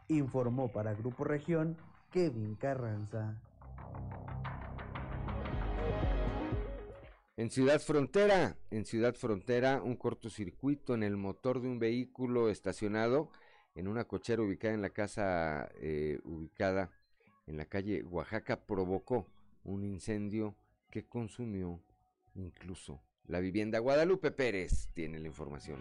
[0.08, 1.78] Informó para Grupo Región
[2.12, 3.42] Kevin Carranza.
[7.36, 13.30] En Ciudad Frontera, en Ciudad Frontera, un cortocircuito en el motor de un vehículo estacionado
[13.76, 16.90] en una cochera ubicada en la casa eh, ubicada
[17.46, 19.28] en la calle Oaxaca provocó
[19.64, 20.56] un incendio
[20.90, 21.80] que consumió
[22.36, 23.80] incluso la vivienda.
[23.80, 25.80] Guadalupe Pérez tiene la información.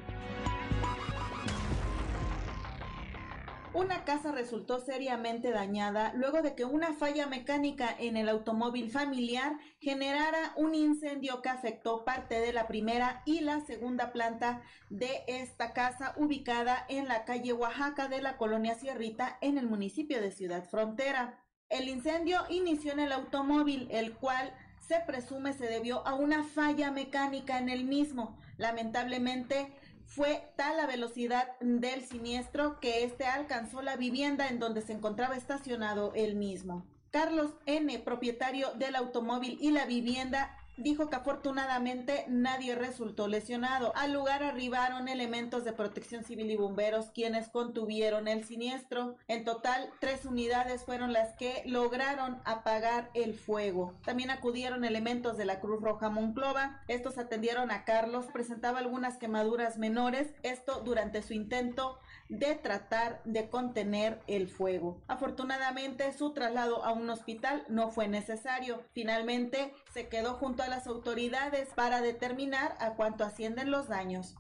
[3.77, 9.59] Una casa resultó seriamente dañada luego de que una falla mecánica en el automóvil familiar
[9.81, 15.75] generara un incendio que afectó parte de la primera y la segunda planta de esta
[15.75, 20.65] casa ubicada en la calle Oaxaca de la colonia Sierrita en el municipio de Ciudad
[20.65, 21.45] Frontera.
[21.69, 24.55] El incendio inició en el automóvil, el cual
[24.89, 28.39] se presume se debió a una falla mecánica en el mismo.
[28.57, 29.71] Lamentablemente,
[30.07, 35.37] fue tal la velocidad del siniestro que este alcanzó la vivienda en donde se encontraba
[35.37, 36.87] estacionado el mismo.
[37.11, 43.93] Carlos N., propietario del automóvil y la vivienda, dijo que afortunadamente nadie resultó lesionado.
[43.97, 49.17] Al lugar arribaron elementos de protección civil y bomberos quienes contuvieron el siniestro.
[49.29, 53.95] En total, tres unidades fueron las que lograron apagar el fuego.
[54.05, 56.83] También acudieron elementos de la Cruz Roja Monclova.
[56.89, 61.99] Estos atendieron a Carlos, presentaba algunas quemaduras menores, esto durante su intento
[62.29, 65.03] de tratar de contener el fuego.
[65.07, 68.83] Afortunadamente su traslado a un hospital no fue necesario.
[68.93, 74.37] Finalmente se quedó junto a las autoridades para determinar a cuánto ascienden los daños.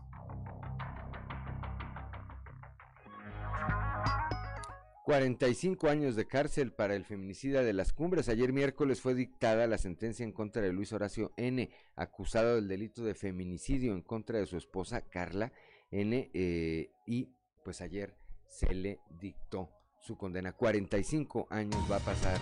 [5.07, 8.29] ...45 años de cárcel para el feminicida de las cumbres.
[8.29, 13.05] Ayer miércoles fue dictada la sentencia en contra de Luis Horacio N., acusado del delito
[13.05, 15.53] de feminicidio en contra de su esposa Carla
[15.93, 16.29] N.
[16.35, 17.36] Eh, y
[17.67, 18.15] pues ayer
[18.47, 19.69] se le dictó
[20.01, 20.53] su condena.
[20.53, 22.39] 45 años va a pasar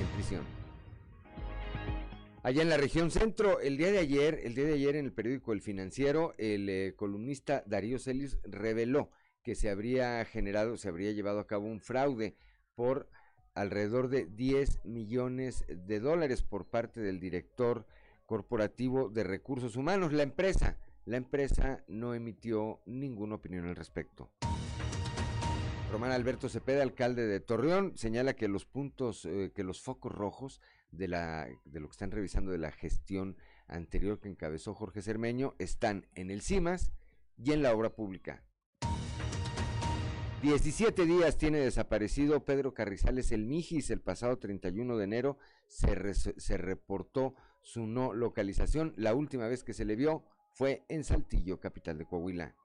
[0.00, 0.46] en prisión.
[2.42, 5.12] Allá en la región centro, el día de ayer, el día de ayer en el
[5.12, 9.10] periódico El Financiero, el eh, columnista Darío Celis reveló
[9.42, 12.34] que se habría generado, se habría llevado a cabo un fraude
[12.74, 13.10] por
[13.54, 17.84] alrededor de 10 millones de dólares por parte del director
[18.24, 20.14] corporativo de recursos humanos.
[20.14, 24.30] La empresa, la empresa no emitió ninguna opinión al respecto.
[25.92, 30.62] Román Alberto Cepeda, alcalde de Torreón, señala que los puntos, eh, que los focos rojos
[30.90, 33.36] de, la, de lo que están revisando de la gestión
[33.68, 36.92] anterior que encabezó Jorge Cermeño están en el CIMAS
[37.36, 38.42] y en la obra pública.
[40.40, 43.90] 17 días tiene desaparecido Pedro Carrizales el Mijis.
[43.90, 45.36] El pasado 31 de enero
[45.66, 48.94] se, se reportó su no localización.
[48.96, 50.24] La última vez que se le vio
[50.54, 52.56] fue en Saltillo, capital de Coahuila.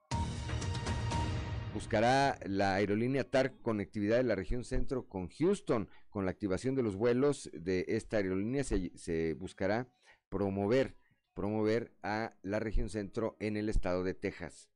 [1.74, 5.88] Buscará la aerolínea TARC conectividad de la región centro con Houston.
[6.08, 9.86] Con la activación de los vuelos de esta aerolínea se, buscará
[10.30, 10.96] promover,
[11.34, 14.70] promover a la región centro en el estado de Texas.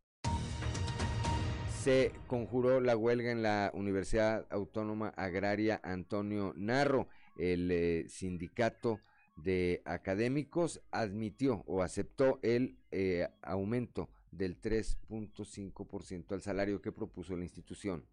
[1.80, 7.08] Se conjuró la huelga en la Universidad Autónoma Agraria Antonio Narro.
[7.36, 9.00] El eh, sindicato
[9.36, 17.44] de académicos admitió o aceptó el eh, aumento del 3.5% al salario que propuso la
[17.44, 18.04] institución.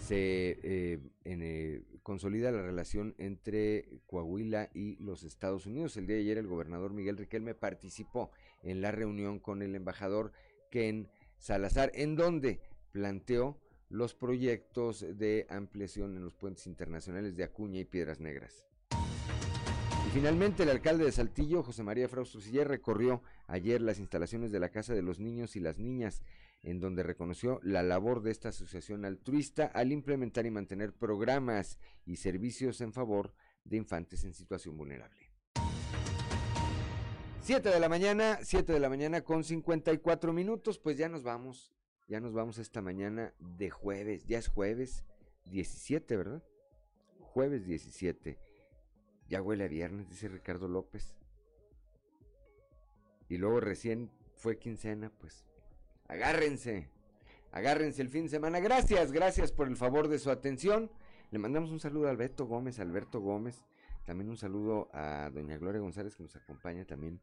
[0.00, 5.96] Se eh, eh, consolida la relación entre Coahuila y los Estados Unidos.
[5.96, 8.32] El día de ayer el gobernador Miguel Riquelme participó
[8.64, 10.32] en la reunión con el embajador
[10.70, 11.08] Ken
[11.38, 12.60] Salazar, en donde
[12.90, 18.69] planteó los proyectos de ampliación en los puentes internacionales de Acuña y Piedras Negras.
[20.12, 24.70] Finalmente, el alcalde de Saltillo, José María Frausto Siller, recorrió ayer las instalaciones de la
[24.70, 26.24] Casa de los Niños y las Niñas,
[26.64, 32.16] en donde reconoció la labor de esta asociación altruista al implementar y mantener programas y
[32.16, 33.32] servicios en favor
[33.62, 35.30] de infantes en situación vulnerable.
[37.42, 41.72] 7 de la mañana, 7 de la mañana con 54 minutos, pues ya nos vamos,
[42.08, 45.04] ya nos vamos esta mañana de jueves, ya es jueves
[45.44, 46.42] 17, ¿verdad?
[47.30, 48.49] jueves 17.
[49.30, 51.14] Ya huele a viernes, dice Ricardo López.
[53.28, 55.46] Y luego recién fue quincena, pues
[56.08, 56.88] agárrense,
[57.52, 58.58] agárrense el fin de semana.
[58.58, 60.90] Gracias, gracias por el favor de su atención.
[61.30, 63.62] Le mandamos un saludo a Alberto Gómez, Alberto Gómez.
[64.04, 67.20] También un saludo a doña Gloria González que nos acompaña también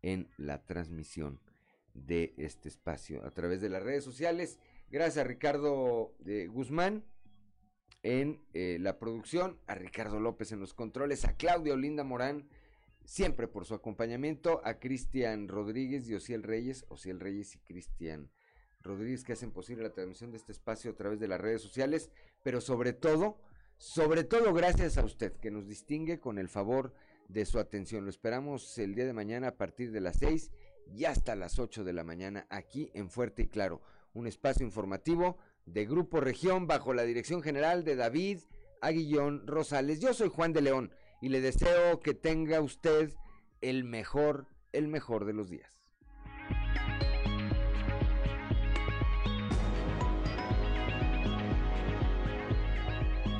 [0.00, 1.40] en la transmisión
[1.92, 4.58] de este espacio a través de las redes sociales.
[4.90, 7.04] Gracias a Ricardo eh, Guzmán
[8.02, 12.48] en eh, la producción, a Ricardo López en los controles, a Claudia Olinda Morán,
[13.04, 18.30] siempre por su acompañamiento, a Cristian Rodríguez y Ociel Reyes, Ociel Reyes y Cristian
[18.82, 22.10] Rodríguez que hacen posible la transmisión de este espacio a través de las redes sociales,
[22.42, 23.38] pero sobre todo,
[23.76, 26.94] sobre todo gracias a usted que nos distingue con el favor
[27.28, 28.04] de su atención.
[28.04, 30.50] Lo esperamos el día de mañana a partir de las 6
[30.94, 33.82] y hasta las 8 de la mañana aquí en Fuerte y Claro,
[34.14, 38.40] un espacio informativo de Grupo Región bajo la dirección general de David
[38.80, 40.00] Aguillón Rosales.
[40.00, 43.12] Yo soy Juan de León y le deseo que tenga usted
[43.60, 45.79] el mejor, el mejor de los días.